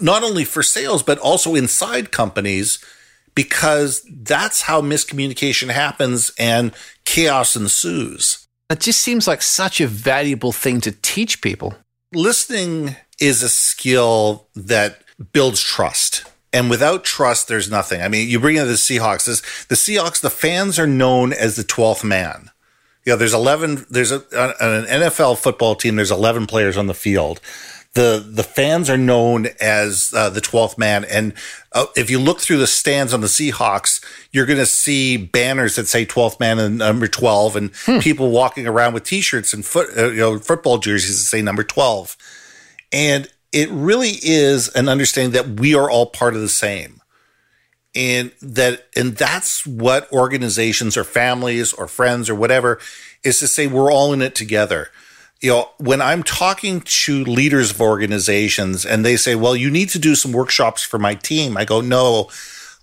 not 0.00 0.22
only 0.22 0.44
for 0.44 0.62
sales, 0.62 1.02
but 1.02 1.18
also 1.18 1.54
inside 1.54 2.10
companies 2.10 2.78
because 3.34 4.04
that's 4.10 4.62
how 4.62 4.80
miscommunication 4.80 5.70
happens 5.70 6.32
and 6.38 6.72
chaos 7.04 7.54
ensues. 7.54 8.48
It 8.68 8.80
just 8.80 9.00
seems 9.00 9.28
like 9.28 9.42
such 9.42 9.80
a 9.80 9.86
valuable 9.86 10.52
thing 10.52 10.80
to 10.80 10.90
teach 10.90 11.40
people. 11.40 11.74
Listening 12.12 12.96
is 13.20 13.42
a 13.42 13.48
skill 13.48 14.48
that 14.56 15.02
builds 15.32 15.60
trust. 15.60 16.24
And 16.52 16.68
without 16.68 17.04
trust, 17.04 17.48
there's 17.48 17.70
nothing. 17.70 18.02
I 18.02 18.08
mean, 18.08 18.28
you 18.28 18.40
bring 18.40 18.56
in 18.56 18.66
the 18.66 18.72
Seahawks. 18.72 19.24
the 19.68 19.74
Seahawks, 19.74 20.20
the 20.20 20.30
fans 20.30 20.78
are 20.78 20.86
known 20.86 21.32
as 21.32 21.56
the 21.56 21.62
12th 21.62 22.02
man. 22.02 22.50
You 23.04 23.12
know, 23.12 23.16
there's 23.18 23.34
11, 23.34 23.86
there's 23.88 24.10
a, 24.10 24.16
an 24.60 24.84
NFL 24.84 25.38
football 25.38 25.74
team, 25.74 25.96
there's 25.96 26.10
11 26.10 26.46
players 26.46 26.76
on 26.76 26.88
the 26.88 26.94
field 26.94 27.40
the 27.98 28.24
the 28.26 28.42
fans 28.42 28.88
are 28.88 28.96
known 28.96 29.48
as 29.60 30.12
uh, 30.14 30.30
the 30.30 30.40
12th 30.40 30.78
man. 30.78 31.04
And 31.04 31.34
uh, 31.72 31.86
if 31.96 32.10
you 32.10 32.18
look 32.18 32.40
through 32.40 32.58
the 32.58 32.66
stands 32.66 33.12
on 33.12 33.20
the 33.20 33.26
Seahawks 33.26 34.04
you're 34.32 34.46
going 34.46 34.58
to 34.58 34.66
see 34.66 35.16
banners 35.16 35.76
that 35.76 35.88
say 35.88 36.06
12th 36.06 36.38
man 36.38 36.58
and 36.58 36.78
number 36.78 37.08
12 37.08 37.56
and 37.56 37.70
hmm. 37.84 37.98
people 37.98 38.30
walking 38.30 38.66
around 38.66 38.94
with 38.94 39.04
t-shirts 39.04 39.52
and 39.52 39.64
foot 39.64 39.88
uh, 39.96 40.08
you 40.08 40.18
know 40.18 40.38
football 40.38 40.78
jerseys 40.78 41.18
that 41.18 41.24
say 41.24 41.42
number 41.42 41.64
12 41.64 42.16
and 42.92 43.28
it 43.52 43.70
really 43.70 44.12
is 44.22 44.68
an 44.74 44.88
understanding 44.88 45.32
that 45.32 45.60
we 45.60 45.74
are 45.74 45.90
all 45.90 46.06
part 46.06 46.34
of 46.34 46.40
the 46.40 46.48
same. 46.48 47.00
And 47.94 48.32
that 48.42 48.86
and 48.94 49.16
that's 49.16 49.66
what 49.66 50.12
organizations 50.12 50.96
or 50.96 51.04
families 51.04 51.72
or 51.72 51.88
friends 51.88 52.28
or 52.28 52.34
whatever 52.34 52.78
is 53.24 53.40
to 53.40 53.48
say 53.48 53.66
we're 53.66 53.90
all 53.90 54.12
in 54.12 54.22
it 54.22 54.34
together 54.34 54.90
you 55.40 55.50
know, 55.50 55.70
when 55.78 56.00
I'm 56.00 56.22
talking 56.22 56.80
to 56.80 57.24
leaders 57.24 57.70
of 57.70 57.80
organizations 57.80 58.84
and 58.84 59.04
they 59.04 59.16
say, 59.16 59.34
well, 59.34 59.54
you 59.54 59.70
need 59.70 59.88
to 59.90 59.98
do 59.98 60.14
some 60.14 60.32
workshops 60.32 60.82
for 60.82 60.98
my 60.98 61.14
team, 61.14 61.56
I 61.56 61.64
go, 61.64 61.80
no, 61.80 62.28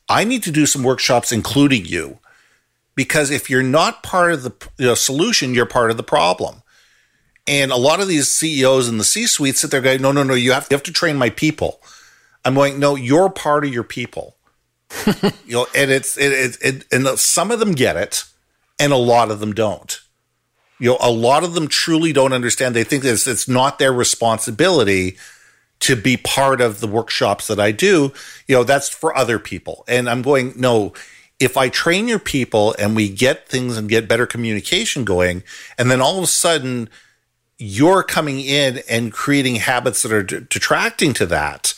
I 0.08 0.24
need 0.24 0.44
to 0.44 0.52
do 0.52 0.66
some 0.66 0.84
workshops 0.84 1.32
including 1.32 1.86
you. 1.86 2.20
Because 2.96 3.30
if 3.30 3.50
you're 3.50 3.64
not 3.64 4.04
part 4.04 4.32
of 4.32 4.44
the 4.44 4.54
you 4.78 4.86
know, 4.86 4.96
solution, 4.96 5.54
you're 5.54 5.66
part 5.66 5.92
of 5.92 5.98
the 5.98 6.04
problem. 6.04 6.62
And 7.46 7.72
a 7.72 7.78
lot 7.78 8.00
of 8.00 8.08
these 8.08 8.30
CEOs 8.30 8.88
in 8.88 8.98
the 8.98 9.04
C 9.04 9.28
suite 9.28 9.58
sit 9.58 9.70
there 9.70 9.82
going, 9.82 10.02
no, 10.02 10.14
no, 10.14 10.24
no, 10.24 10.34
you 10.34 10.54
have, 10.54 10.68
you 10.70 10.76
have 10.76 10.84
to 10.84 10.94
train 10.94 11.18
my 11.18 11.30
people. 11.30 11.82
I'm 12.46 12.56
going, 12.56 12.80
no, 12.80 12.96
you're 12.96 13.30
part 13.30 13.66
of 13.66 13.74
your 13.74 13.84
people. 13.84 14.38
you 15.46 15.54
know, 15.56 15.68
and 15.76 15.92
it's, 15.92 16.18
it, 16.18 16.32
it, 16.32 16.58
it, 16.62 16.86
and 16.90 17.20
some 17.20 17.52
of 17.52 17.60
them 17.60 17.74
get 17.74 17.98
it 17.98 18.24
and 18.80 18.94
a 18.94 18.98
lot 18.98 19.30
of 19.30 19.42
them 19.42 19.54
don't 19.54 20.00
you 20.80 20.90
know, 20.90 20.98
a 21.00 21.12
lot 21.12 21.44
of 21.44 21.54
them 21.54 21.68
truly 21.68 22.12
don't 22.14 22.34
understand. 22.34 22.76
They 22.76 22.84
think 22.84 23.04
that 23.04 23.14
it's, 23.14 23.28
it's 23.28 23.48
not 23.48 23.80
their 23.80 23.94
responsibility 23.94 25.18
to 25.82 25.96
be 25.96 26.18
part 26.18 26.62
of 26.62 26.80
the 26.80 26.88
workshops 26.88 27.48
that 27.48 27.60
I 27.60 27.72
do. 27.72 28.14
You 28.48 28.56
know, 28.56 28.64
that's 28.64 28.90
for 28.90 29.16
other 29.16 29.40
people. 29.40 29.84
And 29.88 30.10
I'm 30.10 30.22
going, 30.22 30.54
no, 30.56 30.94
if 31.40 31.58
I 31.58 31.70
train 31.70 32.08
your 32.08 32.20
people 32.20 32.76
and 32.80 32.96
we 32.96 33.10
get 33.10 33.48
things 33.48 33.78
and 33.78 33.90
get 33.90 34.08
better 34.08 34.26
communication 34.26 35.06
going, 35.06 35.44
and 35.78 35.92
then 35.92 36.02
all 36.02 36.18
of 36.18 36.24
a 36.24 36.28
sudden 36.28 36.90
you're 37.58 38.04
coming 38.04 38.40
in 38.40 38.82
and 38.90 39.14
creating 39.14 39.58
habits 39.58 40.02
that 40.02 40.12
are 40.12 40.24
d- 40.24 40.40
detracting 40.50 41.14
to 41.14 41.26
that, 41.28 41.74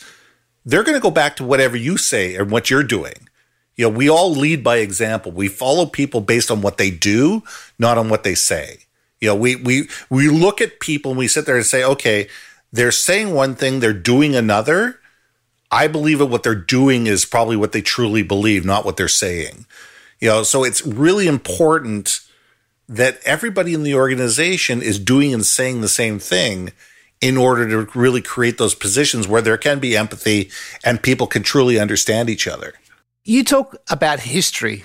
they're 0.64 0.82
going 0.82 0.96
to 0.96 1.02
go 1.02 1.10
back 1.10 1.36
to 1.36 1.44
whatever 1.44 1.76
you 1.76 1.96
say 1.96 2.34
and 2.34 2.50
what 2.50 2.70
you're 2.70 2.82
doing. 2.82 3.28
You 3.76 3.84
know, 3.84 3.96
we 3.96 4.10
all 4.10 4.32
lead 4.32 4.64
by 4.64 4.78
example. 4.78 5.30
We 5.30 5.48
follow 5.48 5.86
people 5.86 6.20
based 6.20 6.50
on 6.50 6.62
what 6.62 6.78
they 6.78 6.90
do, 6.90 7.44
not 7.78 7.96
on 7.96 8.08
what 8.08 8.24
they 8.24 8.34
say. 8.34 8.78
You 9.20 9.28
know, 9.28 9.34
we 9.34 9.56
we 9.56 9.88
we 10.10 10.28
look 10.28 10.60
at 10.60 10.80
people 10.80 11.12
and 11.12 11.18
we 11.18 11.28
sit 11.28 11.46
there 11.46 11.56
and 11.56 11.66
say, 11.66 11.82
okay, 11.84 12.28
they're 12.72 12.92
saying 12.92 13.34
one 13.34 13.54
thing, 13.54 13.80
they're 13.80 13.92
doing 13.92 14.34
another. 14.36 15.00
I 15.70 15.86
believe 15.86 16.18
that 16.18 16.26
what 16.26 16.42
they're 16.42 16.54
doing 16.54 17.06
is 17.06 17.24
probably 17.24 17.56
what 17.56 17.72
they 17.72 17.82
truly 17.82 18.22
believe, 18.22 18.64
not 18.64 18.84
what 18.84 18.96
they're 18.96 19.08
saying. 19.08 19.66
You 20.20 20.28
know, 20.28 20.42
so 20.42 20.64
it's 20.64 20.84
really 20.84 21.26
important 21.26 22.20
that 22.88 23.20
everybody 23.24 23.74
in 23.74 23.82
the 23.82 23.94
organization 23.94 24.80
is 24.80 24.98
doing 24.98 25.34
and 25.34 25.44
saying 25.44 25.80
the 25.80 25.88
same 25.88 26.18
thing 26.18 26.72
in 27.20 27.36
order 27.36 27.68
to 27.68 27.98
really 27.98 28.22
create 28.22 28.58
those 28.58 28.74
positions 28.74 29.28
where 29.28 29.42
there 29.42 29.58
can 29.58 29.78
be 29.78 29.96
empathy 29.96 30.50
and 30.84 31.02
people 31.02 31.26
can 31.26 31.42
truly 31.42 31.78
understand 31.78 32.30
each 32.30 32.46
other. 32.46 32.74
You 33.24 33.44
talk 33.44 33.76
about 33.90 34.20
history 34.20 34.84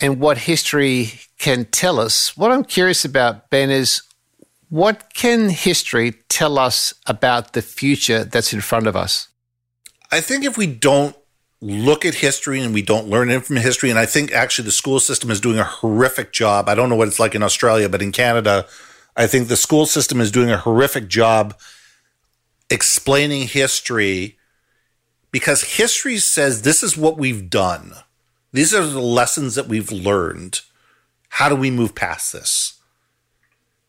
and 0.00 0.20
what 0.20 0.38
history 0.38 1.12
can 1.38 1.64
tell 1.66 1.98
us. 1.98 2.36
What 2.36 2.50
I'm 2.50 2.64
curious 2.64 3.04
about, 3.04 3.50
Ben, 3.50 3.70
is 3.70 4.02
what 4.68 5.14
can 5.14 5.48
history 5.50 6.12
tell 6.28 6.58
us 6.58 6.94
about 7.06 7.52
the 7.52 7.62
future 7.62 8.24
that's 8.24 8.52
in 8.52 8.60
front 8.60 8.86
of 8.86 8.96
us? 8.96 9.28
I 10.10 10.20
think 10.20 10.44
if 10.44 10.56
we 10.56 10.66
don't 10.66 11.16
look 11.60 12.04
at 12.04 12.14
history 12.14 12.60
and 12.60 12.72
we 12.72 12.82
don't 12.82 13.08
learn 13.08 13.40
from 13.40 13.56
history, 13.56 13.90
and 13.90 13.98
I 13.98 14.06
think 14.06 14.32
actually 14.32 14.66
the 14.66 14.72
school 14.72 15.00
system 15.00 15.30
is 15.30 15.40
doing 15.40 15.58
a 15.58 15.64
horrific 15.64 16.32
job. 16.32 16.68
I 16.68 16.74
don't 16.74 16.88
know 16.88 16.96
what 16.96 17.08
it's 17.08 17.18
like 17.18 17.34
in 17.34 17.42
Australia, 17.42 17.88
but 17.88 18.02
in 18.02 18.12
Canada, 18.12 18.66
I 19.16 19.26
think 19.26 19.48
the 19.48 19.56
school 19.56 19.86
system 19.86 20.20
is 20.20 20.30
doing 20.30 20.50
a 20.50 20.56
horrific 20.56 21.08
job 21.08 21.58
explaining 22.70 23.48
history 23.48 24.38
because 25.30 25.62
history 25.76 26.18
says 26.18 26.62
this 26.62 26.82
is 26.82 26.96
what 26.96 27.18
we've 27.18 27.50
done. 27.50 27.94
These 28.52 28.74
are 28.74 28.86
the 28.86 29.00
lessons 29.00 29.54
that 29.54 29.68
we've 29.68 29.92
learned. 29.92 30.60
How 31.28 31.48
do 31.48 31.54
we 31.54 31.70
move 31.70 31.94
past 31.94 32.32
this? 32.32 32.80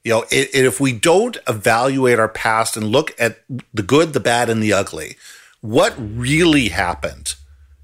You 0.03 0.11
know, 0.11 0.21
it, 0.31 0.49
it, 0.53 0.65
if 0.65 0.79
we 0.79 0.93
don't 0.93 1.37
evaluate 1.47 2.19
our 2.19 2.29
past 2.29 2.77
and 2.77 2.87
look 2.87 3.13
at 3.19 3.39
the 3.73 3.83
good, 3.83 4.13
the 4.13 4.19
bad, 4.19 4.49
and 4.49 4.61
the 4.63 4.73
ugly, 4.73 5.17
what 5.61 5.93
really 5.97 6.69
happened, 6.69 7.35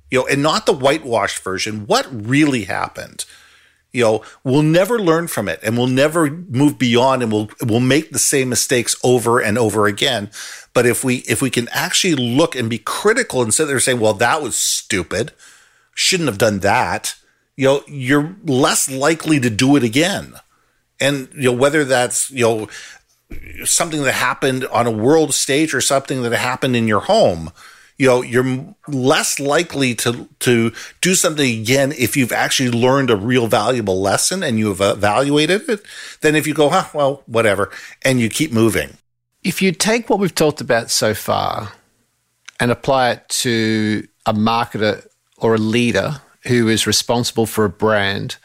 you 0.10 0.20
know, 0.20 0.28
and 0.28 0.42
not 0.42 0.66
the 0.66 0.74
whitewashed 0.74 1.44
version, 1.44 1.86
what 1.88 2.08
really 2.10 2.64
happened, 2.64 3.26
you 3.92 4.04
know, 4.04 4.24
we'll 4.44 4.62
never 4.62 5.00
learn 5.00 5.28
from 5.28 5.48
it 5.48 5.60
and 5.64 5.78
we'll 5.78 5.88
never 5.88 6.30
move 6.30 6.78
beyond 6.78 7.24
and 7.24 7.32
we'll, 7.32 7.50
we'll 7.62 7.80
make 7.80 8.12
the 8.12 8.20
same 8.20 8.50
mistakes 8.50 8.96
over 9.04 9.40
and 9.40 9.58
over 9.58 9.88
again. 9.88 10.30
But 10.74 10.86
if 10.86 11.04
we, 11.04 11.18
if 11.20 11.42
we 11.42 11.50
can 11.50 11.70
actually 11.72 12.16
look 12.16 12.56
and 12.56 12.70
be 12.70 12.78
critical 12.78 13.42
and 13.42 13.54
sit 13.54 13.66
there 13.66 13.76
and 13.76 13.84
say, 13.84 13.94
well, 13.94 14.14
that 14.16 14.42
was 14.42 14.58
stupid, 14.58 15.32
shouldn't 15.96 16.30
have 16.30 16.38
done 16.38 16.60
that, 16.60 17.16
you 17.56 17.66
know, 17.66 17.82
you're 17.88 18.36
less 18.44 18.92
likely 18.92 19.40
to 19.40 19.50
do 19.50 19.76
it 19.76 19.84
again. 19.84 20.36
And, 21.00 21.30
you 21.34 21.46
know, 21.46 21.54
whether 21.54 21.84
that's, 21.84 22.30
you 22.30 22.44
know, 22.44 22.70
something 23.64 24.04
that 24.04 24.14
happened 24.14 24.66
on 24.68 24.86
a 24.86 24.92
world 24.92 25.34
stage 25.34 25.74
or 25.74 25.82
something 25.82 26.22
that 26.22 26.34
happened 26.34 26.76
in 26.76 26.88
your 26.88 27.00
home, 27.02 27.52
you 27.98 28.08
know, 28.08 28.22
you're 28.22 28.76
less 28.88 29.40
likely 29.40 29.96
to, 29.96 30.28
to 30.40 30.74
do 31.02 31.16
something 31.16 31.62
again 31.62 31.94
if 31.94 32.18
you've 32.18 32.34
actually 32.34 32.72
learned 32.72 33.10
a 33.10 33.16
real 33.16 33.48
valuable 33.48 34.02
lesson 34.02 34.44
and 34.44 34.60
you've 34.60 34.82
evaluated 34.82 35.68
it 35.70 35.86
than 36.20 36.36
if 36.36 36.46
you 36.46 36.54
go, 36.54 36.70
huh, 36.70 36.90
well, 36.94 37.24
whatever, 37.26 37.72
and 38.04 38.20
you 38.20 38.30
keep 38.30 38.52
moving. 38.52 38.98
If 39.44 39.62
you 39.62 39.72
take 39.72 40.10
what 40.10 40.20
we've 40.20 40.36
talked 40.36 40.60
about 40.60 40.92
so 40.92 41.14
far 41.14 41.72
and 42.60 42.70
apply 42.70 43.12
it 43.12 43.30
to 43.30 44.08
a 44.26 44.34
marketer 44.34 45.08
or 45.46 45.54
a 45.54 45.60
leader 45.60 46.22
who 46.48 46.68
is 46.68 46.88
responsible 46.88 47.46
for 47.46 47.66
a 47.66 47.70
brand, 47.70 48.38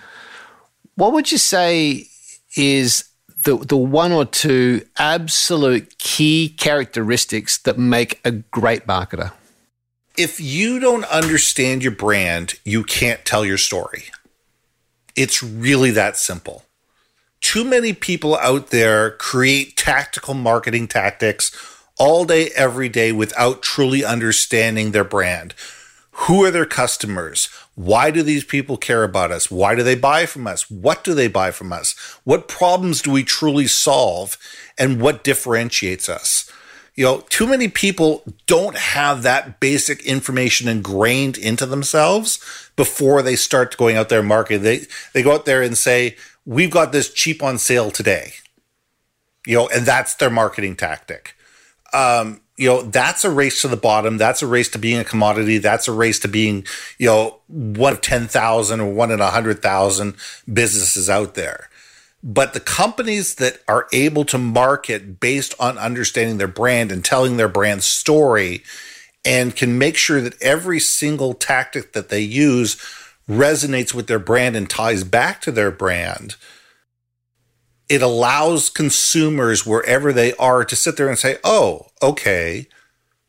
what 0.97 1.15
would 1.15 1.33
you 1.33 1.39
say 1.39 2.07
is 2.55 3.05
the, 3.45 3.57
the 3.57 3.77
one 3.77 4.13
or 4.13 4.27
two 4.27 4.83
absolute 4.99 5.97
key 5.97 6.55
characteristics 6.59 7.57
that 7.57 7.79
make 7.79 8.21
a 8.23 8.33
great 8.33 8.87
marketer? 8.87 9.33
If 10.19 10.41
you 10.41 10.79
don't 10.79 11.07
understand 11.07 11.83
your 11.83 11.93
brand, 11.93 12.55
you 12.65 12.85
can't 12.85 13.25
tell 13.25 13.47
your 13.47 13.57
story. 13.57 14.05
It's 15.17 15.43
really 15.43 15.93
that 15.93 16.19
simple. 16.19 16.67
Too 17.41 17.65
many 17.65 17.95
people 17.95 18.37
out 18.37 18.67
there 18.67 19.13
create 19.13 19.79
tactical 19.79 20.35
marketing 20.35 20.89
tactics 20.89 21.51
all 21.99 22.27
day, 22.27 22.51
every 22.55 22.91
day 22.91 23.11
without 23.11 23.63
truly 23.63 24.05
understanding 24.05 24.91
their 24.91 25.05
brand. 25.05 25.55
Who 26.25 26.45
are 26.45 26.51
their 26.51 26.67
customers? 26.67 27.49
Why 27.77 28.11
do 28.11 28.23
these 28.23 28.45
people 28.45 28.77
care 28.77 29.05
about 29.05 29.31
us? 29.31 29.51
Why 29.51 29.75
do 29.75 29.83
they 29.83 29.95
buy 29.95 30.27
from 30.27 30.47
us? 30.47 30.71
What 30.71 31.03
do 31.03 31.15
they 31.15 31.29
buy 31.29 31.51
from 31.51 31.73
us? 31.73 31.93
What 32.25 32.47
problems 32.47 33.01
do 33.01 33.11
we 33.11 33.25
truly 33.25 33.67
solve? 33.67 34.37
And 34.77 35.01
what 35.01 35.25
differentiates 35.25 36.11
us? 36.11 36.51
You 36.95 37.05
know, 37.05 37.21
too 37.31 37.47
many 37.47 37.69
people 37.69 38.23
don't 38.47 38.77
have 38.77 39.23
that 39.23 39.61
basic 39.61 40.05
information 40.05 40.69
ingrained 40.69 41.39
into 41.39 41.65
themselves 41.65 42.39
before 42.77 43.23
they 43.23 43.37
start 43.37 43.79
going 43.79 43.97
out 43.97 44.11
there 44.11 44.19
and 44.19 44.29
market. 44.29 44.59
They 44.59 44.87
they 45.15 45.23
go 45.23 45.33
out 45.33 45.47
there 45.47 45.63
and 45.63 45.79
say, 45.79 46.17
"We've 46.45 46.71
got 46.71 46.93
this 46.93 47.11
cheap 47.11 47.43
on 47.43 47.57
sale 47.57 47.91
today," 47.91 48.35
you 49.47 49.57
know, 49.57 49.69
and 49.69 49.87
that's 49.87 50.15
their 50.17 50.29
marketing 50.29 50.77
tactic. 50.77 51.35
Um, 51.95 52.43
you 52.61 52.67
know, 52.69 52.83
that's 52.83 53.25
a 53.25 53.31
race 53.31 53.63
to 53.63 53.69
the 53.69 53.77
bottom. 53.77 54.19
That's 54.19 54.43
a 54.43 54.47
race 54.47 54.69
to 54.71 54.79
being 54.79 54.99
a 54.99 55.05
commodity. 55.05 55.57
That's 55.57 55.89
a 55.89 55.93
race 55.93 56.19
to 56.21 56.29
being, 56.29 56.67
you 56.99 57.07
know, 57.07 57.39
one 57.49 57.95
of 57.95 58.03
10,000 58.03 58.81
or 58.81 58.93
one 58.93 59.11
in 59.11 59.19
100,000 59.19 60.15
businesses 60.53 61.09
out 61.09 61.35
there. 61.35 61.71
But 62.23 62.53
the 62.53 62.61
companies 62.61 63.37
that 63.37 63.61
are 63.67 63.89
able 63.95 64.27
to 64.27 64.37
market 64.37 65.21
based 65.21 65.55
on 65.59 65.79
understanding 65.79 66.37
their 66.37 66.49
brand 66.49 66.93
and 66.93 67.03
telling 67.03 67.39
their 67.39 67.49
brand 67.49 67.83
story 67.83 68.63
and 69.25 69.57
can 69.57 69.79
make 69.79 69.97
sure 69.97 70.21
that 70.21 70.41
every 70.43 70.81
single 70.81 71.33
tactic 71.33 71.95
that 71.95 72.11
they 72.11 72.21
use 72.21 72.77
resonates 73.27 73.95
with 73.95 74.07
their 74.07 74.19
brand 74.19 74.55
and 74.55 74.69
ties 74.69 75.03
back 75.03 75.41
to 75.41 75.51
their 75.51 75.71
brand– 75.71 76.37
it 77.91 78.03
allows 78.03 78.71
consumers 78.71 79.67
wherever 79.67 80.13
they 80.13 80.33
are 80.35 80.65
to 80.65 80.77
sit 80.77 80.97
there 80.97 81.09
and 81.09 81.19
say, 81.19 81.39
oh, 81.43 81.89
okay, 82.01 82.69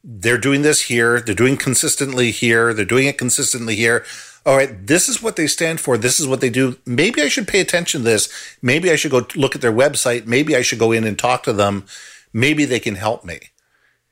they're 0.03 0.38
doing 0.38 0.62
this 0.62 0.84
here. 0.84 1.20
They're 1.20 1.34
doing 1.34 1.57
consistently 1.57 2.30
here. 2.30 2.72
They're 2.72 2.86
doing 2.86 3.07
it 3.07 3.18
consistently 3.18 3.76
here. 3.76 4.05
All 4.45 4.55
right, 4.55 4.86
this 4.86 5.09
is 5.09 5.22
what 5.22 5.36
they 5.36 5.47
stand 5.47 5.80
for. 5.80 5.97
This 5.97 6.20
is 6.20 6.28
what 6.28 6.41
they 6.41 6.51
do. 6.51 6.78
Maybe 6.86 7.24
I 7.24 7.28
should 7.28 7.47
pay 7.47 7.59
attention 7.59 8.01
to 8.01 8.05
this. 8.05 8.55
Maybe 8.62 8.91
I 8.91 8.95
should 8.95 9.12
go 9.12 9.26
look 9.36 9.55
at 9.55 9.62
their 9.62 9.74
website. 9.74 10.28
Maybe 10.28 10.55
I 10.55 10.62
should 10.62 10.80
go 10.80 10.91
in 10.91 11.05
and 11.05 11.18
talk 11.18 11.41
to 11.43 11.53
them. 11.53 11.86
Maybe 12.32 12.64
they 12.64 12.80
can 12.80 12.95
help 12.95 13.26
me. 13.26 13.39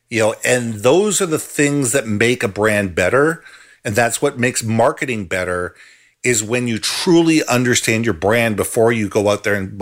You 0.09 0.19
know, 0.19 0.35
and 0.43 0.75
those 0.75 1.21
are 1.21 1.27
the 1.27 1.39
things 1.39 1.91
that 1.91 2.07
make 2.07 2.41
a 2.41 2.47
brand 2.47 2.95
better. 2.95 3.43
And 3.85 3.95
that's 3.95 4.19
what 4.19 4.39
makes 4.39 4.63
marketing 4.63 5.25
better 5.25 5.75
is 6.23 6.43
when 6.43 6.67
you 6.67 6.79
truly 6.79 7.43
understand 7.45 8.05
your 8.05 8.13
brand 8.13 8.57
before 8.57 8.91
you 8.91 9.07
go 9.07 9.29
out 9.29 9.43
there 9.43 9.55
and 9.55 9.81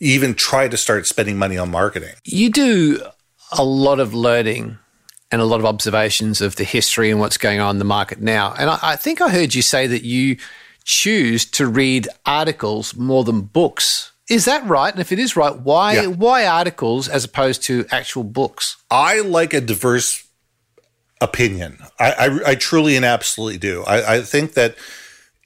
even 0.00 0.34
try 0.34 0.68
to 0.68 0.76
start 0.76 1.06
spending 1.06 1.38
money 1.38 1.56
on 1.56 1.70
marketing. 1.70 2.14
You 2.24 2.50
do 2.50 3.00
a 3.52 3.64
lot 3.64 4.00
of 4.00 4.12
learning 4.12 4.78
and 5.30 5.40
a 5.40 5.44
lot 5.44 5.60
of 5.60 5.66
observations 5.66 6.40
of 6.40 6.56
the 6.56 6.64
history 6.64 7.10
and 7.10 7.20
what's 7.20 7.38
going 7.38 7.60
on 7.60 7.76
in 7.76 7.78
the 7.78 7.84
market 7.84 8.20
now. 8.20 8.54
And 8.58 8.70
I, 8.70 8.78
I 8.82 8.96
think 8.96 9.20
I 9.20 9.28
heard 9.28 9.54
you 9.54 9.62
say 9.62 9.86
that 9.86 10.02
you 10.02 10.36
choose 10.84 11.44
to 11.44 11.66
read 11.66 12.08
articles 12.24 12.96
more 12.96 13.24
than 13.24 13.42
books. 13.42 14.12
Is 14.28 14.46
that 14.46 14.66
right? 14.66 14.92
And 14.92 15.00
if 15.00 15.12
it 15.12 15.18
is 15.18 15.36
right, 15.36 15.56
why 15.56 15.94
yeah. 15.94 16.06
why 16.06 16.46
articles 16.46 17.08
as 17.08 17.24
opposed 17.24 17.62
to 17.64 17.86
actual 17.90 18.24
books? 18.24 18.76
I 18.90 19.20
like 19.20 19.54
a 19.54 19.60
diverse 19.60 20.24
opinion. 21.20 21.78
I, 21.98 22.12
I, 22.12 22.50
I 22.50 22.54
truly 22.54 22.96
and 22.96 23.04
absolutely 23.04 23.58
do. 23.58 23.84
I, 23.84 24.16
I 24.16 24.20
think 24.22 24.54
that 24.54 24.76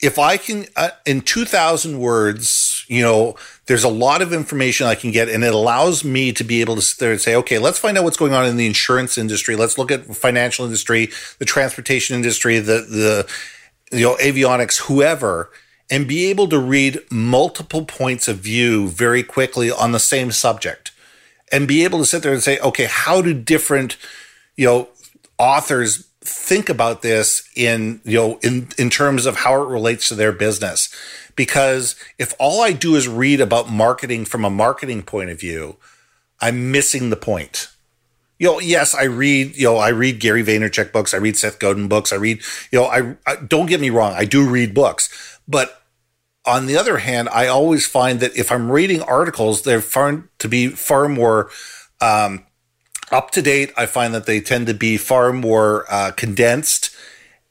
if 0.03 0.19
I 0.19 0.35
can, 0.35 0.65
uh, 0.75 0.89
in 1.05 1.21
2000 1.21 1.97
words, 1.97 2.85
you 2.89 3.01
know, 3.01 3.37
there's 3.67 3.85
a 3.85 3.89
lot 3.89 4.21
of 4.21 4.33
information 4.33 4.85
I 4.85 4.95
can 4.95 5.11
get 5.11 5.29
and 5.29 5.45
it 5.45 5.53
allows 5.53 6.03
me 6.03 6.33
to 6.33 6.43
be 6.43 6.59
able 6.59 6.75
to 6.75 6.81
sit 6.81 6.99
there 6.99 7.13
and 7.13 7.21
say, 7.21 7.35
okay, 7.35 7.57
let's 7.57 7.79
find 7.79 7.97
out 7.97 8.03
what's 8.03 8.17
going 8.17 8.33
on 8.33 8.45
in 8.45 8.57
the 8.57 8.65
insurance 8.65 9.17
industry. 9.17 9.55
Let's 9.55 9.77
look 9.77 9.91
at 9.91 10.05
financial 10.13 10.65
industry, 10.65 11.09
the 11.39 11.45
transportation 11.45 12.17
industry, 12.17 12.59
the, 12.59 12.81
the, 12.81 13.97
you 13.97 14.03
know, 14.03 14.17
avionics, 14.17 14.81
whoever, 14.81 15.49
and 15.89 16.05
be 16.05 16.25
able 16.25 16.49
to 16.49 16.59
read 16.59 16.99
multiple 17.09 17.85
points 17.85 18.27
of 18.27 18.39
view 18.39 18.89
very 18.89 19.23
quickly 19.23 19.71
on 19.71 19.93
the 19.93 19.99
same 19.99 20.33
subject 20.33 20.91
and 21.49 21.65
be 21.65 21.85
able 21.85 21.99
to 21.99 22.05
sit 22.05 22.23
there 22.23 22.33
and 22.33 22.43
say, 22.43 22.59
okay, 22.59 22.89
how 22.89 23.21
do 23.21 23.33
different, 23.33 23.95
you 24.57 24.65
know, 24.65 24.89
authors 25.37 26.09
think 26.25 26.69
about 26.69 27.01
this 27.01 27.47
in 27.55 28.01
you 28.03 28.17
know 28.17 28.39
in 28.41 28.69
in 28.77 28.89
terms 28.89 29.25
of 29.25 29.37
how 29.37 29.61
it 29.61 29.67
relates 29.67 30.07
to 30.09 30.15
their 30.15 30.31
business. 30.31 30.93
Because 31.35 31.95
if 32.19 32.33
all 32.39 32.61
I 32.61 32.73
do 32.73 32.95
is 32.95 33.07
read 33.07 33.41
about 33.41 33.69
marketing 33.69 34.25
from 34.25 34.45
a 34.45 34.49
marketing 34.49 35.03
point 35.03 35.29
of 35.29 35.39
view 35.39 35.77
I'm 36.39 36.71
missing 36.71 37.09
the 37.09 37.15
point. 37.15 37.69
You 38.39 38.47
know 38.47 38.59
yes 38.59 38.95
I 38.95 39.03
read 39.03 39.55
you 39.55 39.65
know 39.65 39.77
I 39.77 39.89
read 39.89 40.19
Gary 40.19 40.43
Vaynerchuk 40.43 40.91
books 40.91 41.13
I 41.13 41.17
read 41.17 41.37
Seth 41.37 41.59
Godin 41.59 41.87
books 41.87 42.13
I 42.13 42.17
read 42.17 42.41
you 42.71 42.79
know 42.79 42.85
I, 42.85 43.15
I 43.25 43.35
don't 43.35 43.67
get 43.67 43.81
me 43.81 43.89
wrong 43.89 44.13
I 44.13 44.25
do 44.25 44.47
read 44.47 44.73
books. 44.73 45.39
But 45.47 45.81
on 46.45 46.67
the 46.67 46.77
other 46.77 46.97
hand 46.97 47.29
I 47.29 47.47
always 47.47 47.85
find 47.85 48.19
that 48.21 48.37
if 48.37 48.51
I'm 48.51 48.71
reading 48.71 49.01
articles 49.01 49.63
they're 49.63 49.81
found 49.81 50.29
to 50.39 50.47
be 50.47 50.67
far 50.69 51.09
more 51.09 51.49
um, 52.01 52.45
up 53.13 53.31
to 53.31 53.41
date. 53.41 53.71
I 53.77 53.85
find 53.85 54.13
that 54.13 54.25
they 54.25 54.41
tend 54.41 54.67
to 54.67 54.73
be 54.73 54.97
far 54.97 55.31
more 55.31 55.85
uh, 55.89 56.11
condensed 56.11 56.93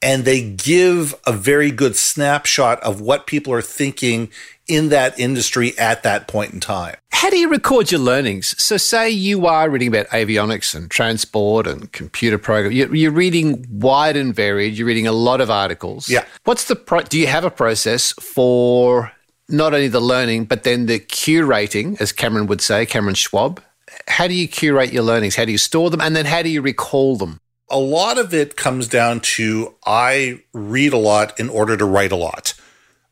and 0.02 0.24
they 0.24 0.42
give 0.42 1.14
a 1.26 1.32
very 1.32 1.70
good 1.70 1.96
snapshot 1.96 2.82
of 2.82 3.00
what 3.00 3.26
people 3.26 3.52
are 3.52 3.62
thinking 3.62 4.30
in 4.66 4.88
that 4.88 5.18
industry 5.18 5.76
at 5.78 6.02
that 6.02 6.26
point 6.26 6.52
in 6.52 6.60
time. 6.60 6.96
How 7.12 7.30
do 7.30 7.38
you 7.38 7.48
record 7.48 7.92
your 7.92 8.00
learnings? 8.00 8.60
So, 8.62 8.76
say 8.76 9.08
you 9.08 9.46
are 9.46 9.70
reading 9.70 9.88
about 9.88 10.08
avionics 10.08 10.74
and 10.74 10.90
transport 10.90 11.66
and 11.68 11.90
computer 11.92 12.38
program. 12.38 12.72
You're 12.72 13.12
reading 13.12 13.64
wide 13.70 14.16
and 14.16 14.34
varied. 14.34 14.74
You're 14.74 14.88
reading 14.88 15.06
a 15.06 15.12
lot 15.12 15.40
of 15.40 15.50
articles. 15.50 16.08
Yeah. 16.08 16.24
What's 16.44 16.64
the 16.64 16.74
pro- 16.74 17.02
do 17.02 17.18
you 17.18 17.28
have 17.28 17.44
a 17.44 17.50
process 17.50 18.12
for 18.12 19.12
not 19.48 19.74
only 19.74 19.88
the 19.88 20.00
learning 20.00 20.46
but 20.46 20.64
then 20.64 20.86
the 20.86 20.98
curating, 20.98 22.00
as 22.00 22.10
Cameron 22.10 22.46
would 22.48 22.60
say, 22.60 22.86
Cameron 22.86 23.14
Schwab? 23.14 23.62
How 24.08 24.26
do 24.26 24.34
you 24.34 24.48
curate 24.48 24.92
your 24.92 25.02
learnings? 25.02 25.36
How 25.36 25.44
do 25.44 25.52
you 25.52 25.58
store 25.58 25.90
them? 25.90 26.00
And 26.00 26.14
then 26.14 26.26
how 26.26 26.42
do 26.42 26.48
you 26.48 26.62
recall 26.62 27.16
them? 27.16 27.38
A 27.70 27.78
lot 27.78 28.18
of 28.18 28.34
it 28.34 28.56
comes 28.56 28.88
down 28.88 29.20
to 29.20 29.74
I 29.86 30.42
read 30.52 30.92
a 30.92 30.98
lot 30.98 31.38
in 31.40 31.48
order 31.48 31.76
to 31.76 31.84
write 31.84 32.12
a 32.12 32.16
lot. 32.16 32.54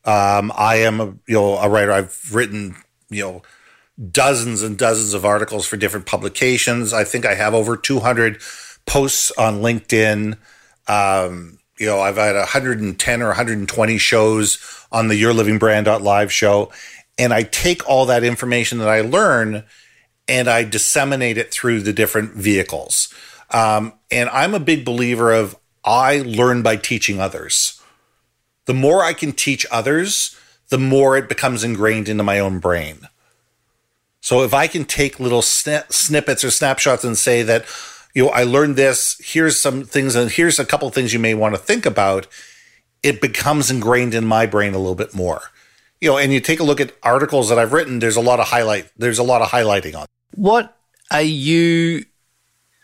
Um, 0.05 0.51
I 0.55 0.77
am 0.77 0.99
a 0.99 1.05
you 1.27 1.35
know 1.35 1.57
a 1.57 1.69
writer. 1.69 1.91
I've 1.91 2.33
written 2.33 2.75
you 3.09 3.23
know 3.23 3.41
dozens 4.11 4.61
and 4.61 4.77
dozens 4.77 5.13
of 5.13 5.25
articles 5.25 5.65
for 5.65 5.77
different 5.77 6.05
publications. 6.05 6.93
I 6.93 7.03
think 7.03 7.25
I 7.25 7.35
have 7.35 7.53
over 7.53 7.77
200 7.77 8.41
posts 8.85 9.31
on 9.31 9.61
LinkedIn. 9.61 10.37
Um, 10.87 11.59
you 11.77 11.87
know, 11.87 11.99
I've 11.99 12.17
had 12.17 12.35
110 12.35 13.21
or 13.21 13.27
120 13.27 13.97
shows 13.97 14.85
on 14.91 15.07
the 15.07 15.15
Your 15.15 15.33
Living 15.33 15.57
Brand 15.57 15.87
live 15.87 16.31
show. 16.31 16.71
and 17.17 17.33
I 17.33 17.43
take 17.43 17.87
all 17.87 18.05
that 18.07 18.23
information 18.23 18.79
that 18.79 18.87
I 18.87 19.01
learn 19.01 19.63
and 20.31 20.47
I 20.47 20.63
disseminate 20.63 21.37
it 21.37 21.51
through 21.51 21.81
the 21.81 21.91
different 21.91 22.35
vehicles. 22.35 23.13
Um, 23.49 23.91
and 24.09 24.29
I'm 24.29 24.53
a 24.53 24.61
big 24.61 24.85
believer 24.85 25.33
of 25.33 25.57
I 25.83 26.19
learn 26.19 26.61
by 26.61 26.77
teaching 26.77 27.19
others. 27.19 27.81
The 28.65 28.73
more 28.73 29.03
I 29.03 29.11
can 29.11 29.33
teach 29.33 29.65
others, 29.69 30.37
the 30.69 30.77
more 30.77 31.17
it 31.17 31.27
becomes 31.27 31.65
ingrained 31.65 32.07
into 32.07 32.23
my 32.23 32.39
own 32.39 32.59
brain. 32.59 33.09
So 34.21 34.43
if 34.43 34.53
I 34.53 34.67
can 34.67 34.85
take 34.85 35.19
little 35.19 35.41
sni- 35.41 35.91
snippets 35.91 36.45
or 36.45 36.51
snapshots 36.51 37.03
and 37.03 37.17
say 37.17 37.41
that, 37.41 37.65
you 38.13 38.23
know, 38.23 38.29
I 38.29 38.43
learned 38.43 38.77
this, 38.77 39.19
here's 39.21 39.59
some 39.59 39.83
things, 39.83 40.15
and 40.15 40.31
here's 40.31 40.59
a 40.59 40.65
couple 40.65 40.89
things 40.91 41.11
you 41.11 41.19
may 41.19 41.33
want 41.33 41.55
to 41.55 41.59
think 41.59 41.85
about, 41.85 42.27
it 43.03 43.19
becomes 43.19 43.69
ingrained 43.69 44.13
in 44.13 44.23
my 44.23 44.45
brain 44.45 44.73
a 44.75 44.77
little 44.77 44.95
bit 44.95 45.13
more. 45.13 45.41
You 45.99 46.11
know, 46.11 46.17
and 46.17 46.31
you 46.31 46.39
take 46.39 46.61
a 46.61 46.63
look 46.63 46.79
at 46.79 46.93
articles 47.03 47.49
that 47.49 47.59
I've 47.59 47.73
written, 47.73 47.99
there's 47.99 48.15
a 48.15 48.21
lot 48.21 48.39
of 48.39 48.47
highlight, 48.47 48.89
there's 48.95 49.19
a 49.19 49.23
lot 49.23 49.41
of 49.41 49.49
highlighting 49.49 49.99
on. 49.99 50.05
What 50.35 50.77
are 51.11 51.21
you 51.21 52.05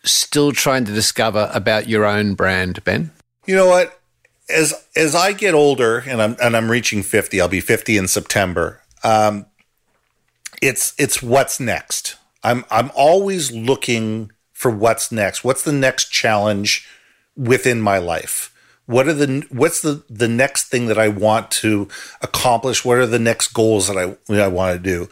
still 0.03 0.51
trying 0.51 0.85
to 0.85 0.91
discover 0.91 1.49
about 1.53 1.87
your 1.87 2.05
own 2.05 2.33
brand, 2.35 2.83
Ben? 2.83 3.11
You 3.45 3.55
know 3.55 3.67
what? 3.67 3.99
As 4.49 4.73
as 4.95 5.13
I 5.13 5.33
get 5.33 5.53
older 5.53 5.99
and 6.07 6.21
I'm 6.21 6.37
and 6.41 6.55
I'm 6.55 6.71
reaching 6.71 7.03
50, 7.03 7.41
I'll 7.41 7.47
be 7.47 7.59
50 7.59 7.97
in 7.97 8.07
September. 8.07 8.81
Um, 9.03 9.45
it's 10.61 10.93
it's 10.97 11.21
what's 11.21 11.59
next. 11.59 12.15
I'm 12.43 12.65
I'm 12.71 12.91
always 12.95 13.51
looking 13.51 14.31
for 14.53 14.71
what's 14.71 15.11
next. 15.11 15.43
What's 15.43 15.63
the 15.63 15.73
next 15.73 16.09
challenge 16.09 16.87
within 17.35 17.81
my 17.81 17.97
life? 17.97 18.53
What 18.85 19.07
are 19.07 19.13
the 19.13 19.45
what's 19.49 19.81
the 19.81 20.03
the 20.09 20.29
next 20.29 20.65
thing 20.65 20.87
that 20.87 20.97
I 20.97 21.09
want 21.09 21.51
to 21.51 21.89
accomplish? 22.21 22.85
What 22.85 22.97
are 22.97 23.05
the 23.05 23.19
next 23.19 23.49
goals 23.49 23.87
that 23.87 23.97
I 23.97 24.15
that 24.33 24.41
I 24.41 24.47
want 24.47 24.73
to 24.73 24.79
do? 24.79 25.09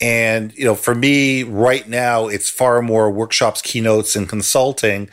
And 0.00 0.56
you 0.56 0.64
know, 0.64 0.74
for 0.74 0.94
me 0.94 1.42
right 1.42 1.86
now, 1.88 2.28
it's 2.28 2.48
far 2.48 2.80
more 2.80 3.10
workshops, 3.10 3.60
keynotes, 3.60 4.16
and 4.16 4.28
consulting. 4.28 5.10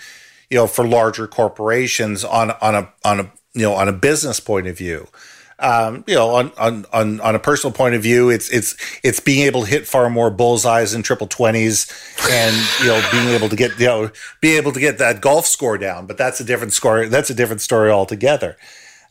You 0.50 0.58
know, 0.58 0.68
for 0.68 0.88
larger 0.88 1.28
corporations 1.28 2.24
on 2.24 2.52
on 2.62 2.76
a 2.76 2.94
on 3.04 3.20
a 3.20 3.32
you 3.54 3.64
know 3.64 3.74
on 3.74 3.88
a 3.88 3.94
business 3.94 4.40
point 4.40 4.68
of 4.68 4.78
view. 4.78 5.08
Um, 5.60 6.04
you 6.06 6.14
know, 6.14 6.36
on, 6.36 6.52
on 6.58 6.86
on 6.94 7.20
on 7.20 7.36
a 7.36 7.40
personal 7.40 7.74
point 7.74 7.96
of 7.96 8.04
view, 8.04 8.30
it's 8.30 8.50
it's 8.50 8.76
it's 9.04 9.20
being 9.20 9.46
able 9.46 9.64
to 9.64 9.68
hit 9.68 9.88
far 9.88 10.10
more 10.10 10.30
bullseyes 10.30 10.94
and 10.94 11.04
triple 11.04 11.28
twenties, 11.28 11.92
and 12.30 12.56
you 12.80 12.88
know, 12.88 13.10
being 13.12 13.30
able 13.30 13.50
to 13.50 13.56
get 13.56 13.78
you 13.80 13.88
know, 13.88 14.12
being 14.40 14.58
able 14.58 14.72
to 14.72 14.80
get 14.80 15.00
that 15.00 15.20
golf 15.20 15.48
score 15.48 15.78
down. 15.78 16.06
But 16.06 16.18
that's 16.18 16.40
a 16.40 16.44
different 16.44 16.74
score. 16.74 17.08
That's 17.08 17.32
a 17.32 17.34
different 17.34 17.62
story 17.62 17.90
altogether. 17.90 18.56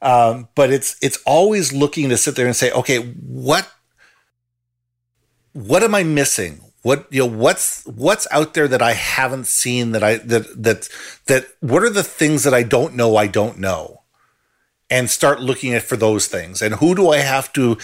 Um, 0.00 0.48
but 0.54 0.70
it's 0.70 0.96
it's 1.02 1.18
always 1.26 1.72
looking 1.72 2.10
to 2.10 2.16
sit 2.16 2.36
there 2.36 2.46
and 2.46 2.54
say, 2.54 2.70
okay, 2.70 2.98
what 2.98 3.68
what 5.56 5.82
am 5.82 5.94
I 5.94 6.02
missing? 6.02 6.60
What 6.82 7.06
you 7.10 7.20
know, 7.20 7.34
what's 7.34 7.84
what's 7.86 8.28
out 8.30 8.52
there 8.52 8.68
that 8.68 8.82
I 8.82 8.92
haven't 8.92 9.46
seen 9.46 9.92
that 9.92 10.04
I 10.04 10.16
that 10.18 10.62
that 10.62 10.88
that 11.26 11.46
what 11.60 11.82
are 11.82 11.90
the 11.90 12.04
things 12.04 12.44
that 12.44 12.52
I 12.52 12.62
don't 12.62 12.94
know 12.94 13.16
I 13.16 13.26
don't 13.26 13.58
know? 13.58 14.02
And 14.90 15.08
start 15.08 15.40
looking 15.40 15.72
at 15.72 15.82
for 15.82 15.96
those 15.96 16.28
things. 16.28 16.60
And 16.60 16.74
who 16.74 16.94
do 16.94 17.08
I 17.08 17.18
have 17.18 17.52
to 17.54 17.78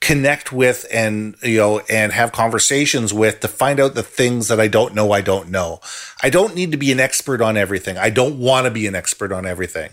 connect 0.00 0.52
with 0.52 0.86
and 0.90 1.36
you 1.42 1.58
know 1.58 1.80
and 1.90 2.12
have 2.12 2.32
conversations 2.32 3.12
with 3.12 3.40
to 3.40 3.48
find 3.48 3.78
out 3.78 3.94
the 3.94 4.02
things 4.02 4.48
that 4.48 4.58
I 4.58 4.68
don't 4.68 4.94
know 4.94 5.12
I 5.12 5.20
don't 5.20 5.50
know. 5.50 5.80
I 6.22 6.30
don't 6.30 6.54
need 6.54 6.72
to 6.72 6.78
be 6.78 6.90
an 6.92 6.98
expert 6.98 7.42
on 7.42 7.58
everything. 7.58 7.98
I 7.98 8.08
don't 8.08 8.38
want 8.38 8.64
to 8.64 8.70
be 8.70 8.86
an 8.86 8.94
expert 8.94 9.32
on 9.32 9.44
everything. 9.44 9.90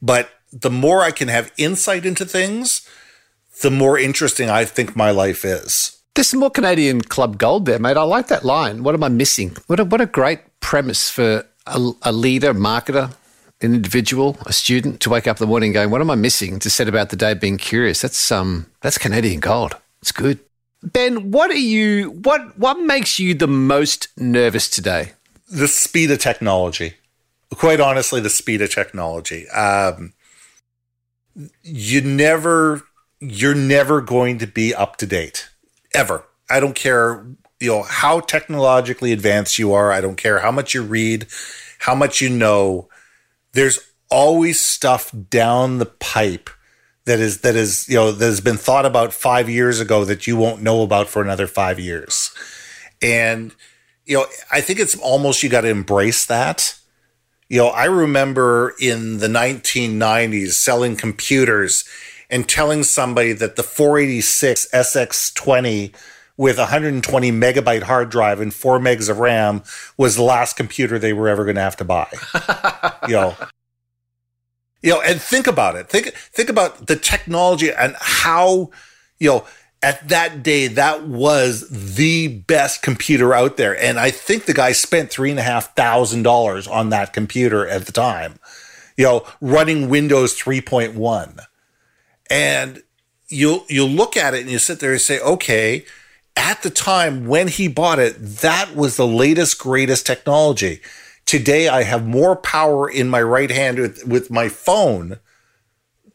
But 0.00 0.30
the 0.50 0.70
more 0.70 1.02
I 1.02 1.10
can 1.10 1.28
have 1.28 1.52
insight 1.58 2.06
into 2.06 2.24
things, 2.24 2.88
the 3.60 3.70
more 3.70 3.98
interesting 3.98 4.48
I 4.48 4.64
think 4.64 4.96
my 4.96 5.10
life 5.10 5.44
is. 5.44 5.99
There's 6.20 6.28
some 6.28 6.40
more 6.40 6.50
Canadian 6.50 7.00
Club 7.00 7.38
Gold 7.38 7.64
there, 7.64 7.78
mate. 7.78 7.96
I 7.96 8.02
like 8.02 8.26
that 8.26 8.44
line. 8.44 8.82
What 8.82 8.94
am 8.94 9.02
I 9.02 9.08
missing? 9.08 9.56
What 9.68 9.80
a, 9.80 9.86
what 9.86 10.02
a 10.02 10.06
great 10.06 10.40
premise 10.60 11.08
for 11.08 11.46
a, 11.66 11.92
a 12.02 12.12
leader, 12.12 12.52
marketer, 12.52 13.14
an 13.62 13.74
individual, 13.74 14.36
a 14.44 14.52
student 14.52 15.00
to 15.00 15.08
wake 15.08 15.26
up 15.26 15.38
in 15.38 15.44
the 15.46 15.48
morning 15.48 15.72
going, 15.72 15.88
"What 15.88 16.02
am 16.02 16.10
I 16.10 16.16
missing?" 16.16 16.58
To 16.58 16.68
set 16.68 16.88
about 16.88 17.08
the 17.08 17.16
day 17.16 17.32
being 17.32 17.56
curious. 17.56 18.02
That's 18.02 18.30
um, 18.30 18.66
that's 18.82 18.98
Canadian 18.98 19.40
gold. 19.40 19.76
It's 20.02 20.12
good. 20.12 20.40
Ben, 20.82 21.30
what 21.30 21.50
are 21.50 21.54
you? 21.54 22.10
What 22.10 22.58
what 22.58 22.78
makes 22.82 23.18
you 23.18 23.32
the 23.32 23.48
most 23.48 24.08
nervous 24.18 24.68
today? 24.68 25.12
The 25.48 25.68
speed 25.68 26.10
of 26.10 26.18
technology. 26.18 26.96
Quite 27.54 27.80
honestly, 27.80 28.20
the 28.20 28.28
speed 28.28 28.60
of 28.60 28.68
technology. 28.68 29.48
Um, 29.48 30.12
you 31.62 32.02
never, 32.02 32.82
you're 33.20 33.54
never 33.54 34.02
going 34.02 34.36
to 34.36 34.46
be 34.46 34.74
up 34.74 34.98
to 34.98 35.06
date 35.06 35.49
ever. 35.94 36.24
I 36.48 36.60
don't 36.60 36.74
care, 36.74 37.24
you 37.60 37.70
know, 37.70 37.82
how 37.82 38.20
technologically 38.20 39.12
advanced 39.12 39.58
you 39.58 39.72
are. 39.72 39.92
I 39.92 40.00
don't 40.00 40.16
care 40.16 40.40
how 40.40 40.50
much 40.50 40.74
you 40.74 40.82
read, 40.82 41.26
how 41.78 41.94
much 41.94 42.20
you 42.20 42.28
know. 42.28 42.88
There's 43.52 43.78
always 44.10 44.60
stuff 44.60 45.14
down 45.30 45.78
the 45.78 45.86
pipe 45.86 46.50
that 47.04 47.18
is 47.18 47.40
that 47.40 47.56
is 47.56 47.88
you 47.88 47.96
know 47.96 48.12
that 48.12 48.24
has 48.24 48.40
been 48.40 48.56
thought 48.56 48.86
about 48.86 49.12
five 49.12 49.48
years 49.48 49.80
ago 49.80 50.04
that 50.04 50.26
you 50.26 50.36
won't 50.36 50.62
know 50.62 50.82
about 50.82 51.08
for 51.08 51.22
another 51.22 51.46
five 51.46 51.80
years, 51.80 52.30
and 53.00 53.54
you 54.04 54.16
know 54.16 54.26
I 54.52 54.60
think 54.60 54.78
it's 54.78 54.96
almost 54.96 55.42
you 55.42 55.48
got 55.48 55.62
to 55.62 55.68
embrace 55.68 56.26
that. 56.26 56.76
You 57.48 57.58
know, 57.58 57.68
I 57.68 57.86
remember 57.86 58.74
in 58.80 59.18
the 59.18 59.26
1990s 59.26 60.52
selling 60.52 60.94
computers 60.94 61.84
and 62.30 62.48
telling 62.48 62.84
somebody 62.84 63.32
that 63.32 63.56
the 63.56 63.62
486 63.62 64.68
SX20 64.72 65.94
with 66.36 66.56
120 66.56 67.32
megabyte 67.32 67.82
hard 67.82 68.08
drive 68.08 68.40
and 68.40 68.54
four 68.54 68.78
megs 68.78 69.10
of 69.10 69.18
RAM 69.18 69.62
was 69.98 70.16
the 70.16 70.22
last 70.22 70.56
computer 70.56 70.98
they 70.98 71.12
were 71.12 71.28
ever 71.28 71.44
going 71.44 71.56
to 71.56 71.60
have 71.60 71.76
to 71.76 71.84
buy. 71.84 72.08
you 73.08 73.14
know, 73.14 73.36
you 74.80 74.90
know, 74.90 75.02
and 75.02 75.20
think 75.20 75.46
about 75.46 75.76
it. 75.76 75.88
Think 75.88 76.14
think 76.14 76.48
about 76.48 76.86
the 76.86 76.96
technology 76.96 77.70
and 77.70 77.94
how 78.00 78.70
you 79.18 79.28
know 79.28 79.46
at 79.82 80.08
that 80.08 80.42
day 80.42 80.66
that 80.68 81.06
was 81.06 81.68
the 81.68 82.28
best 82.28 82.80
computer 82.80 83.34
out 83.34 83.58
there, 83.58 83.78
and 83.78 84.00
I 84.00 84.10
think 84.10 84.46
the 84.46 84.54
guy 84.54 84.72
spent 84.72 85.10
three 85.10 85.30
and 85.30 85.38
a 85.38 85.42
half 85.42 85.74
thousand 85.76 86.22
dollars 86.22 86.66
on 86.66 86.88
that 86.88 87.12
computer 87.12 87.68
at 87.68 87.84
the 87.84 87.92
time. 87.92 88.38
You 88.96 89.04
know, 89.04 89.26
running 89.40 89.88
Windows 89.88 90.38
3.1 90.38 91.46
and 92.30 92.82
you 93.28 93.64
you 93.68 93.84
look 93.84 94.16
at 94.16 94.32
it 94.34 94.40
and 94.40 94.50
you 94.50 94.58
sit 94.58 94.80
there 94.80 94.92
and 94.92 95.00
say, 95.00 95.20
okay, 95.20 95.84
at 96.36 96.62
the 96.62 96.70
time 96.70 97.26
when 97.26 97.48
he 97.48 97.68
bought 97.68 97.98
it, 97.98 98.14
that 98.18 98.74
was 98.74 98.96
the 98.96 99.06
latest 99.06 99.58
greatest 99.58 100.06
technology. 100.06 100.80
Today, 101.26 101.68
I 101.68 101.82
have 101.82 102.06
more 102.06 102.34
power 102.34 102.88
in 102.90 103.08
my 103.08 103.22
right 103.22 103.50
hand 103.50 103.78
with, 103.78 104.04
with 104.04 104.30
my 104.30 104.48
phone 104.48 105.18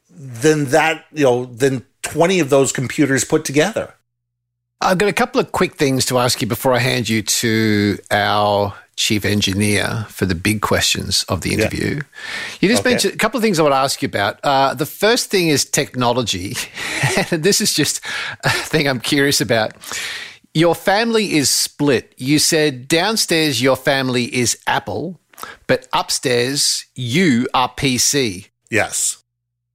than 0.10 0.66
that, 0.66 1.06
you 1.14 1.24
know, 1.24 1.46
than 1.46 1.86
twenty 2.02 2.40
of 2.40 2.50
those 2.50 2.72
computers 2.72 3.24
put 3.24 3.46
together. 3.46 3.94
I've 4.82 4.98
got 4.98 5.08
a 5.08 5.14
couple 5.14 5.40
of 5.40 5.52
quick 5.52 5.76
things 5.76 6.06
to 6.08 6.18
ask 6.18 6.42
you 6.42 6.48
before 6.48 6.74
I 6.74 6.80
hand 6.80 7.08
you 7.08 7.22
to 7.22 7.98
our 8.12 8.74
chief 8.96 9.26
engineer 9.26 10.06
for 10.10 10.26
the 10.26 10.36
big 10.36 10.62
questions 10.62 11.26
of 11.28 11.42
the 11.42 11.54
interview. 11.54 11.96
Yeah. 11.96 12.02
You 12.62 12.70
just 12.70 12.82
okay. 12.82 12.92
mentioned 12.92 13.14
a 13.14 13.18
couple 13.18 13.38
of 13.38 13.44
things 13.44 13.60
I 13.60 13.64
want 13.64 13.74
to 13.74 13.78
ask 13.78 14.02
you 14.02 14.08
about. 14.08 14.40
Uh, 14.44 14.74
the 14.74 14.86
first 14.86 15.30
thing 15.30 15.50
is 15.50 15.66
technology. 15.66 16.56
and 17.32 17.44
this 17.44 17.62
is 17.62 17.74
just 17.74 18.02
a 18.44 18.50
thing 18.50 18.88
I'm 18.88 19.02
curious 19.02 19.42
about. 19.42 19.74
Your 20.54 20.76
family 20.76 21.34
is 21.34 21.50
split. 21.50 22.14
You 22.18 22.40
said 22.40 22.88
downstairs 22.88 23.62
your 23.62 23.76
family 23.76 24.34
is 24.34 24.58
Apple, 24.66 25.20
but 25.68 25.88
upstairs 25.92 26.86
you 26.96 27.48
are 27.54 27.70
PC. 27.70 28.48
Yes. 28.70 29.22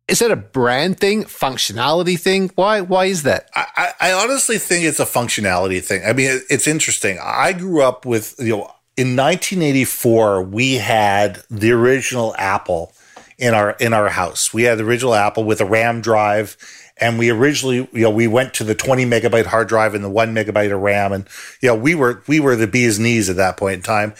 Is 0.08 0.18
that 0.18 0.32
a 0.32 0.36
brand 0.36 0.98
thing, 0.98 1.22
functionality 1.22 2.18
thing? 2.18 2.50
Why? 2.56 2.80
Why 2.80 3.04
is 3.04 3.22
that? 3.22 3.48
I, 3.54 3.92
I 4.00 4.12
honestly 4.12 4.58
think 4.58 4.84
it's 4.84 4.98
a 4.98 5.04
functionality 5.04 5.80
thing. 5.84 6.02
I 6.04 6.12
mean, 6.14 6.40
it's 6.50 6.66
interesting. 6.66 7.18
I 7.22 7.52
grew 7.52 7.82
up 7.82 8.04
with 8.04 8.34
you 8.40 8.56
know 8.56 8.72
in 8.96 9.16
1984 9.16 10.42
we 10.42 10.74
had 10.74 11.42
the 11.50 11.72
original 11.72 12.34
Apple 12.36 12.92
in 13.38 13.54
our 13.54 13.72
in 13.72 13.92
our 13.92 14.08
house. 14.08 14.52
We 14.52 14.64
had 14.64 14.78
the 14.78 14.84
original 14.84 15.14
Apple 15.14 15.44
with 15.44 15.60
a 15.60 15.64
RAM 15.64 16.00
drive, 16.00 16.56
and 16.98 17.18
we 17.18 17.30
originally 17.30 17.88
you 17.92 18.02
know 18.02 18.10
we 18.10 18.26
went 18.26 18.54
to 18.54 18.64
the 18.64 18.74
20 18.74 19.06
megabyte 19.06 19.46
hard 19.46 19.68
drive 19.68 19.94
and 19.94 20.04
the 20.04 20.10
one 20.10 20.34
megabyte 20.34 20.72
of 20.72 20.80
RAM, 20.80 21.12
and 21.12 21.26
you 21.60 21.68
know 21.68 21.74
we 21.74 21.94
were 21.94 22.22
we 22.26 22.40
were 22.40 22.56
the 22.56 22.66
bee's 22.66 22.98
knees 22.98 23.30
at 23.30 23.36
that 23.36 23.56
point 23.56 23.76
in 23.76 23.82
time 23.82 24.14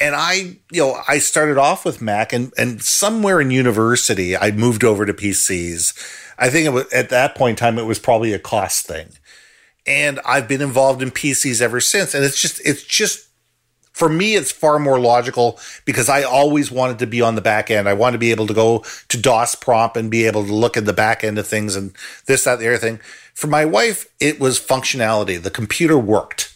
and 0.00 0.14
I, 0.16 0.56
you 0.72 0.80
know, 0.80 0.98
I 1.06 1.18
started 1.18 1.58
off 1.58 1.84
with 1.84 2.00
Mac, 2.00 2.32
and 2.32 2.52
and 2.56 2.82
somewhere 2.82 3.40
in 3.40 3.50
university, 3.50 4.36
I 4.36 4.50
moved 4.50 4.82
over 4.82 5.04
to 5.04 5.12
PCs. 5.12 5.92
I 6.38 6.48
think 6.48 6.66
it 6.66 6.70
was 6.70 6.90
at 6.92 7.10
that 7.10 7.34
point 7.34 7.60
in 7.60 7.64
time, 7.64 7.78
it 7.78 7.84
was 7.84 7.98
probably 7.98 8.32
a 8.32 8.38
cost 8.38 8.86
thing, 8.86 9.10
and 9.86 10.18
I've 10.24 10.48
been 10.48 10.62
involved 10.62 11.02
in 11.02 11.10
PCs 11.10 11.60
ever 11.60 11.80
since. 11.80 12.14
And 12.14 12.24
it's 12.24 12.40
just, 12.40 12.62
it's 12.64 12.82
just, 12.82 13.28
for 13.92 14.08
me, 14.08 14.34
it's 14.34 14.52
far 14.52 14.78
more 14.78 14.98
logical 14.98 15.58
because 15.84 16.08
I 16.08 16.22
always 16.22 16.70
wanted 16.70 16.98
to 17.00 17.06
be 17.06 17.20
on 17.20 17.34
the 17.34 17.40
back 17.40 17.70
end. 17.70 17.88
I 17.88 17.92
want 17.92 18.14
to 18.14 18.18
be 18.18 18.30
able 18.30 18.46
to 18.46 18.54
go 18.54 18.84
to 19.08 19.20
DOS 19.20 19.54
prompt 19.56 19.96
and 19.96 20.10
be 20.10 20.26
able 20.26 20.44
to 20.46 20.54
look 20.54 20.76
at 20.76 20.86
the 20.86 20.92
back 20.92 21.24
end 21.24 21.38
of 21.38 21.46
things 21.46 21.76
and 21.76 21.92
this, 22.26 22.44
that, 22.44 22.58
the 22.58 22.68
other 22.68 22.78
thing. 22.78 23.00
For 23.34 23.46
my 23.46 23.64
wife, 23.64 24.06
it 24.20 24.40
was 24.40 24.60
functionality. 24.60 25.40
The 25.42 25.50
computer 25.50 25.98
worked, 25.98 26.54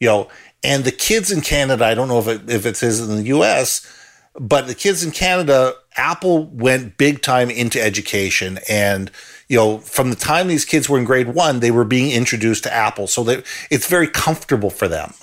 you 0.00 0.08
know, 0.08 0.28
and 0.62 0.84
the 0.84 0.92
kids 0.92 1.30
in 1.30 1.40
Canada, 1.40 1.84
I 1.84 1.94
don't 1.94 2.08
know 2.08 2.18
if 2.18 2.28
it, 2.28 2.50
if 2.50 2.66
it 2.66 2.82
is 2.82 3.08
in 3.08 3.16
the 3.16 3.36
US, 3.38 3.86
but 4.34 4.66
the 4.66 4.74
kids 4.74 5.02
in 5.02 5.10
Canada, 5.10 5.74
Apple 5.96 6.46
went 6.46 6.96
big 6.98 7.22
time 7.22 7.50
into 7.50 7.80
education. 7.82 8.58
And, 8.68 9.10
you 9.48 9.56
know, 9.56 9.78
from 9.78 10.10
the 10.10 10.16
time 10.16 10.48
these 10.48 10.64
kids 10.64 10.88
were 10.88 10.98
in 10.98 11.04
grade 11.04 11.28
one, 11.28 11.60
they 11.60 11.70
were 11.70 11.84
being 11.84 12.10
introduced 12.12 12.64
to 12.64 12.72
Apple. 12.72 13.06
So 13.06 13.24
that 13.24 13.44
it's 13.70 13.86
very 13.86 14.08
comfortable 14.08 14.70
for 14.70 14.88
them. 14.88 15.14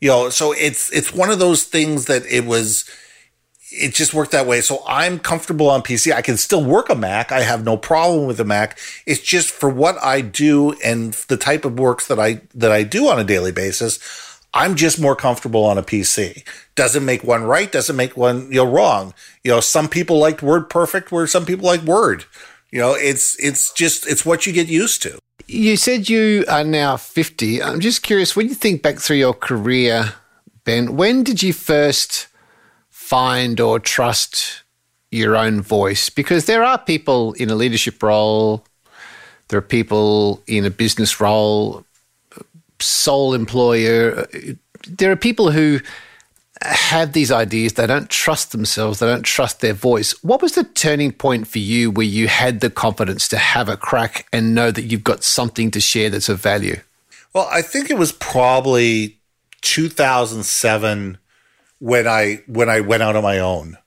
You 0.00 0.08
know, 0.08 0.30
so 0.30 0.52
it's 0.52 0.90
it's 0.92 1.12
one 1.12 1.30
of 1.30 1.38
those 1.38 1.64
things 1.64 2.06
that 2.06 2.24
it 2.26 2.46
was 2.46 2.88
it 3.72 3.94
just 3.94 4.14
worked 4.14 4.32
that 4.32 4.46
way. 4.46 4.60
So 4.60 4.82
I'm 4.86 5.18
comfortable 5.18 5.70
on 5.70 5.82
PC. 5.82 6.12
I 6.12 6.22
can 6.22 6.36
still 6.36 6.64
work 6.64 6.88
a 6.88 6.94
Mac. 6.94 7.30
I 7.30 7.40
have 7.40 7.64
no 7.64 7.76
problem 7.76 8.26
with 8.26 8.40
a 8.40 8.44
Mac. 8.44 8.78
It's 9.06 9.20
just 9.20 9.50
for 9.50 9.68
what 9.68 9.96
I 10.02 10.20
do 10.20 10.72
and 10.84 11.12
the 11.28 11.36
type 11.36 11.64
of 11.64 11.78
works 11.78 12.06
that 12.08 12.18
I 12.18 12.42
that 12.54 12.72
I 12.72 12.82
do 12.82 13.08
on 13.08 13.18
a 13.18 13.24
daily 13.24 13.52
basis. 13.52 13.98
I'm 14.52 14.74
just 14.74 15.00
more 15.00 15.14
comfortable 15.14 15.64
on 15.64 15.78
a 15.78 15.82
PC. 15.82 16.44
Doesn't 16.74 17.04
make 17.04 17.22
one 17.22 17.44
right, 17.44 17.70
doesn't 17.70 17.94
make 17.94 18.16
one 18.16 18.48
you 18.50 18.64
know 18.64 18.70
wrong. 18.70 19.14
You 19.44 19.52
know, 19.52 19.60
some 19.60 19.88
people 19.88 20.18
liked 20.18 20.42
Word 20.42 20.68
Perfect, 20.68 21.12
where 21.12 21.26
some 21.26 21.46
people 21.46 21.66
like 21.66 21.82
Word. 21.82 22.24
You 22.70 22.80
know, 22.80 22.94
it's 22.94 23.36
it's 23.38 23.72
just 23.72 24.06
it's 24.06 24.24
what 24.24 24.46
you 24.46 24.52
get 24.52 24.68
used 24.68 25.02
to. 25.02 25.18
You 25.46 25.76
said 25.76 26.08
you 26.08 26.44
are 26.48 26.62
now 26.62 26.96
50. 26.96 27.62
I'm 27.62 27.80
just 27.80 28.02
curious, 28.02 28.36
when 28.36 28.48
you 28.48 28.54
think 28.54 28.82
back 28.82 28.98
through 28.98 29.16
your 29.16 29.34
career, 29.34 30.14
Ben, 30.64 30.96
when 30.96 31.24
did 31.24 31.42
you 31.42 31.52
first 31.52 32.28
find 32.88 33.58
or 33.58 33.80
trust 33.80 34.62
your 35.10 35.36
own 35.36 35.60
voice? 35.60 36.08
Because 36.08 36.44
there 36.44 36.62
are 36.62 36.78
people 36.78 37.32
in 37.32 37.50
a 37.50 37.56
leadership 37.56 38.00
role, 38.00 38.64
there 39.48 39.58
are 39.58 39.62
people 39.62 40.40
in 40.46 40.64
a 40.64 40.70
business 40.70 41.20
role, 41.20 41.84
sole 42.78 43.34
employer. 43.34 44.28
There 44.86 45.10
are 45.10 45.16
people 45.16 45.50
who 45.50 45.80
have 46.62 47.12
these 47.12 47.32
ideas, 47.32 47.74
they 47.74 47.86
don't 47.86 48.10
trust 48.10 48.52
themselves, 48.52 48.98
they 48.98 49.06
don't 49.06 49.22
trust 49.22 49.60
their 49.60 49.72
voice. 49.72 50.12
What 50.22 50.42
was 50.42 50.52
the 50.52 50.64
turning 50.64 51.12
point 51.12 51.46
for 51.46 51.58
you 51.58 51.90
where 51.90 52.06
you 52.06 52.28
had 52.28 52.60
the 52.60 52.70
confidence 52.70 53.28
to 53.28 53.38
have 53.38 53.68
a 53.68 53.76
crack 53.76 54.26
and 54.32 54.54
know 54.54 54.70
that 54.70 54.82
you've 54.82 55.04
got 55.04 55.24
something 55.24 55.70
to 55.70 55.80
share 55.80 56.10
that's 56.10 56.28
of 56.28 56.40
value? 56.40 56.80
Well, 57.32 57.48
I 57.50 57.62
think 57.62 57.90
it 57.90 57.96
was 57.96 58.12
probably 58.12 59.20
2007 59.62 61.18
when 61.78 62.06
I 62.06 62.42
when 62.46 62.68
I 62.68 62.80
went 62.80 63.02
out 63.02 63.16
on 63.16 63.22
my 63.22 63.38
own. 63.38 63.78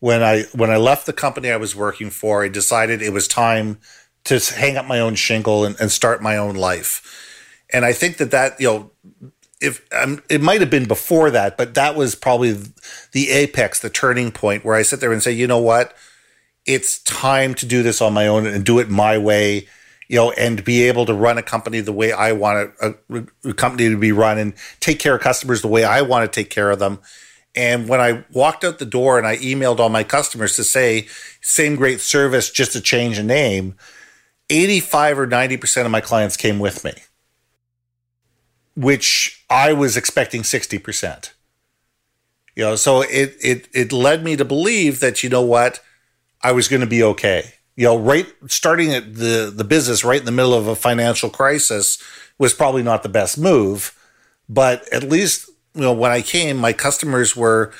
When 0.00 0.22
I 0.22 0.42
when 0.52 0.70
I 0.70 0.76
left 0.76 1.06
the 1.06 1.12
company 1.12 1.50
I 1.50 1.56
was 1.56 1.74
working 1.74 2.10
for, 2.10 2.44
I 2.44 2.48
decided 2.48 3.02
it 3.02 3.12
was 3.12 3.26
time 3.26 3.78
to 4.24 4.38
hang 4.38 4.76
up 4.76 4.86
my 4.86 5.00
own 5.00 5.14
shingle 5.14 5.64
and, 5.64 5.78
and 5.80 5.90
start 5.90 6.22
my 6.22 6.36
own 6.36 6.54
life. 6.54 7.66
And 7.72 7.84
I 7.84 7.92
think 7.92 8.18
that 8.18 8.30
that 8.30 8.60
you 8.60 8.68
know 8.68 8.90
if 9.64 9.86
um, 9.92 10.22
it 10.28 10.40
might 10.40 10.60
have 10.60 10.70
been 10.70 10.86
before 10.86 11.30
that, 11.30 11.56
but 11.56 11.74
that 11.74 11.96
was 11.96 12.14
probably 12.14 12.52
the 13.12 13.30
apex, 13.30 13.80
the 13.80 13.90
turning 13.90 14.30
point 14.30 14.64
where 14.64 14.74
I 14.74 14.82
sit 14.82 15.00
there 15.00 15.12
and 15.12 15.22
say, 15.22 15.32
you 15.32 15.46
know 15.46 15.58
what, 15.58 15.96
it's 16.66 16.98
time 17.00 17.54
to 17.54 17.66
do 17.66 17.82
this 17.82 18.00
on 18.02 18.12
my 18.12 18.26
own 18.26 18.46
and 18.46 18.64
do 18.64 18.78
it 18.78 18.90
my 18.90 19.16
way, 19.18 19.66
you 20.08 20.16
know, 20.16 20.32
and 20.32 20.64
be 20.64 20.82
able 20.82 21.06
to 21.06 21.14
run 21.14 21.38
a 21.38 21.42
company 21.42 21.80
the 21.80 21.92
way 21.92 22.12
I 22.12 22.32
want 22.32 22.72
a, 22.80 22.94
a 23.44 23.54
company 23.54 23.88
to 23.88 23.96
be 23.96 24.12
run 24.12 24.38
and 24.38 24.52
take 24.80 24.98
care 24.98 25.14
of 25.14 25.22
customers 25.22 25.62
the 25.62 25.68
way 25.68 25.84
I 25.84 26.02
want 26.02 26.30
to 26.30 26.40
take 26.40 26.50
care 26.50 26.70
of 26.70 26.78
them. 26.78 27.00
And 27.56 27.88
when 27.88 28.00
I 28.00 28.24
walked 28.32 28.64
out 28.64 28.78
the 28.78 28.84
door 28.84 29.16
and 29.16 29.26
I 29.26 29.36
emailed 29.36 29.78
all 29.78 29.88
my 29.88 30.04
customers 30.04 30.56
to 30.56 30.64
say, 30.64 31.06
same 31.40 31.76
great 31.76 32.00
service, 32.00 32.50
just 32.50 32.72
to 32.72 32.80
change 32.80 33.18
a 33.18 33.22
name, 33.22 33.76
85 34.50 35.20
or 35.20 35.26
90% 35.26 35.84
of 35.84 35.90
my 35.90 36.00
clients 36.00 36.36
came 36.36 36.58
with 36.58 36.84
me 36.84 36.92
which 38.76 39.44
I 39.48 39.72
was 39.72 39.96
expecting 39.96 40.42
60%. 40.42 41.32
You 42.56 42.64
know, 42.64 42.76
so 42.76 43.02
it 43.02 43.36
it 43.40 43.68
it 43.72 43.92
led 43.92 44.22
me 44.22 44.36
to 44.36 44.44
believe 44.44 45.00
that 45.00 45.24
you 45.24 45.28
know 45.28 45.42
what, 45.42 45.80
I 46.40 46.52
was 46.52 46.68
going 46.68 46.82
to 46.82 46.86
be 46.86 47.02
okay. 47.02 47.54
You 47.74 47.86
know, 47.86 47.98
right 47.98 48.26
starting 48.46 48.94
at 48.94 49.16
the 49.16 49.52
the 49.54 49.64
business 49.64 50.04
right 50.04 50.20
in 50.20 50.26
the 50.26 50.30
middle 50.30 50.54
of 50.54 50.68
a 50.68 50.76
financial 50.76 51.30
crisis 51.30 52.00
was 52.38 52.54
probably 52.54 52.84
not 52.84 53.02
the 53.02 53.08
best 53.08 53.38
move, 53.38 53.98
but 54.48 54.88
at 54.92 55.02
least 55.02 55.50
you 55.74 55.80
know 55.80 55.92
when 55.92 56.12
I 56.12 56.22
came, 56.22 56.56
my 56.56 56.72
customers 56.72 57.34
were 57.34 57.72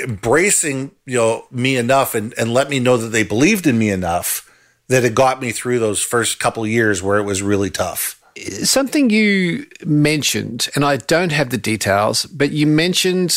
embracing 0.00 0.92
you 1.04 1.18
know 1.18 1.46
me 1.50 1.76
enough 1.76 2.14
and 2.14 2.32
and 2.38 2.54
let 2.54 2.70
me 2.70 2.80
know 2.80 2.96
that 2.96 3.08
they 3.08 3.24
believed 3.24 3.66
in 3.66 3.76
me 3.76 3.90
enough 3.90 4.44
that 4.88 5.04
it 5.04 5.14
got 5.14 5.42
me 5.42 5.52
through 5.52 5.80
those 5.80 6.00
first 6.02 6.40
couple 6.40 6.66
years 6.66 7.02
where 7.02 7.18
it 7.18 7.24
was 7.24 7.42
really 7.42 7.68
tough 7.68 8.17
something 8.64 9.10
you 9.10 9.66
mentioned, 9.84 10.68
and 10.74 10.84
I 10.84 10.96
don't 10.96 11.32
have 11.32 11.50
the 11.50 11.58
details, 11.58 12.26
but 12.26 12.50
you 12.50 12.66
mentioned 12.66 13.36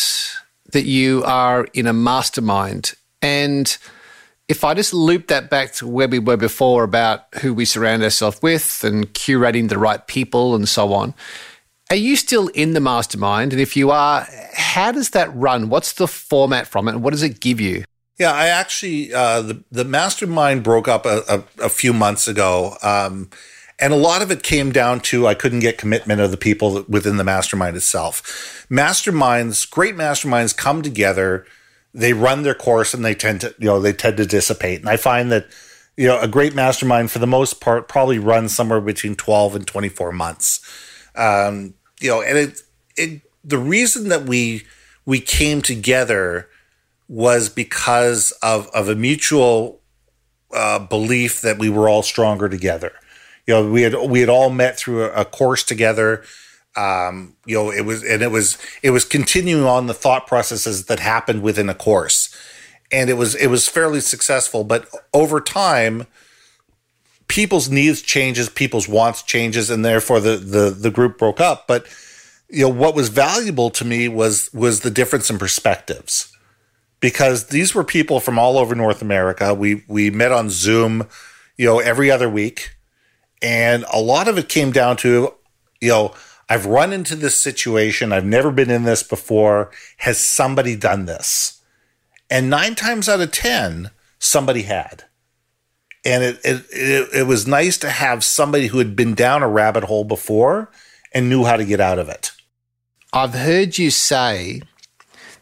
that 0.71 0.85
you 0.85 1.23
are 1.25 1.67
in 1.73 1.87
a 1.87 1.93
mastermind. 1.93 2.93
And 3.21 3.77
if 4.47 4.63
I 4.63 4.73
just 4.73 4.93
loop 4.93 5.27
that 5.27 5.49
back 5.49 5.73
to 5.73 5.87
where 5.87 6.07
we 6.07 6.19
were 6.19 6.37
before 6.37 6.83
about 6.83 7.25
who 7.41 7.53
we 7.53 7.65
surround 7.65 8.03
ourselves 8.03 8.41
with 8.41 8.83
and 8.83 9.13
curating 9.13 9.69
the 9.69 9.77
right 9.77 10.05
people 10.07 10.55
and 10.55 10.67
so 10.67 10.93
on, 10.93 11.13
are 11.89 11.95
you 11.95 12.15
still 12.15 12.47
in 12.49 12.73
the 12.73 12.79
mastermind? 12.79 13.51
And 13.51 13.61
if 13.61 13.75
you 13.75 13.91
are, 13.91 14.25
how 14.53 14.91
does 14.91 15.09
that 15.09 15.33
run? 15.35 15.69
What's 15.69 15.93
the 15.93 16.07
format 16.07 16.67
from 16.67 16.87
it? 16.87 16.91
And 16.91 17.03
what 17.03 17.11
does 17.11 17.23
it 17.23 17.41
give 17.41 17.59
you? 17.59 17.83
Yeah, 18.17 18.31
I 18.33 18.47
actually, 18.47 19.13
uh, 19.13 19.41
the, 19.41 19.63
the 19.71 19.83
mastermind 19.83 20.63
broke 20.63 20.87
up 20.87 21.05
a, 21.05 21.23
a, 21.27 21.65
a 21.65 21.69
few 21.69 21.91
months 21.91 22.27
ago. 22.27 22.77
Um, 22.81 23.29
and 23.81 23.91
a 23.91 23.97
lot 23.97 24.21
of 24.21 24.29
it 24.29 24.43
came 24.43 24.71
down 24.71 24.99
to 25.01 25.27
I 25.27 25.33
couldn't 25.33 25.59
get 25.59 25.79
commitment 25.79 26.21
of 26.21 26.29
the 26.29 26.37
people 26.37 26.85
within 26.87 27.17
the 27.17 27.23
mastermind 27.23 27.75
itself. 27.75 28.65
Masterminds, 28.69 29.69
great 29.69 29.95
masterminds 29.95 30.55
come 30.55 30.83
together, 30.83 31.45
they 31.93 32.13
run 32.13 32.43
their 32.43 32.53
course 32.53 32.93
and 32.93 33.03
they 33.03 33.15
tend 33.15 33.41
to, 33.41 33.55
you 33.57 33.65
know, 33.65 33.81
they 33.81 33.91
tend 33.91 34.17
to 34.17 34.25
dissipate. 34.25 34.79
And 34.79 34.87
I 34.87 34.97
find 34.97 35.31
that, 35.31 35.47
you 35.97 36.07
know, 36.07 36.21
a 36.21 36.27
great 36.27 36.53
mastermind 36.53 37.09
for 37.09 37.19
the 37.19 37.27
most 37.27 37.59
part 37.59 37.87
probably 37.87 38.19
runs 38.19 38.55
somewhere 38.55 38.79
between 38.79 39.15
12 39.15 39.55
and 39.55 39.67
24 39.67 40.11
months. 40.11 40.59
Um, 41.15 41.73
you 41.99 42.09
know, 42.09 42.21
and 42.21 42.37
it, 42.37 42.61
it, 42.95 43.21
the 43.43 43.57
reason 43.57 44.09
that 44.09 44.23
we, 44.23 44.65
we 45.05 45.19
came 45.19 45.61
together 45.61 46.47
was 47.09 47.49
because 47.49 48.31
of, 48.43 48.67
of 48.67 48.87
a 48.87 48.95
mutual 48.95 49.81
uh, 50.53 50.79
belief 50.79 51.41
that 51.41 51.57
we 51.57 51.67
were 51.67 51.89
all 51.89 52.03
stronger 52.03 52.47
together 52.47 52.93
you 53.51 53.57
know, 53.57 53.69
we 53.69 53.81
had 53.81 53.93
we 53.95 54.21
had 54.21 54.29
all 54.29 54.49
met 54.49 54.77
through 54.77 55.03
a, 55.03 55.11
a 55.11 55.25
course 55.25 55.63
together. 55.63 56.23
Um, 56.77 57.35
you 57.45 57.55
know, 57.55 57.69
it 57.69 57.81
was 57.81 58.01
and 58.01 58.21
it 58.21 58.31
was 58.31 58.57
it 58.81 58.91
was 58.91 59.03
continuing 59.03 59.65
on 59.65 59.87
the 59.87 59.93
thought 59.93 60.25
processes 60.25 60.85
that 60.85 61.01
happened 61.01 61.41
within 61.41 61.67
a 61.67 61.75
course, 61.75 62.33
and 62.93 63.09
it 63.09 63.15
was 63.15 63.35
it 63.35 63.47
was 63.47 63.67
fairly 63.67 63.99
successful. 63.99 64.63
But 64.63 64.87
over 65.13 65.41
time, 65.41 66.07
people's 67.27 67.69
needs 67.69 68.01
changes, 68.01 68.47
people's 68.47 68.87
wants 68.87 69.21
changes, 69.21 69.69
and 69.69 69.83
therefore 69.83 70.21
the 70.21 70.37
the 70.37 70.69
the 70.69 70.91
group 70.91 71.17
broke 71.17 71.41
up. 71.41 71.67
But 71.67 71.85
you 72.47 72.61
know, 72.61 72.69
what 72.69 72.95
was 72.95 73.09
valuable 73.09 73.69
to 73.71 73.83
me 73.83 74.07
was 74.07 74.49
was 74.53 74.79
the 74.79 74.91
difference 74.91 75.29
in 75.29 75.37
perspectives 75.37 76.31
because 77.01 77.47
these 77.47 77.75
were 77.75 77.83
people 77.83 78.21
from 78.21 78.39
all 78.39 78.57
over 78.57 78.75
North 78.75 79.01
America. 79.01 79.53
We 79.53 79.83
we 79.89 80.09
met 80.09 80.31
on 80.31 80.49
Zoom, 80.49 81.05
you 81.57 81.65
know, 81.65 81.79
every 81.79 82.09
other 82.09 82.29
week. 82.29 82.77
And 83.41 83.85
a 83.91 83.99
lot 83.99 84.27
of 84.27 84.37
it 84.37 84.49
came 84.49 84.71
down 84.71 84.97
to, 84.97 85.33
you 85.79 85.89
know, 85.89 86.13
I've 86.47 86.65
run 86.65 86.91
into 86.91 87.15
this 87.15 87.41
situation. 87.41 88.11
I've 88.11 88.25
never 88.25 88.51
been 88.51 88.69
in 88.69 88.83
this 88.83 89.03
before. 89.03 89.71
Has 89.97 90.19
somebody 90.19 90.75
done 90.75 91.05
this? 91.05 91.61
And 92.29 92.49
nine 92.49 92.75
times 92.75 93.09
out 93.09 93.21
of 93.21 93.31
10, 93.31 93.91
somebody 94.19 94.63
had. 94.63 95.05
And 96.03 96.23
it, 96.23 96.39
it, 96.43 96.65
it, 96.71 97.09
it 97.13 97.27
was 97.27 97.47
nice 97.47 97.77
to 97.79 97.89
have 97.89 98.23
somebody 98.23 98.67
who 98.67 98.79
had 98.79 98.95
been 98.95 99.13
down 99.13 99.43
a 99.43 99.49
rabbit 99.49 99.83
hole 99.85 100.03
before 100.03 100.71
and 101.13 101.29
knew 101.29 101.43
how 101.43 101.57
to 101.57 101.65
get 101.65 101.79
out 101.79 101.99
of 101.99 102.09
it. 102.09 102.31
I've 103.13 103.33
heard 103.33 103.77
you 103.77 103.91
say 103.91 104.61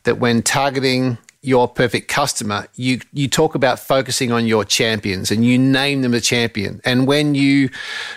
that 0.04 0.20
when 0.20 0.42
targeting 0.42 1.18
your 1.42 1.68
perfect 1.68 2.08
customer, 2.10 2.68
you 2.76 3.00
you 3.14 3.28
talk 3.28 3.56
about 3.56 3.80
focusing 3.80 4.32
on 4.32 4.46
your 4.46 4.66
champions 4.66 5.32
and 5.32 5.46
you 5.46 5.58
name 5.58 6.02
them 6.02 6.14
a 6.14 6.20
champion. 6.20 6.82
And 6.84 7.08
when 7.08 7.36
you 7.36 7.70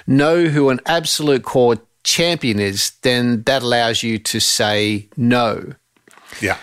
know 0.07 0.47
who 0.47 0.71
an 0.71 0.81
absolute 0.87 1.45
core 1.45 1.77
champion 2.05 2.59
is, 2.59 2.93
then 3.03 3.43
that 3.45 3.63
allows 3.63 4.03
you 4.03 4.19
to 4.19 4.41
say 4.41 5.09
no. 5.17 5.75
Yeah. 6.41 6.57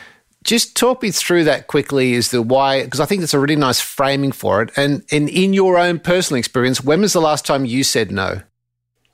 Just 0.43 0.76
talk 0.76 1.03
me 1.03 1.12
through 1.12 1.43
that 1.45 1.68
quickly 1.68 2.14
is 2.14 2.32
the 2.32 2.41
why, 2.41 2.84
because 2.84 2.99
I 2.99 3.05
think 3.05 3.22
that's 3.22 3.34
a 3.34 3.39
really 3.39 3.55
nice 3.55 3.80
framing 3.80 4.32
for 4.32 4.62
it. 4.62 4.72
And, 4.78 5.03
and 5.12 5.30
in 5.30 5.53
your 5.53 5.78
own 5.78 5.99
personal 5.99 6.39
experience, 6.39 6.84
when 6.84 7.01
was 7.01 7.14
the 7.14 7.22
last 7.22 7.45
time 7.45 7.66
you 7.66 7.84
said 7.84 8.12
no? 8.12 8.41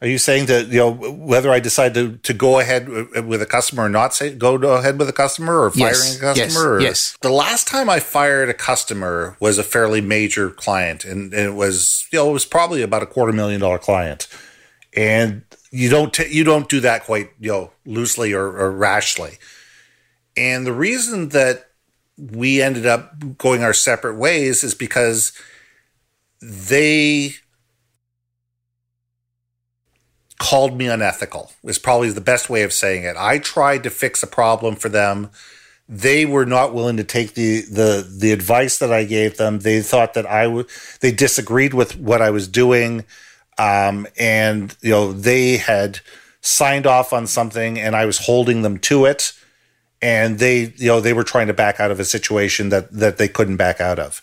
Are 0.06 0.08
you 0.08 0.20
saying 0.20 0.46
that 0.46 0.68
you 0.68 0.78
know 0.78 0.92
whether 0.92 1.52
I 1.52 1.60
decide 1.60 1.96
to, 1.96 2.18
to 2.18 2.32
go 2.32 2.60
ahead 2.60 2.88
with 3.26 3.42
a 3.42 3.46
customer 3.48 3.86
or 3.86 3.90
not 3.90 4.14
say 4.14 4.36
go 4.36 4.54
ahead 4.54 5.00
with 5.00 5.10
a 5.10 5.14
customer 5.14 5.60
or 5.64 5.72
firing 5.72 5.94
Yes, 5.94 6.18
a 6.18 6.20
customer? 6.20 6.80
yes, 6.80 6.88
yes. 6.88 7.18
The 7.22 7.32
last 7.32 7.68
time 7.68 7.90
I 7.90 8.00
fired 8.00 8.48
a 8.48 8.54
customer 8.54 9.36
was 9.40 9.58
a 9.58 9.64
fairly 9.64 10.02
major 10.02 10.52
client, 10.52 11.06
and, 11.06 11.34
and 11.34 11.48
it 11.48 11.56
was 11.56 12.08
you 12.14 12.20
know 12.20 12.30
it 12.30 12.34
was 12.34 12.46
probably 12.46 12.84
about 12.84 13.02
a 13.02 13.08
quarter 13.08 13.34
million 13.34 13.60
dollar 13.60 13.80
client, 13.80 14.28
and 14.96 15.42
you 15.72 15.90
don't 15.90 16.14
t- 16.14 16.32
you 16.32 16.44
don't 16.44 16.70
do 16.70 16.80
that 16.82 17.06
quite 17.06 17.32
you 17.40 17.52
know 17.52 17.72
loosely 17.88 18.32
or, 18.32 18.46
or 18.46 18.72
rashly, 18.72 19.40
and 20.38 20.68
the 20.68 20.74
reason 20.74 21.30
that 21.30 21.72
we 22.16 22.62
ended 22.62 22.86
up 22.86 23.40
going 23.40 23.64
our 23.64 23.74
separate 23.74 24.18
ways 24.18 24.64
is 24.64 24.76
because 24.76 25.34
they 26.42 27.34
called 30.40 30.78
me 30.78 30.88
unethical 30.88 31.52
is 31.64 31.80
probably 31.80 32.10
the 32.10 32.22
best 32.22 32.50
way 32.50 32.64
of 32.64 32.74
saying 32.74 33.04
it. 33.04 33.16
I 33.18 33.40
tried 33.40 33.84
to 33.84 33.90
fix 33.90 34.22
a 34.22 34.28
problem 34.28 34.76
for 34.76 34.90
them. 34.90 35.30
They 35.88 36.26
were 36.26 36.46
not 36.46 36.74
willing 36.74 36.98
to 36.98 37.04
take 37.04 37.36
the 37.36 37.62
the 37.62 38.08
the 38.10 38.32
advice 38.32 38.80
that 38.80 38.92
I 38.92 39.04
gave 39.04 39.38
them. 39.38 39.60
They 39.60 39.82
thought 39.82 40.16
that 40.16 40.26
I 40.26 40.48
would. 40.48 40.68
They 41.00 41.12
disagreed 41.12 41.74
with 41.74 41.98
what 41.98 42.22
I 42.22 42.32
was 42.32 42.48
doing, 42.48 43.06
um, 43.58 44.08
and 44.18 44.76
you 44.82 44.90
know 44.90 45.14
they 45.14 45.58
had 45.58 46.00
signed 46.42 46.88
off 46.88 47.14
on 47.14 47.28
something, 47.28 47.80
and 47.80 47.96
I 47.96 48.06
was 48.06 48.26
holding 48.26 48.62
them 48.64 48.80
to 48.80 49.06
it. 49.06 49.34
And 50.02 50.38
they, 50.40 50.74
you 50.76 50.88
know, 50.88 51.02
they 51.02 51.14
were 51.14 51.24
trying 51.24 51.48
to 51.48 51.54
back 51.54 51.80
out 51.80 51.90
of 51.90 52.00
a 52.00 52.06
situation 52.06 52.70
that 52.70 52.92
that 52.92 53.18
they 53.18 53.28
couldn't 53.28 53.58
back 53.58 53.80
out 53.80 54.00
of, 54.00 54.22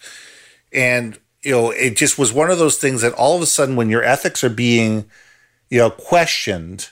and 0.72 1.18
you 1.42 1.52
know, 1.52 1.70
it 1.70 1.96
just 1.96 2.18
was 2.18 2.32
one 2.32 2.50
of 2.50 2.58
those 2.58 2.76
things 2.76 3.02
that 3.02 3.12
all 3.14 3.36
of 3.36 3.42
a 3.42 3.46
sudden, 3.46 3.76
when 3.76 3.88
your 3.88 4.02
ethics 4.02 4.44
are 4.44 4.50
being 4.50 5.06
you 5.72 5.78
know, 5.78 5.88
questioned, 5.88 6.90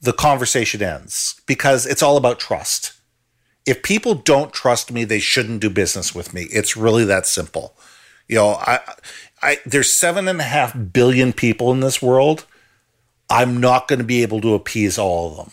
the 0.00 0.12
conversation 0.12 0.80
ends 0.80 1.40
because 1.46 1.84
it's 1.84 2.00
all 2.00 2.16
about 2.16 2.38
trust. 2.38 2.92
If 3.66 3.82
people 3.82 4.14
don't 4.14 4.52
trust 4.52 4.92
me, 4.92 5.02
they 5.02 5.18
shouldn't 5.18 5.60
do 5.60 5.68
business 5.68 6.14
with 6.14 6.32
me. 6.32 6.42
It's 6.52 6.76
really 6.76 7.04
that 7.06 7.26
simple. 7.26 7.76
You 8.28 8.36
know, 8.36 8.48
I, 8.60 8.78
I 9.42 9.58
there's 9.66 9.92
seven 9.92 10.28
and 10.28 10.38
a 10.38 10.44
half 10.44 10.76
billion 10.92 11.32
people 11.32 11.72
in 11.72 11.80
this 11.80 12.00
world. 12.00 12.46
I'm 13.28 13.58
not 13.58 13.88
going 13.88 13.98
to 13.98 14.04
be 14.04 14.22
able 14.22 14.40
to 14.42 14.54
appease 14.54 14.96
all 14.96 15.32
of 15.32 15.36
them. 15.36 15.50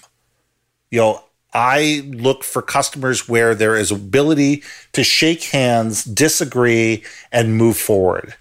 You 0.91 0.99
know, 0.99 1.23
I 1.51 2.03
look 2.05 2.43
for 2.43 2.61
customers 2.61 3.27
where 3.27 3.55
there 3.55 3.75
is 3.75 3.89
ability 3.89 4.61
to 4.93 5.03
shake 5.03 5.45
hands, 5.45 6.03
disagree, 6.03 7.03
and 7.31 7.57
move 7.57 7.75
forward 7.75 8.35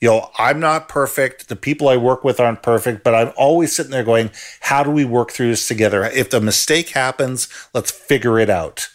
you 0.00 0.08
know, 0.08 0.30
I'm 0.38 0.58
not 0.60 0.88
perfect. 0.88 1.48
The 1.48 1.56
people 1.56 1.88
I 1.88 1.96
work 1.96 2.24
with 2.24 2.40
aren't 2.40 2.62
perfect, 2.62 3.04
but 3.04 3.14
I'm 3.14 3.32
always 3.36 3.74
sitting 3.76 3.92
there 3.92 4.04
going, 4.04 4.30
how 4.60 4.82
do 4.82 4.90
we 4.90 5.04
work 5.04 5.30
through 5.30 5.50
this 5.50 5.68
together? 5.68 6.04
If 6.04 6.30
the 6.30 6.40
mistake 6.40 6.90
happens, 6.90 7.48
let's 7.74 7.90
figure 7.90 8.38
it 8.38 8.48
out. 8.48 8.88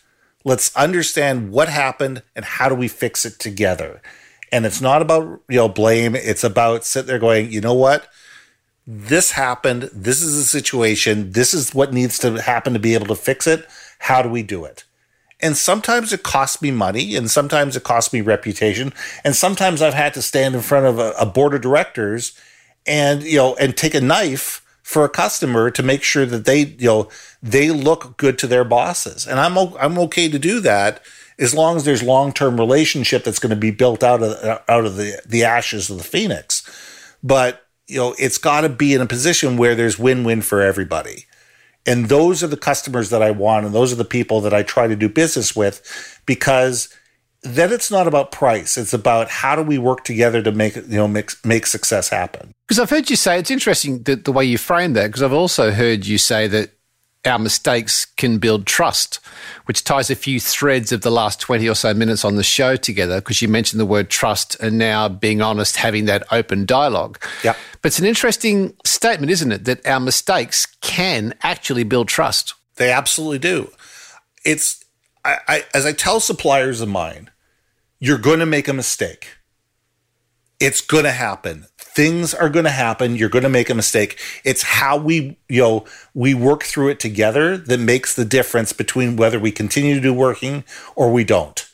Let's 0.43 0.76
understand 0.76 1.51
what 1.51 1.70
happened 1.70 2.24
and 2.36 2.45
how 2.45 2.70
do 2.70 2.76
we 2.76 2.88
fix 2.88 3.26
it 3.26 3.39
together. 3.39 4.01
And 4.51 4.66
it's 4.66 4.82
not 4.82 5.01
about, 5.01 5.41
you 5.47 5.58
know, 5.58 5.70
blame. 5.70 6.16
It's 6.16 6.43
about 6.43 6.86
sitting 6.86 7.08
there 7.08 7.20
going, 7.20 7.51
you 7.51 7.62
know 7.62 7.74
what? 7.74 8.08
This 8.88 9.32
happened. 9.32 9.89
This 9.93 10.22
is 10.22 10.38
the 10.38 10.43
situation. 10.43 11.32
This 11.32 11.53
is 11.53 11.74
what 11.74 11.93
needs 11.93 12.18
to 12.20 12.41
happen 12.41 12.74
to 12.74 12.80
be 12.80 12.93
able 12.93 13.08
to 13.08 13.16
fix 13.16 13.47
it. 13.47 13.68
How 13.99 14.22
do 14.22 14.30
we 14.30 14.43
do 14.43 14.66
it? 14.66 14.84
And 15.41 15.57
sometimes 15.57 16.13
it 16.13 16.23
costs 16.23 16.61
me 16.61 16.71
money, 16.71 17.15
and 17.15 17.29
sometimes 17.29 17.75
it 17.75 17.83
costs 17.83 18.13
me 18.13 18.21
reputation, 18.21 18.93
and 19.23 19.36
sometimes 19.36 19.81
I've 19.81 19.93
had 19.93 20.13
to 20.13 20.21
stand 20.21 20.55
in 20.55 20.61
front 20.61 20.86
of 20.86 20.97
a, 20.97 21.11
a 21.19 21.25
board 21.25 21.53
of 21.53 21.61
directors 21.61 22.39
and 22.86 23.23
you 23.23 23.38
know 23.38 23.55
and 23.55 23.75
take 23.75 23.93
a 23.93 24.01
knife 24.01 24.61
for 24.83 25.03
a 25.03 25.09
customer 25.09 25.71
to 25.71 25.81
make 25.81 26.03
sure 26.03 26.25
that 26.25 26.45
they 26.45 26.59
you 26.59 26.88
know 26.88 27.09
they 27.41 27.69
look 27.69 28.17
good 28.17 28.38
to 28.39 28.47
their 28.47 28.63
bosses, 28.63 29.27
and 29.27 29.39
I'm 29.39 29.57
I'm 29.57 29.97
okay 29.99 30.29
to 30.29 30.39
do 30.39 30.59
that 30.61 31.01
as 31.38 31.53
long 31.53 31.75
as 31.75 31.86
there's 31.86 32.03
long 32.03 32.31
term 32.31 32.57
relationship 32.57 33.23
that's 33.23 33.39
going 33.39 33.49
to 33.49 33.55
be 33.55 33.71
built 33.71 34.03
out 34.03 34.21
of 34.21 34.61
out 34.69 34.86
of 34.86 34.95
the 34.95 35.21
the 35.25 35.43
ashes 35.43 35.89
of 35.89 35.97
the 35.97 36.03
phoenix, 36.03 36.63
but 37.23 37.65
you 37.88 37.97
know 37.97 38.15
it's 38.19 38.38
got 38.38 38.61
to 38.61 38.69
be 38.69 38.93
in 38.93 39.01
a 39.01 39.07
position 39.07 39.57
where 39.57 39.75
there's 39.75 39.99
win 39.99 40.23
win 40.23 40.41
for 40.41 40.61
everybody. 40.61 41.25
And 41.86 42.09
those 42.09 42.43
are 42.43 42.47
the 42.47 42.57
customers 42.57 43.09
that 43.11 43.21
I 43.21 43.31
want, 43.31 43.65
and 43.65 43.75
those 43.75 43.93
are 43.93 43.97
the 43.97 44.05
people 44.05 44.41
that 44.41 44.53
I 44.53 44.63
try 44.63 44.88
to 44.88 44.95
do 44.95 45.07
business 45.07 45.55
with, 45.55 45.81
because 46.25 46.89
then 47.43 47.71
it's 47.71 47.91
not 47.91 48.07
about 48.07 48.31
price; 48.31 48.77
it's 48.77 48.93
about 48.93 49.29
how 49.29 49.55
do 49.55 49.61
we 49.61 49.77
work 49.77 50.03
together 50.03 50.41
to 50.41 50.51
make 50.51 50.75
you 50.75 50.83
know 50.88 51.07
make 51.07 51.31
make 51.45 51.67
success 51.67 52.09
happen. 52.09 52.51
Because 52.67 52.79
I've 52.79 52.89
heard 52.89 53.09
you 53.09 53.15
say 53.15 53.38
it's 53.38 53.51
interesting 53.51 54.01
the, 54.03 54.15
the 54.15 54.31
way 54.31 54.45
you 54.45 54.57
frame 54.57 54.93
that. 54.93 55.07
Because 55.07 55.21
I've 55.21 55.33
also 55.33 55.71
heard 55.71 56.05
you 56.07 56.17
say 56.17 56.47
that 56.47 56.71
our 57.26 57.39
mistakes 57.39 58.05
can 58.05 58.38
build 58.38 58.65
trust, 58.65 59.19
which 59.65 59.84
ties 59.84 60.09
a 60.09 60.15
few 60.15 60.39
threads 60.39 60.91
of 60.91 61.01
the 61.01 61.11
last 61.11 61.39
20 61.39 61.67
or 61.67 61.76
so 61.76 61.93
minutes 61.93 62.23
on 62.23 62.36
the 62.36 62.43
show 62.43 62.76
together. 62.76 63.19
Because 63.19 63.41
you 63.41 63.47
mentioned 63.47 63.80
the 63.80 63.86
word 63.86 64.09
trust 64.09 64.55
and 64.61 64.78
now 64.78 65.09
being 65.09 65.41
honest, 65.41 65.78
having 65.78 66.05
that 66.05 66.23
open 66.32 66.65
dialogue. 66.65 67.21
Yeah. 67.43 67.55
But 67.82 67.88
it's 67.88 67.99
an 67.99 68.05
interesting 68.05 68.76
statement, 68.84 69.32
isn't 69.32 69.51
it? 69.51 69.65
That 69.65 69.86
our 69.86 69.99
mistakes 69.99 70.65
can 70.82 71.34
actually 71.41 71.84
build 71.84 72.07
trust. 72.07 72.53
They 72.76 72.91
absolutely 72.91 73.39
do. 73.39 73.71
It's 74.43 74.84
I, 75.23 75.38
I 75.47 75.63
as 75.73 75.86
I 75.86 75.91
tell 75.91 76.19
suppliers 76.19 76.82
of 76.82 76.89
mine, 76.89 77.32
you're 77.99 78.17
going 78.17 78.39
to 78.39 78.45
make 78.45 78.67
a 78.67 78.73
mistake. 78.73 79.38
It's 80.59 80.82
going 80.82 81.03
to 81.03 81.11
happen. 81.11 81.65
Things 81.96 82.34
are 82.34 82.50
going 82.50 82.66
to 82.66 82.72
happen. 82.72 83.16
You're 83.16 83.30
going 83.30 83.43
to 83.43 83.50
make 83.50 83.70
a 83.70 83.74
mistake. 83.74 84.20
It's 84.43 84.64
how 84.64 84.98
we, 84.98 85.38
you 85.48 85.62
know, 85.62 85.86
we 86.14 86.34
work 86.34 86.64
through 86.64 86.89
it 86.89 87.00
together 87.00 87.58
that 87.58 87.80
makes 87.80 88.14
the 88.14 88.26
difference 88.26 88.74
between 88.74 89.16
whether 89.16 89.39
we 89.39 89.52
continue 89.52 89.96
to 89.96 90.02
do 90.02 90.14
working 90.14 90.66
or 90.96 91.12
we 91.12 91.24
don't. 91.24 91.68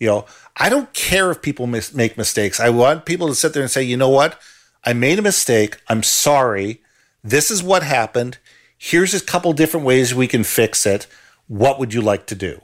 You 0.00 0.08
know, 0.08 0.26
I 0.56 0.70
don't 0.70 0.92
care 0.92 1.30
if 1.30 1.40
people 1.40 1.68
mis- 1.68 1.94
make 1.94 2.18
mistakes. 2.18 2.58
I 2.58 2.70
want 2.70 3.04
people 3.04 3.28
to 3.28 3.34
sit 3.34 3.52
there 3.52 3.62
and 3.62 3.70
say, 3.70 3.84
you 3.84 3.96
know 3.96 4.08
what? 4.08 4.40
I 4.84 4.92
made 4.92 5.20
a 5.20 5.22
mistake. 5.22 5.76
I'm 5.88 6.02
sorry. 6.02 6.82
This 7.22 7.50
is 7.50 7.62
what 7.62 7.82
happened. 7.84 8.38
Here's 8.76 9.14
a 9.14 9.24
couple 9.24 9.52
different 9.52 9.86
ways 9.86 10.14
we 10.14 10.26
can 10.26 10.42
fix 10.42 10.84
it. 10.84 11.06
What 11.46 11.78
would 11.78 11.94
you 11.94 12.00
like 12.00 12.26
to 12.26 12.34
do? 12.34 12.60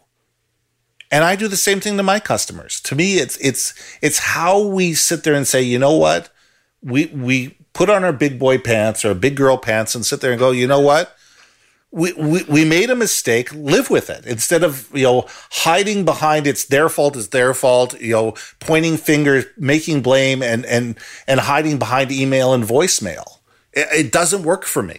And 1.11 1.23
I 1.23 1.37
do 1.37 1.47
the 1.47 1.57
same 1.57 1.79
thing 1.79 1.97
to 1.99 2.03
my 2.03 2.19
customers. 2.19 2.81
To 2.81 2.97
me, 2.97 3.19
it's 3.19 3.37
it's 3.37 3.75
it's 4.03 4.19
how 4.19 4.61
we 4.61 4.95
sit 4.95 5.23
there 5.23 5.35
and 5.35 5.47
say, 5.47 5.63
you 5.63 5.79
know 5.79 5.97
what, 5.97 6.31
we 6.87 7.07
we 7.07 7.59
put 7.73 7.91
on 7.91 8.05
our 8.05 8.13
big 8.13 8.39
boy 8.39 8.59
pants 8.59 9.05
or 9.05 9.15
big 9.15 9.37
girl 9.37 9.59
pants 9.59 9.95
and 9.95 10.07
sit 10.07 10.21
there 10.21 10.31
and 10.31 10.39
go, 10.39 10.53
you 10.53 10.67
know 10.67 10.81
what, 10.81 11.15
we, 11.91 12.13
we 12.13 12.43
we 12.45 12.65
made 12.65 12.91
a 12.91 12.97
mistake. 12.97 13.53
Live 13.53 13.91
with 13.91 14.09
it 14.09 14.25
instead 14.27 14.63
of 14.63 14.89
you 14.95 15.03
know 15.03 15.27
hiding 15.51 16.05
behind 16.05 16.47
it's 16.47 16.65
their 16.67 16.89
fault. 16.89 17.17
It's 17.17 17.29
their 17.29 17.55
fault. 17.55 18.01
You 18.01 18.13
know, 18.13 18.35
pointing 18.61 18.97
fingers, 18.97 19.47
making 19.57 20.03
blame, 20.03 20.43
and 20.43 20.65
and 20.67 20.97
and 21.27 21.41
hiding 21.41 21.79
behind 21.79 22.13
email 22.13 22.55
and 22.55 22.65
voicemail. 22.65 23.39
It, 23.73 24.07
it 24.07 24.13
doesn't 24.13 24.43
work 24.43 24.65
for 24.65 24.83
me. 24.83 24.99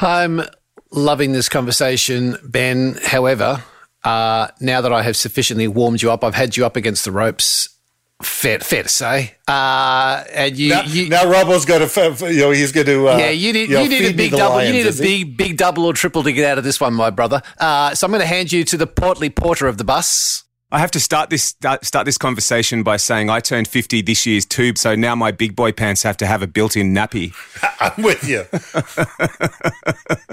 I'm 0.00 0.42
loving 0.90 1.32
this 1.32 1.48
conversation, 1.48 2.36
Ben. 2.44 2.98
However, 3.04 3.62
uh, 4.04 4.48
now 4.60 4.80
that 4.80 4.92
I 4.92 5.02
have 5.02 5.16
sufficiently 5.16 5.68
warmed 5.68 6.02
you 6.02 6.10
up, 6.10 6.24
I've 6.24 6.34
had 6.34 6.56
you 6.56 6.66
up 6.66 6.76
against 6.76 7.04
the 7.04 7.12
ropes. 7.12 7.75
Fair, 8.22 8.60
fair 8.60 8.82
to 8.82 8.88
say. 8.88 9.34
Uh, 9.46 10.24
and 10.32 10.56
you, 10.56 10.70
now, 10.70 10.82
you, 10.82 11.08
now 11.10 11.24
Robbo's 11.24 11.66
got 11.66 11.86
to, 11.86 12.32
you 12.32 12.40
know, 12.40 12.50
he's 12.50 12.72
going 12.72 12.86
to. 12.86 13.10
Uh, 13.10 13.18
yeah, 13.18 13.28
you 13.28 13.52
need, 13.52 13.68
you, 13.68 13.78
you 13.78 13.88
need 13.88 14.04
a 14.06 14.12
big 14.14 14.30
double. 14.30 14.56
lions, 14.56 14.74
you 14.74 14.84
need 14.84 14.88
a 14.88 15.02
big, 15.02 15.36
big 15.36 15.56
double 15.58 15.84
or 15.84 15.92
triple 15.92 16.22
to 16.22 16.32
get 16.32 16.50
out 16.50 16.56
of 16.56 16.64
this 16.64 16.80
one, 16.80 16.94
my 16.94 17.10
brother. 17.10 17.42
Uh, 17.58 17.94
so 17.94 18.06
I'm 18.06 18.10
going 18.10 18.22
to 18.22 18.26
hand 18.26 18.52
you 18.52 18.64
to 18.64 18.76
the 18.78 18.86
portly 18.86 19.28
porter 19.28 19.66
of 19.66 19.76
the 19.76 19.84
bus. 19.84 20.44
I 20.72 20.80
have 20.80 20.90
to 20.92 21.00
start 21.00 21.30
this 21.30 21.44
start, 21.44 21.84
start 21.84 22.06
this 22.06 22.18
conversation 22.18 22.82
by 22.82 22.96
saying 22.96 23.30
I 23.30 23.38
turned 23.38 23.68
50 23.68 24.02
this 24.02 24.26
year's 24.26 24.44
tube, 24.44 24.78
so 24.78 24.96
now 24.96 25.14
my 25.14 25.30
big 25.30 25.54
boy 25.54 25.70
pants 25.70 26.02
have 26.02 26.16
to 26.16 26.26
have 26.26 26.42
a 26.42 26.48
built-in 26.48 26.92
nappy. 26.92 27.32
I'm 27.80 28.02
with 28.02 28.28
you. 28.28 28.46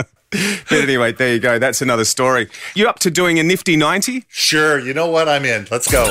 But 0.67 0.79
anyway, 0.79 1.11
there 1.11 1.31
you 1.31 1.39
go. 1.39 1.59
That's 1.59 1.83
another 1.83 2.05
story. 2.05 2.49
You 2.73 2.87
up 2.87 2.97
to 3.01 3.11
doing 3.11 3.37
a 3.37 3.43
nifty 3.43 3.75
90? 3.75 4.23
Sure. 4.29 4.79
You 4.79 4.91
know 4.91 5.07
what? 5.07 5.29
I'm 5.29 5.45
in. 5.45 5.67
Let's 5.69 5.87
go. 5.91 6.09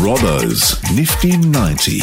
Robbo's 0.00 0.82
Nifty 0.92 1.36
90. 1.36 2.00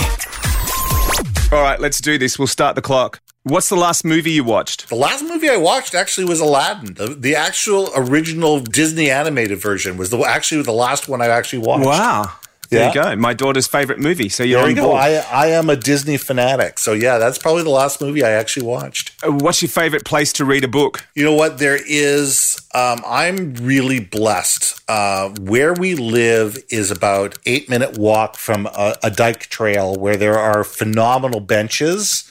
All 1.54 1.62
right, 1.62 1.78
let's 1.78 2.00
do 2.00 2.18
this. 2.18 2.40
We'll 2.40 2.48
start 2.48 2.76
the 2.76 2.82
clock. 2.82 3.20
What's 3.44 3.68
the 3.68 3.76
last 3.76 4.06
movie 4.06 4.32
you 4.32 4.44
watched? 4.46 4.88
The 4.88 4.96
last 4.96 5.22
movie 5.22 5.50
I 5.50 5.58
watched 5.58 5.94
actually 5.94 6.26
was 6.26 6.40
Aladdin. 6.40 6.94
The, 6.94 7.08
the 7.08 7.36
actual 7.36 7.90
original 7.94 8.62
Disney 8.62 9.10
animated 9.12 9.60
version 9.60 9.98
was 9.98 10.12
the 10.12 10.20
actually 10.20 10.62
the 10.64 10.72
last 10.72 11.10
one 11.10 11.22
I 11.22 11.28
actually 11.28 11.60
watched. 11.60 11.86
Wow. 11.86 12.32
There 12.70 12.80
Yeah. 12.80 12.88
you 12.88 12.94
go. 12.94 13.16
My 13.18 13.34
daughter's 13.34 13.68
favorite 13.68 14.00
movie. 14.00 14.30
So 14.30 14.44
you're 14.44 14.60
There 14.60 14.64
on 14.64 14.70
you 14.70 14.76
go. 14.78 14.82
board. 14.92 15.02
I, 15.02 15.18
I 15.30 15.48
am 15.48 15.70
a 15.70 15.76
Disney 15.76 16.16
fanatic. 16.16 16.80
So, 16.80 16.94
yeah, 16.94 17.18
that's 17.18 17.38
probably 17.38 17.64
the 17.64 17.70
last 17.70 18.00
movie 18.00 18.24
I 18.24 18.30
actually 18.32 18.66
watched. 18.66 19.12
Uh, 19.22 19.32
What's 19.34 19.62
your 19.62 19.68
favorite 19.70 20.06
place 20.06 20.32
to 20.34 20.46
read 20.46 20.64
a 20.64 20.70
book? 20.70 21.06
You 21.14 21.26
know 21.26 21.34
what? 21.34 21.58
There 21.58 21.78
is, 21.86 22.62
um, 22.74 23.04
I'm 23.06 23.56
really 23.56 24.00
blessed. 24.00 24.80
Uh, 24.88 25.32
where 25.42 25.74
we 25.74 25.96
live 25.96 26.58
is 26.70 26.92
about 26.92 27.38
eight 27.46 27.68
minute 27.70 27.98
walk 27.98 28.38
from 28.38 28.68
a, 28.68 28.96
a 29.04 29.12
dike 29.12 29.48
trail 29.48 29.96
where 29.96 30.16
there 30.16 30.40
are 30.40 30.64
phenomenal 30.64 31.42
benches 31.42 32.30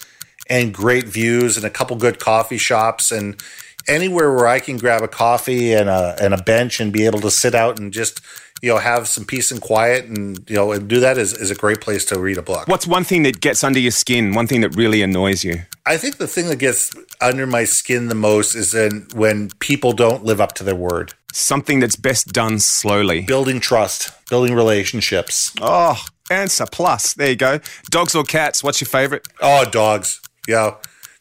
and 0.52 0.74
great 0.74 1.06
views 1.06 1.56
and 1.56 1.64
a 1.64 1.70
couple 1.70 1.96
good 1.96 2.20
coffee 2.20 2.58
shops 2.58 3.10
and 3.10 3.42
anywhere 3.88 4.32
where 4.34 4.46
I 4.46 4.60
can 4.60 4.76
grab 4.76 5.02
a 5.02 5.08
coffee 5.08 5.72
and 5.72 5.88
a 5.88 6.14
and 6.20 6.34
a 6.34 6.42
bench 6.42 6.78
and 6.78 6.92
be 6.92 7.06
able 7.06 7.20
to 7.20 7.30
sit 7.30 7.54
out 7.54 7.78
and 7.80 7.90
just 7.90 8.20
you 8.60 8.68
know 8.68 8.76
have 8.76 9.08
some 9.08 9.24
peace 9.24 9.50
and 9.50 9.62
quiet 9.62 10.04
and 10.04 10.38
you 10.50 10.56
know 10.56 10.70
and 10.72 10.86
do 10.88 11.00
that 11.00 11.16
is, 11.16 11.32
is 11.32 11.50
a 11.50 11.54
great 11.54 11.80
place 11.80 12.04
to 12.04 12.20
read 12.20 12.36
a 12.36 12.42
book. 12.42 12.68
What's 12.68 12.86
one 12.86 13.02
thing 13.02 13.22
that 13.22 13.40
gets 13.40 13.64
under 13.64 13.80
your 13.80 13.92
skin? 13.92 14.34
One 14.34 14.46
thing 14.46 14.60
that 14.60 14.76
really 14.76 15.00
annoys 15.00 15.42
you? 15.42 15.62
I 15.86 15.96
think 15.96 16.18
the 16.18 16.28
thing 16.28 16.48
that 16.48 16.58
gets 16.58 16.94
under 17.22 17.46
my 17.46 17.64
skin 17.64 18.08
the 18.08 18.14
most 18.14 18.54
is 18.54 18.74
in, 18.74 19.08
when 19.14 19.48
people 19.58 19.92
don't 19.94 20.22
live 20.22 20.40
up 20.40 20.52
to 20.56 20.64
their 20.64 20.76
word. 20.76 21.14
Something 21.32 21.80
that's 21.80 21.96
best 21.96 22.28
done 22.28 22.58
slowly. 22.58 23.22
Building 23.22 23.58
trust, 23.58 24.12
building 24.28 24.54
relationships. 24.54 25.50
Oh, 25.62 25.98
answer 26.30 26.66
plus. 26.70 27.14
There 27.14 27.30
you 27.30 27.36
go. 27.36 27.58
Dogs 27.90 28.14
or 28.14 28.22
cats? 28.22 28.62
What's 28.62 28.82
your 28.82 28.88
favorite? 28.88 29.26
Oh, 29.40 29.64
dogs. 29.64 30.20
Yeah. 30.48 30.74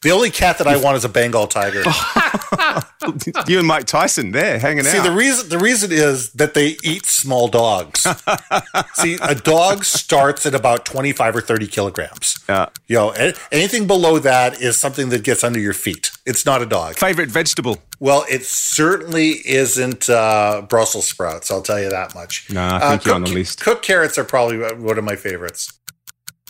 The 0.03 0.09
only 0.09 0.31
cat 0.31 0.57
that 0.57 0.65
I 0.65 0.77
want 0.77 0.97
is 0.97 1.05
a 1.05 1.09
Bengal 1.09 1.45
tiger. 1.45 1.83
you 3.47 3.59
and 3.59 3.67
Mike 3.67 3.85
Tyson 3.85 4.31
there 4.31 4.57
hanging 4.57 4.83
See, 4.83 4.97
out. 4.97 5.03
See, 5.03 5.09
the 5.09 5.15
reason 5.15 5.49
the 5.49 5.59
reason 5.59 5.91
is 5.91 6.31
that 6.33 6.55
they 6.55 6.77
eat 6.83 7.05
small 7.05 7.47
dogs. 7.47 8.07
See, 8.95 9.19
a 9.21 9.35
dog 9.35 9.85
starts 9.85 10.47
at 10.47 10.55
about 10.55 10.85
twenty 10.85 11.11
five 11.11 11.35
or 11.35 11.41
thirty 11.41 11.67
kilograms. 11.67 12.39
Yeah. 12.49 12.69
You 12.87 12.95
know, 12.95 13.33
anything 13.51 13.85
below 13.85 14.17
that 14.17 14.59
is 14.59 14.75
something 14.77 15.09
that 15.09 15.23
gets 15.23 15.43
under 15.43 15.59
your 15.59 15.73
feet. 15.73 16.09
It's 16.25 16.47
not 16.47 16.63
a 16.63 16.65
dog. 16.65 16.97
favorite 16.97 17.29
vegetable? 17.29 17.77
Well, 17.99 18.25
it 18.27 18.43
certainly 18.45 19.33
isn't 19.45 20.09
uh, 20.09 20.63
Brussels 20.67 21.07
sprouts. 21.07 21.51
I'll 21.51 21.61
tell 21.61 21.79
you 21.79 21.89
that 21.91 22.15
much. 22.15 22.47
No, 22.49 22.65
I 22.65 22.89
think 22.89 23.01
Uh, 23.05 23.09
you're 23.09 23.15
on 23.15 23.23
the 23.23 23.31
list. 23.33 23.61
Cooked 23.61 23.85
carrots 23.85 24.17
are 24.17 24.23
probably 24.23 24.57
one 24.57 24.97
of 24.97 25.03
my 25.03 25.15
favorites. 25.15 25.73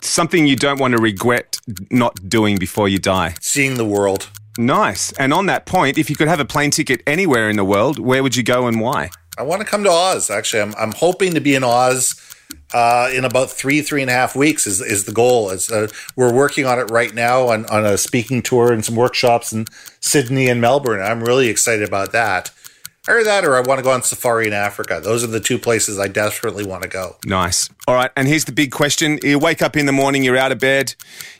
Something 0.02 0.48
you 0.48 0.56
don't 0.56 0.80
want 0.80 0.96
to 0.96 1.02
regret 1.02 1.60
not 1.90 2.28
doing 2.28 2.58
before 2.58 2.90
you 2.90 2.98
die. 2.98 3.36
Seeing 3.40 3.76
the 3.76 3.86
world. 3.86 4.30
Nice. 4.58 5.12
And 5.14 5.34
on 5.34 5.46
that 5.46 5.66
point, 5.66 5.98
if 5.98 6.10
you 6.10 6.16
could 6.16 6.28
have 6.28 6.40
a 6.40 6.46
plane 6.46 6.72
ticket 6.72 7.02
anywhere 7.08 7.50
in 7.50 7.56
the 7.56 7.64
world, 7.64 8.00
where 8.00 8.22
would 8.24 8.36
you 8.36 8.44
go 8.44 8.68
and 8.68 8.82
why? 8.82 9.12
I 9.38 9.44
want 9.44 9.62
to 9.62 9.68
come 9.68 9.84
to 9.84 9.90
Oz. 9.90 10.30
Actually, 10.30 10.64
I'm, 10.64 10.76
I'm 10.76 10.92
hoping 10.92 11.34
to 11.36 11.40
be 11.40 11.56
in 11.56 11.64
Oz 11.64 12.16
uh, 12.74 13.10
in 13.14 13.26
about 13.26 13.50
three, 13.50 13.82
three 13.82 14.02
and 14.02 14.10
a 14.10 14.14
half 14.14 14.36
weeks. 14.36 14.68
Is 14.68 14.82
is 14.82 15.06
the 15.06 15.12
goal? 15.12 15.50
It's, 15.52 15.72
uh, 15.72 15.88
we're 16.16 16.34
working 16.34 16.66
on 16.66 16.80
it 16.80 16.90
right 16.90 17.14
now 17.14 17.48
on, 17.50 17.66
on 17.68 17.86
a 17.86 17.98
speaking 17.98 18.42
tour 18.42 18.74
and 18.74 18.84
some 18.84 18.96
workshops 18.96 19.54
in 19.54 19.68
Sydney 20.00 20.48
and 20.48 20.60
Melbourne. 20.60 21.02
I'm 21.02 21.24
really 21.24 21.48
excited 21.48 21.88
about 21.88 22.12
that. 22.12 22.52
Or 23.08 23.24
that, 23.24 23.44
or 23.46 23.56
I 23.56 23.62
want 23.62 23.80
to 23.80 23.84
go 23.84 23.90
on 23.90 24.04
safari 24.04 24.46
in 24.46 24.54
Africa. 24.54 25.02
Those 25.04 25.24
are 25.24 25.28
the 25.28 25.40
two 25.40 25.58
places 25.58 25.98
I 25.98 26.08
desperately 26.08 26.64
want 26.64 26.84
to 26.84 26.90
go. 26.90 27.16
Nice. 27.26 27.68
All 27.88 27.96
right. 27.96 28.12
And 28.16 28.28
here's 28.28 28.46
the 28.46 28.52
big 28.52 28.72
question. 28.72 29.18
You 29.24 29.40
wake 29.40 29.64
up 29.64 29.76
in 29.76 29.88
the 29.88 29.92
morning, 29.92 30.24
you're 30.24 30.38
out 30.38 30.52
of 30.52 30.60
bed, 30.60 30.94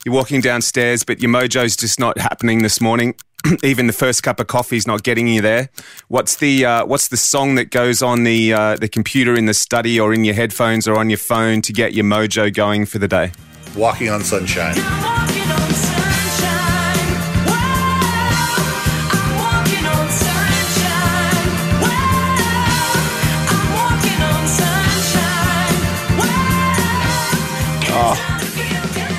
you're 0.04 0.14
walking 0.14 0.40
downstairs, 0.40 1.04
but 1.04 1.22
your 1.22 1.30
mojo's 1.30 1.76
just 1.76 2.00
not 2.00 2.18
happening 2.18 2.62
this 2.62 2.80
morning. 2.80 3.14
Even 3.62 3.86
the 3.86 3.92
first 3.92 4.24
cup 4.24 4.40
of 4.40 4.48
coffee's 4.48 4.88
not 4.88 5.04
getting 5.04 5.28
you 5.28 5.40
there. 5.40 5.68
What's 6.08 6.36
the 6.36 6.64
uh, 6.64 6.86
what's 6.86 7.08
the 7.08 7.16
song 7.16 7.54
that 7.54 7.70
goes 7.70 8.02
on 8.02 8.24
the 8.24 8.52
uh, 8.52 8.76
the 8.76 8.88
computer 8.88 9.34
in 9.34 9.46
the 9.46 9.54
study 9.54 10.00
or 10.00 10.12
in 10.12 10.24
your 10.24 10.34
headphones 10.34 10.88
or 10.88 10.98
on 10.98 11.10
your 11.10 11.18
phone 11.18 11.62
to 11.62 11.72
get 11.72 11.92
your 11.92 12.04
mojo 12.04 12.52
going 12.52 12.86
for 12.86 12.98
the 12.98 13.08
day? 13.08 13.30
Walking 13.76 14.10
on 14.10 14.24
sunshine. 14.24 15.41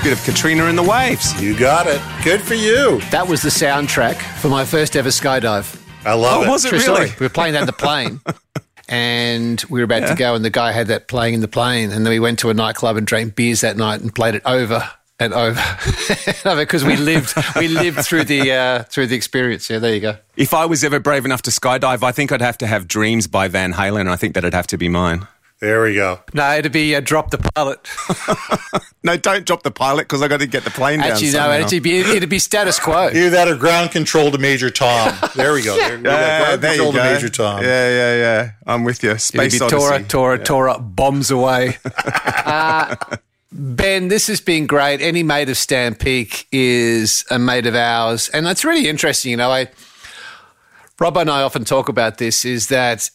Bit 0.03 0.13
of 0.13 0.23
Katrina 0.23 0.65
and 0.65 0.77
the 0.77 0.83
Waves. 0.83 1.39
You 1.41 1.57
got 1.57 1.87
it. 1.87 2.01
Good 2.23 2.41
for 2.41 2.55
you. 2.55 2.99
That 3.11 3.27
was 3.27 3.41
the 3.41 3.49
soundtrack 3.49 4.15
for 4.39 4.49
my 4.49 4.65
first 4.65 4.95
ever 4.95 5.09
skydive. 5.09 5.79
I 6.05 6.13
love 6.13 6.41
Oh, 6.41 6.43
it. 6.43 6.49
was 6.49 6.65
it 6.65 6.69
True 6.69 6.79
really? 6.79 7.07
story. 7.07 7.19
We 7.19 7.25
were 7.25 7.29
playing 7.29 7.53
that 7.53 7.61
in 7.61 7.65
the 7.67 7.73
plane. 7.73 8.19
And 8.89 9.63
we 9.69 9.79
were 9.79 9.85
about 9.85 10.09
to 10.09 10.13
go, 10.15 10.35
and 10.35 10.43
the 10.43 10.49
guy 10.49 10.73
had 10.73 10.87
that 10.87 11.07
playing 11.07 11.35
in 11.35 11.39
the 11.39 11.47
plane. 11.47 11.91
And 11.91 12.05
then 12.05 12.11
we 12.11 12.19
went 12.19 12.39
to 12.39 12.49
a 12.49 12.53
nightclub 12.53 12.97
and 12.97 13.07
drank 13.07 13.33
beers 13.33 13.61
that 13.61 13.77
night 13.77 14.01
and 14.01 14.13
played 14.13 14.35
it 14.35 14.41
over 14.45 14.87
and 15.19 15.33
over, 15.33 15.61
because 16.57 16.83
we 16.83 16.97
lived 16.97 17.33
we 17.55 17.69
lived 17.69 17.99
through 18.01 18.25
the 18.25 18.51
uh, 18.51 18.83
through 18.83 19.07
the 19.07 19.15
experience. 19.15 19.69
Yeah, 19.69 19.79
there 19.79 19.93
you 19.95 20.01
go. 20.01 20.17
If 20.35 20.53
I 20.53 20.65
was 20.65 20.83
ever 20.83 20.99
brave 20.99 21.23
enough 21.23 21.41
to 21.43 21.49
skydive, 21.49 22.03
I 22.03 22.11
think 22.11 22.31
I'd 22.33 22.41
have 22.41 22.57
to 22.59 22.67
have 22.67 22.87
Dreams 22.87 23.25
by 23.25 23.47
Van 23.47 23.71
Halen. 23.73 24.07
I 24.09 24.17
think 24.17 24.35
that'd 24.35 24.53
have 24.53 24.67
to 24.67 24.77
be 24.77 24.89
mine. 24.89 25.27
There 25.59 25.81
we 25.83 25.95
go. 25.95 26.19
No, 26.33 26.57
it'd 26.57 26.71
be 26.73 26.95
uh, 26.95 26.99
drop 26.99 27.31
the 27.31 27.37
pilot. 27.37 27.79
No, 29.05 29.17
don't 29.17 29.45
drop 29.45 29.63
the 29.63 29.71
pilot 29.71 30.03
because 30.03 30.21
I 30.21 30.29
got 30.29 30.39
to 30.39 30.47
get 30.47 30.63
the 30.63 30.69
plane 30.69 30.99
down. 30.99 31.11
Actually, 31.11 31.31
no, 31.31 31.39
somehow. 31.39 31.65
it'd 31.65 31.83
be 31.83 31.97
it'd 31.99 32.29
be 32.29 32.39
status 32.39 32.79
quo. 32.79 33.09
Either 33.13 33.29
that 33.31 33.49
or 33.49 33.57
ground 33.57 33.91
control 33.91 34.31
to 34.31 34.37
Major 34.37 34.69
Tom. 34.69 35.13
There 35.35 35.51
we 35.51 35.61
go. 35.61 35.75
There, 35.77 35.97
we 35.97 36.03
got 36.03 36.19
Yeah, 36.19 36.45
ground 36.45 36.61
there 36.61 36.71
you 36.75 36.77
control 36.83 36.91
to 36.93 36.97
go. 36.99 37.13
Major 37.13 37.29
Tom. 37.29 37.61
Yeah, 37.63 37.89
yeah, 37.89 38.15
yeah. 38.15 38.51
I'm 38.65 38.85
with 38.85 39.03
you. 39.03 39.09
It'd 39.09 39.21
Space 39.21 39.59
be 39.59 39.65
Odyssey. 39.65 39.77
Tora, 39.77 40.03
Tora, 40.03 40.39
Tora 40.41 40.79
bombs 40.79 41.31
away. 41.31 41.77
uh, 42.45 42.95
ben, 43.51 44.07
this 44.07 44.27
has 44.27 44.39
been 44.39 44.67
great. 44.67 45.01
Any 45.01 45.21
mate 45.21 45.49
of 45.49 45.57
Stan 45.57 45.95
Peake 45.95 46.47
is 46.53 47.25
a 47.29 47.37
mate 47.37 47.65
of 47.65 47.75
ours, 47.75 48.29
and 48.29 48.45
that's 48.45 48.63
really 48.63 48.87
interesting. 48.87 49.31
You 49.31 49.37
know, 49.37 49.51
I 49.51 49.67
Rob 50.97 51.17
and 51.17 51.29
I 51.29 51.41
often 51.41 51.65
talk 51.65 51.89
about 51.89 52.19
this. 52.19 52.45
Is 52.45 52.67
that 52.67 53.09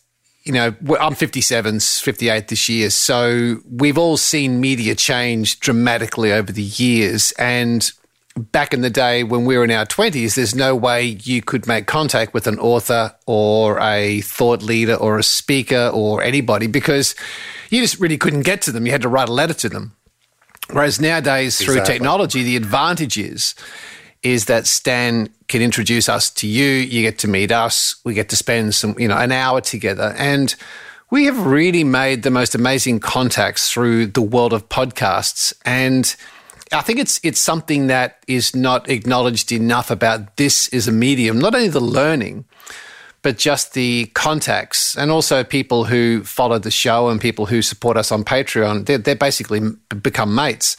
you 0.45 0.53
know 0.53 0.75
I'm 1.01 1.15
57, 1.15 1.81
58 1.81 2.49
this 2.49 2.69
year, 2.69 2.91
so 2.91 3.59
we've 3.71 3.99
all 3.99 4.17
seen 4.17 4.61
media 4.61 4.95
change 4.95 5.61
dramatically 5.61 6.33
over 6.33 6.53
the 6.53 6.63
years, 6.63 7.33
and 7.33 7.91
back 8.37 8.73
in 8.73 8.83
the 8.83 8.91
day 8.91 9.25
when 9.25 9.45
we 9.45 9.59
were 9.59 9.65
in 9.65 9.71
our 9.71 9.85
20s, 9.85 10.37
there's 10.37 10.55
no 10.55 10.75
way 10.75 11.19
you 11.25 11.43
could 11.43 11.67
make 11.67 11.87
contact 11.87 12.33
with 12.33 12.47
an 12.47 12.59
author 12.61 13.13
or 13.27 13.81
a 13.81 14.21
thought 14.21 14.63
leader 14.63 14.95
or 14.95 15.19
a 15.19 15.23
speaker 15.25 15.91
or 15.93 16.23
anybody 16.23 16.69
because 16.69 17.17
you 17.71 17.81
just 17.81 17.99
really 17.99 18.17
couldn't 18.17 18.43
get 18.43 18.63
to 18.63 18.71
them. 18.73 18.87
You 18.87 18.93
had 18.93 19.03
to 19.03 19.09
write 19.09 19.29
a 19.29 19.33
letter 19.33 19.55
to 19.55 19.69
them. 19.69 19.97
Whereas 20.71 21.01
nowadays, 21.01 21.59
through 21.59 21.75
Exactly. 21.75 21.95
technology, 21.95 22.43
the 22.43 22.57
advantage 22.57 23.19
is, 23.19 23.55
is 24.23 24.47
that 24.47 24.67
Stan 24.67 25.29
can 25.49 25.63
introduce 25.63 26.09
us 26.09 26.31
to 26.31 26.47
you. 26.47 26.67
You 26.67 27.03
get 27.03 27.19
to 27.21 27.29
meet 27.29 27.53
us. 27.53 27.97
We 28.05 28.15
get 28.15 28.29
to 28.31 28.37
spend 28.37 28.75
some, 28.75 28.95
you 28.99 29.09
know, 29.09 29.17
an 29.17 29.33
hour 29.33 29.61
together. 29.61 30.15
And 30.19 30.55
we 31.11 31.25
have 31.25 31.47
really 31.47 31.85
made 31.85 32.23
the 32.23 32.31
most 32.31 32.55
amazing 32.55 33.01
contacts 33.01 33.71
through 33.71 34.09
the 34.09 34.23
world 34.23 34.53
of 34.53 34.69
podcasts. 34.69 35.53
And 35.65 36.15
I 36.73 36.83
think 36.83 36.99
it's 36.99 37.19
it's 37.23 37.41
something 37.41 37.87
that 37.87 38.23
is 38.27 38.55
not 38.55 38.91
acknowledged 38.91 39.53
enough 39.53 39.91
about 39.91 40.37
this 40.37 40.69
is 40.69 40.87
a 40.87 40.93
medium, 40.93 41.39
not 41.39 41.55
only 41.55 41.69
the 41.69 41.81
learning, 41.81 42.45
but 43.23 43.39
just 43.39 43.73
the 43.73 44.07
contacts 44.15 44.97
and 44.97 45.11
also 45.11 45.43
people 45.43 45.85
who 45.85 46.23
follow 46.25 46.59
the 46.59 46.71
show 46.71 47.09
and 47.09 47.21
people 47.21 47.47
who 47.47 47.63
support 47.63 47.97
us 47.97 48.13
on 48.13 48.25
Patreon. 48.25 48.87
They're, 48.87 48.99
they're 48.99 49.17
basically 49.17 49.61
become 50.03 50.35
mates. 50.35 50.77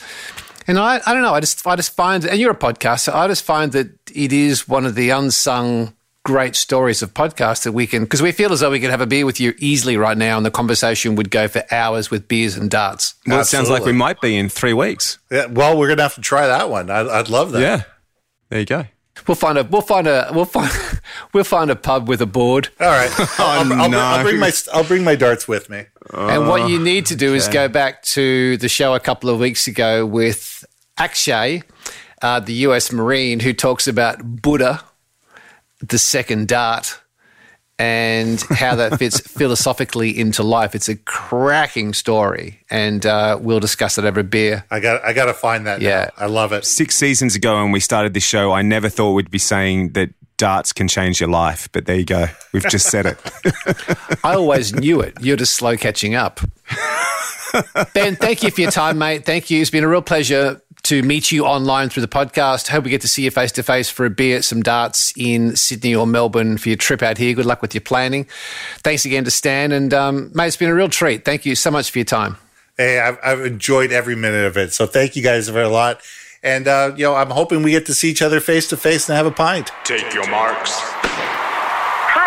And 0.70 0.78
I, 0.78 1.02
I 1.04 1.14
don't 1.16 1.24
know. 1.24 1.34
I 1.34 1.40
just 1.40 1.66
I 1.66 1.76
just 1.76 1.96
find, 1.96 2.24
and 2.24 2.40
you're 2.40 2.52
a 2.52 2.56
podcaster. 2.56 3.12
I 3.12 3.28
just 3.28 3.44
find 3.44 3.72
that 3.72 3.90
it 4.14 4.32
is 4.32 4.68
one 4.68 4.86
of 4.86 4.94
the 4.94 5.10
unsung 5.10 5.96
great 6.24 6.56
stories 6.56 7.02
of 7.02 7.12
podcasts 7.12 7.64
that 7.64 7.72
we 7.72 7.88
can 7.88 8.04
because 8.04 8.22
we 8.22 8.32
feel 8.32 8.52
as 8.52 8.60
though 8.60 8.70
we 8.70 8.80
could 8.80 8.92
have 8.92 9.02
a 9.02 9.08
beer 9.08 9.26
with 9.26 9.40
you 9.40 9.56
easily 9.58 9.98
right 9.98 10.16
now, 10.16 10.38
and 10.38 10.46
the 10.46 10.52
conversation 10.52 11.16
would 11.16 11.32
go 11.32 11.48
for 11.48 11.64
hours 11.72 12.12
with 12.12 12.28
beers 12.28 12.56
and 12.56 12.70
darts. 12.70 13.16
Well, 13.26 13.40
it 13.40 13.46
sounds 13.46 13.72
like 13.72 13.84
we 13.84 13.94
might 13.94 14.22
be 14.22 14.38
in 14.38 14.48
three 14.48 14.74
weeks. 14.74 15.18
Yeah, 15.32 15.48
well, 15.48 15.76
we're 15.76 15.88
gonna 15.88 16.04
have 16.04 16.14
to 16.16 16.22
try 16.22 16.46
that 16.46 16.70
one. 16.70 16.92
I, 16.92 17.00
I'd 17.00 17.30
love 17.30 17.52
that. 17.54 17.62
Yeah. 17.62 17.82
There 18.50 18.60
you 18.60 18.66
go. 18.68 18.86
We'll 19.28 19.36
find 19.36 19.58
a 19.58 19.64
we'll 19.64 19.82
find 19.82 20.08
a 20.08 20.30
we'll 20.34 20.46
find 20.46 20.72
we'll 21.34 21.44
find 21.44 21.70
a 21.70 21.76
pub 21.76 22.08
with 22.08 22.22
a 22.22 22.26
board. 22.26 22.70
All 22.80 22.88
right. 22.88 23.12
I'll, 23.40 23.74
I'll, 23.74 23.90
no. 23.90 24.00
I'll 24.00 24.24
bring 24.24 24.40
my 24.40 24.52
I'll 24.74 24.84
bring 24.84 25.04
my 25.04 25.16
darts 25.16 25.48
with 25.48 25.70
me. 25.70 25.86
And 26.14 26.48
what 26.48 26.70
you 26.70 26.80
need 26.80 27.06
to 27.08 27.16
do 27.16 27.36
is 27.36 27.48
go 27.48 27.68
back 27.68 28.02
to 28.04 28.58
the 28.58 28.70
show 28.70 28.96
a 28.96 29.00
couple 29.00 29.30
of 29.30 29.40
weeks 29.40 29.68
ago 29.68 30.06
with 30.06 30.66
Akshay, 30.98 31.64
uh, 32.22 32.40
the 32.40 32.54
US 32.54 32.92
Marine, 32.92 33.40
who 33.42 33.54
talks 33.54 33.88
about 33.88 34.42
Buddha, 34.42 34.84
the 35.80 36.00
second 36.00 36.48
dart, 36.48 37.00
and 37.80 38.42
how 38.42 38.76
that 38.76 39.00
fits 39.00 39.20
philosophically 39.38 40.20
into 40.20 40.44
life. 40.44 40.76
It's 40.76 40.90
a 40.90 40.98
cracking 40.98 41.94
story, 41.94 42.60
and 42.70 43.04
uh, 43.06 43.40
we'll 43.42 43.62
discuss 43.62 43.98
it 43.98 44.06
over 44.06 44.20
a 44.20 44.24
beer. 44.24 44.66
I 44.70 44.80
got 44.82 45.04
I 45.04 45.14
got 45.14 45.26
to 45.26 45.34
find 45.34 45.66
that. 45.66 45.82
now. 45.82 45.88
Yeah. 45.88 46.10
I 46.18 46.28
love 46.28 46.52
it. 46.52 46.66
Six 46.66 46.96
seasons 46.96 47.36
ago, 47.36 47.56
when 47.64 47.72
we 47.72 47.80
started 47.80 48.14
this 48.14 48.24
show, 48.24 48.52
I 48.52 48.62
never 48.62 48.90
thought 48.90 49.14
we'd 49.14 49.32
be 49.32 49.40
saying 49.40 49.94
that 49.94 50.10
darts 50.38 50.74
can 50.74 50.88
change 50.88 51.20
your 51.20 51.30
life. 51.30 51.70
But 51.72 51.86
there 51.86 51.96
you 51.96 52.06
go. 52.06 52.28
We've 52.54 52.68
just 52.68 52.90
said 52.90 53.06
it. 53.06 53.18
I 54.24 54.36
always 54.36 54.74
knew 54.74 55.00
it. 55.02 55.16
You're 55.22 55.38
just 55.38 55.54
slow 55.54 55.78
catching 55.78 56.16
up. 56.16 56.40
ben, 57.94 58.16
thank 58.16 58.44
you 58.44 58.52
for 58.52 58.62
your 58.62 58.72
time, 58.72 58.98
mate. 58.98 59.26
Thank 59.26 59.50
you. 59.50 59.62
It's 59.62 59.70
been 59.70 59.84
a 59.84 59.88
real 59.88 60.02
pleasure 60.02 60.62
to 60.84 61.04
meet 61.04 61.32
you 61.32 61.46
online 61.46 61.90
through 61.90 62.02
the 62.02 62.08
podcast. 62.08 62.68
Hope 62.68 62.84
we 62.84 62.90
get 62.90 63.02
to 63.02 63.08
see 63.08 63.24
you 63.24 63.32
face 63.32 63.52
to 63.54 63.64
face 63.64 63.90
for 63.90 64.06
a 64.06 64.10
beer, 64.10 64.38
at 64.38 64.44
some 64.44 64.62
darts 64.62 65.14
in 65.18 65.56
Sydney 65.56 65.94
or 65.94 66.08
Melbourne 66.08 66.58
for 66.58 66.70
your 66.70 66.78
trip 66.78 67.02
out 67.02 67.18
here. 67.18 67.34
Good 67.34 67.46
luck 67.46 67.62
with 67.62 67.74
your 67.74 67.82
planning. 67.82 68.26
Thanks 68.78 69.06
again 69.06 69.24
to 69.26 69.32
Stan. 69.32 69.72
And, 69.72 69.94
um, 69.94 70.32
mate, 70.34 70.48
it's 70.48 70.58
been 70.58 70.70
a 70.70 70.76
real 70.76 70.90
treat. 70.90 71.26
Thank 71.26 71.46
you 71.46 71.56
so 71.56 71.72
much 71.72 71.92
for 71.92 72.00
your 72.00 72.06
time. 72.06 72.38
Hey, 72.78 73.00
I've, 73.00 73.18
I've 73.24 73.42
enjoyed 73.42 73.92
every 73.92 74.16
minute 74.16 74.46
of 74.46 74.58
it. 74.58 74.74
So 74.74 74.86
thank 74.86 75.16
you 75.16 75.24
guys 75.24 75.50
very 75.50 75.66
a 75.66 75.70
lot. 75.70 76.02
And, 76.42 76.68
uh, 76.68 76.94
you 76.96 77.04
know, 77.04 77.16
I'm 77.16 77.32
hoping 77.32 77.64
we 77.64 77.72
get 77.72 77.86
to 77.88 77.94
see 77.94 78.10
each 78.10 78.22
other 78.22 78.40
face 78.40 78.70
to 78.70 78.78
face 78.78 79.10
and 79.10 79.18
have 79.18 79.26
a 79.26 79.32
pint. 79.32 79.72
Take 79.84 80.14
your 80.14 80.30
marks. 80.30 81.09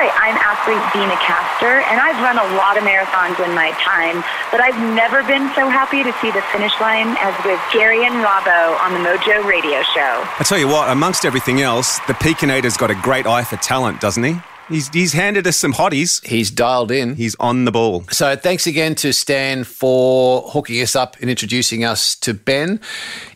Hi, 0.03 0.11
I'm 0.31 0.35
athlete 0.35 0.83
Deena 0.93 1.15
Kastor, 1.15 1.79
and 1.87 2.01
I've 2.01 2.19
run 2.19 2.35
a 2.35 2.57
lot 2.59 2.77
of 2.77 2.83
marathons 2.83 3.39
in 3.39 3.55
my 3.55 3.71
time, 3.79 4.25
but 4.51 4.61
I've 4.61 4.75
never 4.97 5.23
been 5.23 5.47
so 5.55 5.69
happy 5.69 6.03
to 6.03 6.13
see 6.19 6.33
the 6.33 6.43
finish 6.51 6.73
line 6.81 7.15
as 7.21 7.33
with 7.45 7.61
Gary 7.73 8.05
and 8.05 8.15
Robbo 8.15 8.81
on 8.83 8.95
the 8.95 8.99
Mojo 8.99 9.47
Radio 9.47 9.81
Show. 9.95 10.27
I 10.41 10.43
tell 10.43 10.59
you 10.59 10.67
what, 10.67 10.91
amongst 10.91 11.25
everything 11.25 11.61
else, 11.61 12.01
the 12.09 12.15
Pekinator's 12.15 12.77
got 12.77 12.91
a 12.91 12.97
great 12.97 13.29
eye 13.29 13.45
for 13.45 13.55
talent, 13.59 14.01
doesn't 14.01 14.25
he? 14.25 14.41
He's, 14.69 14.89
he's 14.89 15.13
handed 15.13 15.47
us 15.47 15.57
some 15.57 15.75
hotties. 15.75 16.25
He's 16.25 16.51
dialed 16.51 16.91
in. 16.91 17.17
He's 17.17 17.35
on 17.37 17.65
the 17.65 17.73
ball. 17.73 18.05
So 18.11 18.37
thanks 18.37 18.67
again 18.67 18.95
to 18.97 19.13
Stan 19.13 19.65
for 19.65 20.43
hooking 20.49 20.81
us 20.83 20.97
up 20.97 21.17
and 21.21 21.29
introducing 21.29 21.85
us 21.85 22.17
to 22.17 22.33
Ben. 22.33 22.81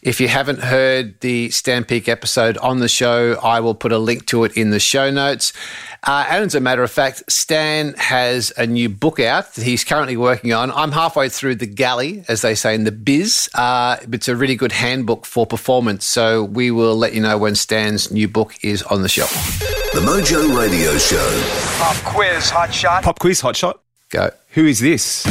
If 0.07 0.20
you 0.20 0.28
haven't 0.28 0.61
heard 0.61 1.20
the 1.20 1.50
Stan 1.50 1.82
Peake 1.82 2.09
episode 2.09 2.57
on 2.59 2.78
the 2.78 2.86
show, 2.86 3.40
I 3.42 3.59
will 3.59 3.74
put 3.74 3.90
a 3.90 3.98
link 3.98 4.26
to 4.26 4.44
it 4.44 4.57
in 4.57 4.70
the 4.70 4.78
show 4.78 5.11
notes. 5.11 5.52
Uh, 6.04 6.24
and 6.30 6.44
as 6.44 6.54
a 6.54 6.61
matter 6.61 6.84
of 6.84 6.92
fact, 6.92 7.24
Stan 7.28 7.92
has 7.94 8.52
a 8.57 8.68
new 8.68 8.88
book 8.88 9.18
out 9.18 9.54
that 9.54 9.64
he's 9.64 9.82
currently 9.82 10.16
working 10.16 10.52
on. 10.52 10.70
I'm 10.70 10.92
halfway 10.92 11.28
through 11.28 11.57
the 11.57 11.66
galley, 11.66 12.24
as 12.28 12.42
they 12.42 12.54
say 12.54 12.76
in 12.76 12.84
the 12.84 12.92
biz. 12.92 13.50
Uh, 13.52 13.96
it's 14.12 14.28
a 14.28 14.36
really 14.36 14.54
good 14.54 14.70
handbook 14.70 15.26
for 15.26 15.44
performance. 15.44 16.04
So 16.04 16.44
we 16.44 16.70
will 16.70 16.94
let 16.94 17.12
you 17.12 17.20
know 17.20 17.36
when 17.36 17.57
Stan's 17.57 18.12
new 18.12 18.28
book 18.28 18.54
is 18.62 18.84
on 18.84 19.02
the 19.02 19.09
shelf. 19.09 19.32
The 19.92 20.02
Mojo 20.02 20.57
Radio 20.57 20.96
Show. 20.98 21.78
Pop 21.78 21.96
quiz, 22.14 22.48
hot 22.48 22.72
shot. 22.72 23.02
Pop 23.02 23.18
quiz, 23.18 23.40
hot 23.40 23.57
shot. 23.57 23.80
Go. 24.11 24.30
Who 24.50 24.66
is 24.66 24.78
this? 24.78 25.26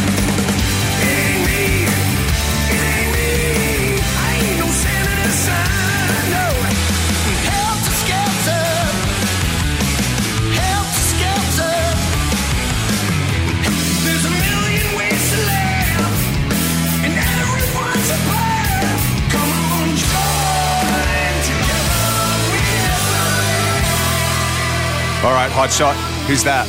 Hot 25.55 25.71
shot. 25.71 25.95
Who's 26.27 26.43
that? 26.43 26.67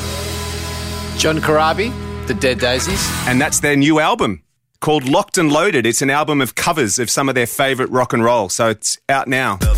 John 1.18 1.39
Corabi, 1.39 1.93
The 2.28 2.34
Dead 2.34 2.61
Daisies. 2.61 3.11
And 3.26 3.41
that's 3.41 3.59
their 3.59 3.74
new 3.74 3.99
album 3.99 4.45
called 4.78 5.09
Locked 5.09 5.39
and 5.39 5.51
Loaded. 5.51 5.84
It's 5.84 6.03
an 6.03 6.11
album 6.11 6.41
of 6.41 6.55
covers 6.55 7.01
of 7.01 7.11
some 7.11 7.28
of 7.28 7.34
their 7.34 7.49
favorite 7.49 7.91
rock 7.91 8.12
and 8.12 8.22
roll. 8.22 8.49
So 8.49 8.68
it's 8.68 8.97
out 9.09 9.26
now. 9.26 9.57
The, 9.57 9.74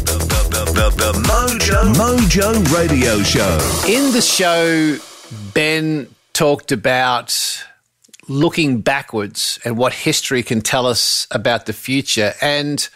the, 0.75 0.91
the 0.91 1.13
Mojo 1.27 1.95
Mojo 1.95 2.75
Radio 2.77 3.23
Show. 3.23 3.59
In 3.89 4.13
the 4.13 4.21
show, 4.21 4.99
Ben 5.55 6.15
talked 6.35 6.71
about 6.71 7.65
looking 8.29 8.83
backwards 8.83 9.59
and 9.65 9.79
what 9.79 9.95
history 9.95 10.43
can 10.43 10.61
tell 10.61 10.87
us 10.87 11.27
about 11.31 11.65
the 11.65 11.73
future. 11.73 12.35
And 12.43 12.87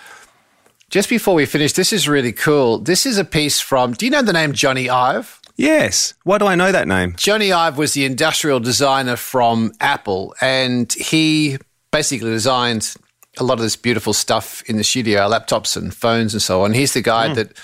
just 0.90 1.08
before 1.08 1.34
we 1.34 1.46
finish, 1.46 1.72
this 1.72 1.90
is 1.90 2.06
really 2.06 2.32
cool. 2.32 2.76
This 2.76 3.06
is 3.06 3.16
a 3.16 3.24
piece 3.24 3.60
from, 3.60 3.94
do 3.94 4.04
you 4.04 4.10
know 4.10 4.20
the 4.20 4.34
name 4.34 4.52
Jony 4.52 4.90
Ive? 4.90 5.40
Yes. 5.56 6.14
Why 6.24 6.38
do 6.38 6.46
I 6.46 6.54
know 6.54 6.72
that 6.72 6.88
name? 6.88 7.12
Jony 7.12 7.54
Ive 7.54 7.78
was 7.78 7.94
the 7.94 8.04
industrial 8.04 8.60
designer 8.60 9.16
from 9.16 9.72
Apple, 9.80 10.34
and 10.40 10.92
he 10.92 11.58
basically 11.90 12.30
designed 12.30 12.94
a 13.38 13.44
lot 13.44 13.54
of 13.54 13.60
this 13.60 13.76
beautiful 13.76 14.12
stuff 14.12 14.62
in 14.66 14.76
the 14.76 14.84
studio, 14.84 15.28
laptops 15.28 15.76
and 15.76 15.94
phones 15.94 16.34
and 16.34 16.42
so 16.42 16.62
on. 16.64 16.72
He's 16.72 16.94
the 16.94 17.02
guy 17.02 17.28
mm. 17.28 17.34
that 17.36 17.56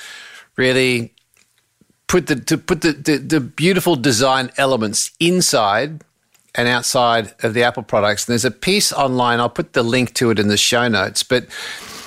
really 0.57 1.15
put 2.07 2.27
the 2.27 2.37
to 2.37 2.59
put 2.59 2.81
the, 2.81 2.93
the, 2.93 3.19
the 3.19 3.41
beautiful 3.41 3.97
design 3.97 4.51
elements 4.57 5.13
inside 5.21 6.03
and 6.55 6.69
outside 6.69 7.35
of 7.43 7.55
the 7.55 7.63
Apple 7.63 7.83
products. 7.83 8.27
And 8.27 8.33
there's 8.33 8.45
a 8.45 8.51
piece 8.51 8.93
online. 8.93 9.41
I'll 9.41 9.49
put 9.49 9.75
the 9.75 9.83
link 9.83 10.15
to 10.15 10.31
it 10.31 10.39
in 10.39 10.49
the 10.49 10.57
show 10.57 10.89
notes. 10.89 11.23
But 11.23 11.45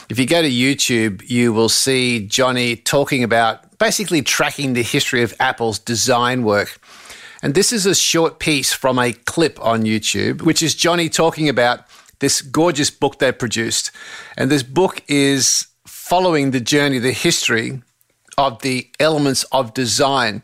if 0.09 0.19
you 0.19 0.25
go 0.25 0.41
to 0.41 0.49
YouTube, 0.49 1.27
you 1.29 1.53
will 1.53 1.69
see 1.69 2.27
Jony 2.29 2.83
talking 2.83 3.23
about 3.23 3.70
basically 3.81 4.21
tracking 4.21 4.73
the 4.73 4.83
history 4.83 5.23
of 5.23 5.33
Apple's 5.39 5.79
design 5.79 6.43
work. 6.43 6.79
And 7.41 7.55
this 7.55 7.73
is 7.73 7.87
a 7.87 7.95
short 7.95 8.37
piece 8.37 8.71
from 8.71 8.99
a 8.99 9.11
clip 9.11 9.59
on 9.59 9.81
YouTube, 9.81 10.43
which 10.43 10.61
is 10.61 10.75
Jony 10.75 11.11
talking 11.11 11.49
about 11.49 11.79
this 12.19 12.43
gorgeous 12.43 12.91
book 12.91 13.17
they 13.17 13.31
produced. 13.31 13.89
And 14.37 14.51
this 14.51 14.61
book 14.61 15.01
is 15.07 15.65
following 15.87 16.51
the 16.51 16.59
journey, 16.59 16.99
the 16.99 17.11
history 17.11 17.81
of 18.37 18.61
the 18.61 18.87
elements 18.99 19.45
of 19.45 19.73
design. 19.73 20.43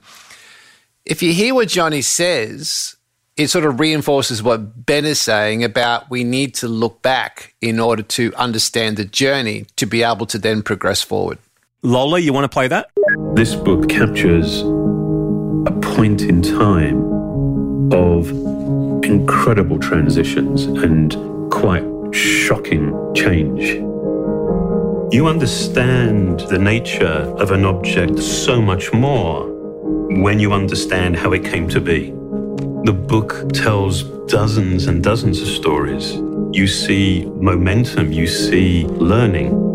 If 1.05 1.21
you 1.21 1.31
hear 1.31 1.53
what 1.53 1.67
Jony 1.67 2.03
says, 2.03 2.95
it 3.35 3.49
sort 3.49 3.65
of 3.65 3.79
reinforces 3.79 4.41
what 4.41 4.83
Ben 4.87 5.05
is 5.05 5.21
saying 5.21 5.63
about 5.63 6.09
we 6.09 6.23
need 6.23 6.55
to 6.55 6.67
look 6.67 7.03
back 7.03 7.53
in 7.61 7.79
order 7.79 8.01
to 8.01 8.33
understand 8.33 8.97
the 8.97 9.05
journey 9.05 9.67
to 9.75 9.85
be 9.85 10.01
able 10.01 10.25
to 10.25 10.39
then 10.39 10.63
progress 10.63 11.03
forward. 11.03 11.37
Lola, 11.83 12.17
you 12.17 12.33
want 12.33 12.43
to 12.43 12.49
play 12.49 12.67
that? 12.67 12.89
This 13.35 13.53
book 13.53 13.87
captures 13.87 14.61
a 14.61 15.79
point 15.79 16.23
in 16.23 16.41
time 16.41 17.93
of 17.93 18.31
incredible 19.03 19.77
transitions 19.77 20.63
and 20.63 21.15
quite 21.51 21.85
shocking 22.15 23.13
change. 23.13 23.75
You 25.13 25.27
understand 25.27 26.39
the 26.49 26.57
nature 26.57 27.05
of 27.37 27.51
an 27.51 27.63
object 27.63 28.17
so 28.17 28.59
much 28.59 28.91
more 28.91 29.45
when 30.23 30.39
you 30.39 30.53
understand 30.53 31.15
how 31.15 31.31
it 31.33 31.43
came 31.45 31.69
to 31.69 31.79
be. 31.79 32.09
The 32.85 32.93
book 32.93 33.53
tells 33.53 34.01
dozens 34.25 34.87
and 34.87 35.03
dozens 35.03 35.41
of 35.43 35.47
stories. 35.47 36.15
You 36.53 36.65
see 36.65 37.25
momentum, 37.35 38.11
you 38.11 38.25
see 38.25 38.85
learning. 38.87 39.67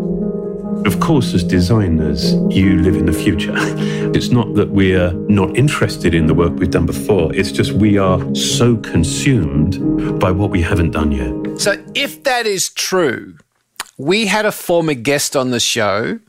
Of 0.85 0.99
course, 0.99 1.33
as 1.33 1.43
designers, 1.43 2.33
you 2.49 2.79
live 2.81 2.95
in 2.95 3.05
the 3.05 3.13
future. 3.13 3.53
It's 4.13 4.29
not 4.29 4.53
that 4.53 4.69
we're 4.69 5.11
not 5.27 5.57
interested 5.57 6.13
in 6.13 6.27
the 6.27 6.35
work 6.35 6.53
we've 6.53 6.69
done 6.69 6.85
before, 6.85 7.33
it's 7.33 7.51
just 7.51 7.71
we 7.71 7.97
are 7.97 8.19
so 8.35 8.77
consumed 8.77 10.19
by 10.19 10.29
what 10.29 10.51
we 10.51 10.61
haven't 10.61 10.91
done 10.91 11.11
yet. 11.11 11.59
So, 11.59 11.83
if 11.95 12.23
that 12.23 12.45
is 12.45 12.69
true, 12.69 13.37
we 13.97 14.27
had 14.27 14.45
a 14.45 14.51
former 14.51 14.93
guest 14.93 15.35
on 15.35 15.49
the 15.49 15.59
show 15.59 16.19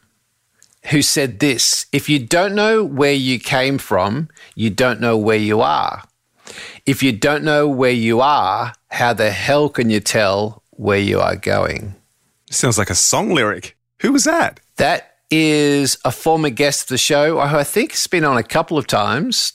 who 0.90 1.02
said 1.02 1.40
this 1.40 1.86
If 1.92 2.08
you 2.08 2.18
don't 2.18 2.54
know 2.54 2.84
where 2.84 3.12
you 3.12 3.38
came 3.38 3.78
from, 3.78 4.28
you 4.54 4.70
don't 4.70 5.00
know 5.00 5.16
where 5.16 5.36
you 5.36 5.60
are. 5.60 6.04
If 6.86 7.02
you 7.02 7.12
don't 7.12 7.44
know 7.44 7.68
where 7.68 7.90
you 7.90 8.20
are, 8.20 8.72
how 8.88 9.12
the 9.14 9.30
hell 9.30 9.68
can 9.68 9.90
you 9.90 10.00
tell 10.00 10.62
where 10.70 10.98
you 10.98 11.20
are 11.20 11.36
going? 11.36 11.94
Sounds 12.50 12.78
like 12.78 12.90
a 12.90 12.94
song 12.94 13.30
lyric. 13.30 13.76
Who 14.04 14.12
was 14.12 14.24
that? 14.24 14.60
That 14.76 15.16
is 15.30 15.96
a 16.04 16.12
former 16.12 16.50
guest 16.50 16.82
of 16.82 16.88
the 16.88 16.98
show. 16.98 17.40
Who 17.40 17.56
I 17.56 17.64
think 17.64 17.92
has 17.92 18.06
been 18.06 18.22
on 18.22 18.36
a 18.36 18.42
couple 18.42 18.76
of 18.76 18.86
times. 18.86 19.50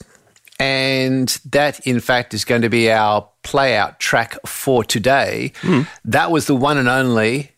And 0.58 1.28
that, 1.50 1.78
in 1.86 2.00
fact, 2.00 2.34
is 2.34 2.44
going 2.44 2.62
to 2.62 2.68
be 2.68 2.90
our 2.90 3.28
play 3.44 3.76
out 3.76 4.00
track 4.00 4.36
for 4.44 4.82
today. 4.82 5.52
Hmm. 5.60 5.82
That 6.04 6.32
was 6.32 6.48
the 6.48 6.56
one 6.56 6.78
and 6.78 6.88
only 6.88 7.52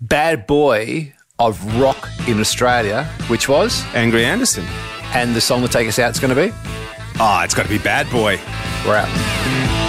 bad 0.00 0.46
boy 0.46 1.12
of 1.40 1.80
rock 1.80 2.08
in 2.28 2.38
Australia, 2.38 3.06
which 3.26 3.48
was 3.48 3.84
Angry 3.92 4.24
Anderson. 4.24 4.66
And 5.12 5.34
the 5.34 5.40
song 5.40 5.62
to 5.62 5.68
take 5.68 5.88
us 5.88 5.98
out 5.98 6.12
is 6.12 6.20
going 6.20 6.32
to 6.32 6.48
be? 6.48 6.52
Ah, 7.18 7.40
oh, 7.40 7.44
it's 7.44 7.54
got 7.54 7.64
to 7.64 7.68
be 7.68 7.78
Bad 7.78 8.08
Boy. 8.08 8.38
We're 8.86 8.98
out. 8.98 9.79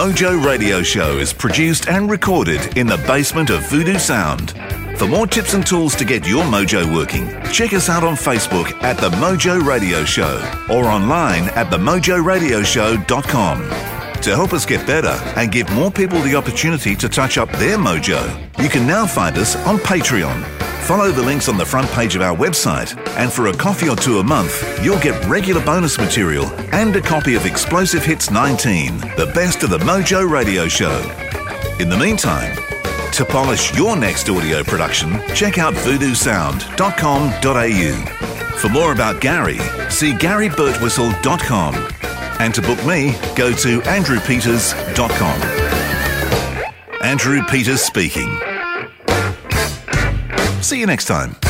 Mojo 0.00 0.32
Radio 0.42 0.82
Show 0.82 1.18
is 1.18 1.34
produced 1.34 1.86
and 1.86 2.10
recorded 2.10 2.78
in 2.78 2.86
the 2.86 2.96
basement 3.06 3.50
of 3.50 3.68
Voodoo 3.68 3.98
Sound. 3.98 4.52
For 4.96 5.06
more 5.06 5.26
tips 5.26 5.52
and 5.52 5.66
tools 5.66 5.94
to 5.96 6.06
get 6.06 6.26
your 6.26 6.42
mojo 6.44 6.90
working, 6.96 7.28
check 7.52 7.74
us 7.74 7.90
out 7.90 8.02
on 8.02 8.14
Facebook 8.14 8.72
at 8.82 8.96
The 8.96 9.10
Mojo 9.10 9.62
Radio 9.62 10.02
Show 10.06 10.40
or 10.70 10.86
online 10.86 11.50
at 11.50 11.66
themojoradioshow.com. 11.66 13.60
To 14.22 14.30
help 14.34 14.54
us 14.54 14.64
get 14.64 14.86
better 14.86 15.20
and 15.38 15.52
give 15.52 15.70
more 15.74 15.90
people 15.90 16.18
the 16.22 16.34
opportunity 16.34 16.96
to 16.96 17.06
touch 17.06 17.36
up 17.36 17.52
their 17.52 17.76
mojo, 17.76 18.22
you 18.62 18.70
can 18.70 18.86
now 18.86 19.06
find 19.06 19.36
us 19.36 19.54
on 19.66 19.76
Patreon. 19.76 20.59
Follow 20.82 21.10
the 21.12 21.22
links 21.22 21.48
on 21.48 21.56
the 21.56 21.64
front 21.64 21.88
page 21.90 22.16
of 22.16 22.22
our 22.22 22.36
website, 22.36 22.96
and 23.16 23.32
for 23.32 23.46
a 23.46 23.56
coffee 23.56 23.88
or 23.88 23.94
two 23.96 24.18
a 24.18 24.24
month, 24.24 24.82
you'll 24.82 24.98
get 24.98 25.24
regular 25.26 25.64
bonus 25.64 25.96
material 25.98 26.46
and 26.72 26.94
a 26.96 27.00
copy 27.00 27.36
of 27.36 27.46
Explosive 27.46 28.04
Hits 28.04 28.28
19, 28.30 28.98
the 29.16 29.30
best 29.34 29.62
of 29.62 29.70
the 29.70 29.78
Mojo 29.78 30.28
Radio 30.28 30.66
Show. 30.66 30.98
In 31.78 31.88
the 31.88 31.96
meantime, 31.96 32.56
to 33.12 33.24
polish 33.24 33.72
your 33.76 33.96
next 33.96 34.28
audio 34.28 34.64
production, 34.64 35.12
check 35.34 35.58
out 35.58 35.74
voodoosound.com.au. 35.74 38.56
For 38.58 38.68
more 38.68 38.92
about 38.92 39.20
Gary, 39.20 39.58
see 39.88 40.12
GaryBurtwhistle.com. 40.12 41.74
And 42.40 42.52
to 42.54 42.62
book 42.62 42.84
me, 42.84 43.12
go 43.36 43.52
to 43.52 43.80
andrewpeters.com. 43.80 45.40
Andrew 47.02 47.42
Peters 47.44 47.80
speaking. 47.80 48.49
See 50.70 50.78
you 50.78 50.86
next 50.86 51.06
time. 51.06 51.49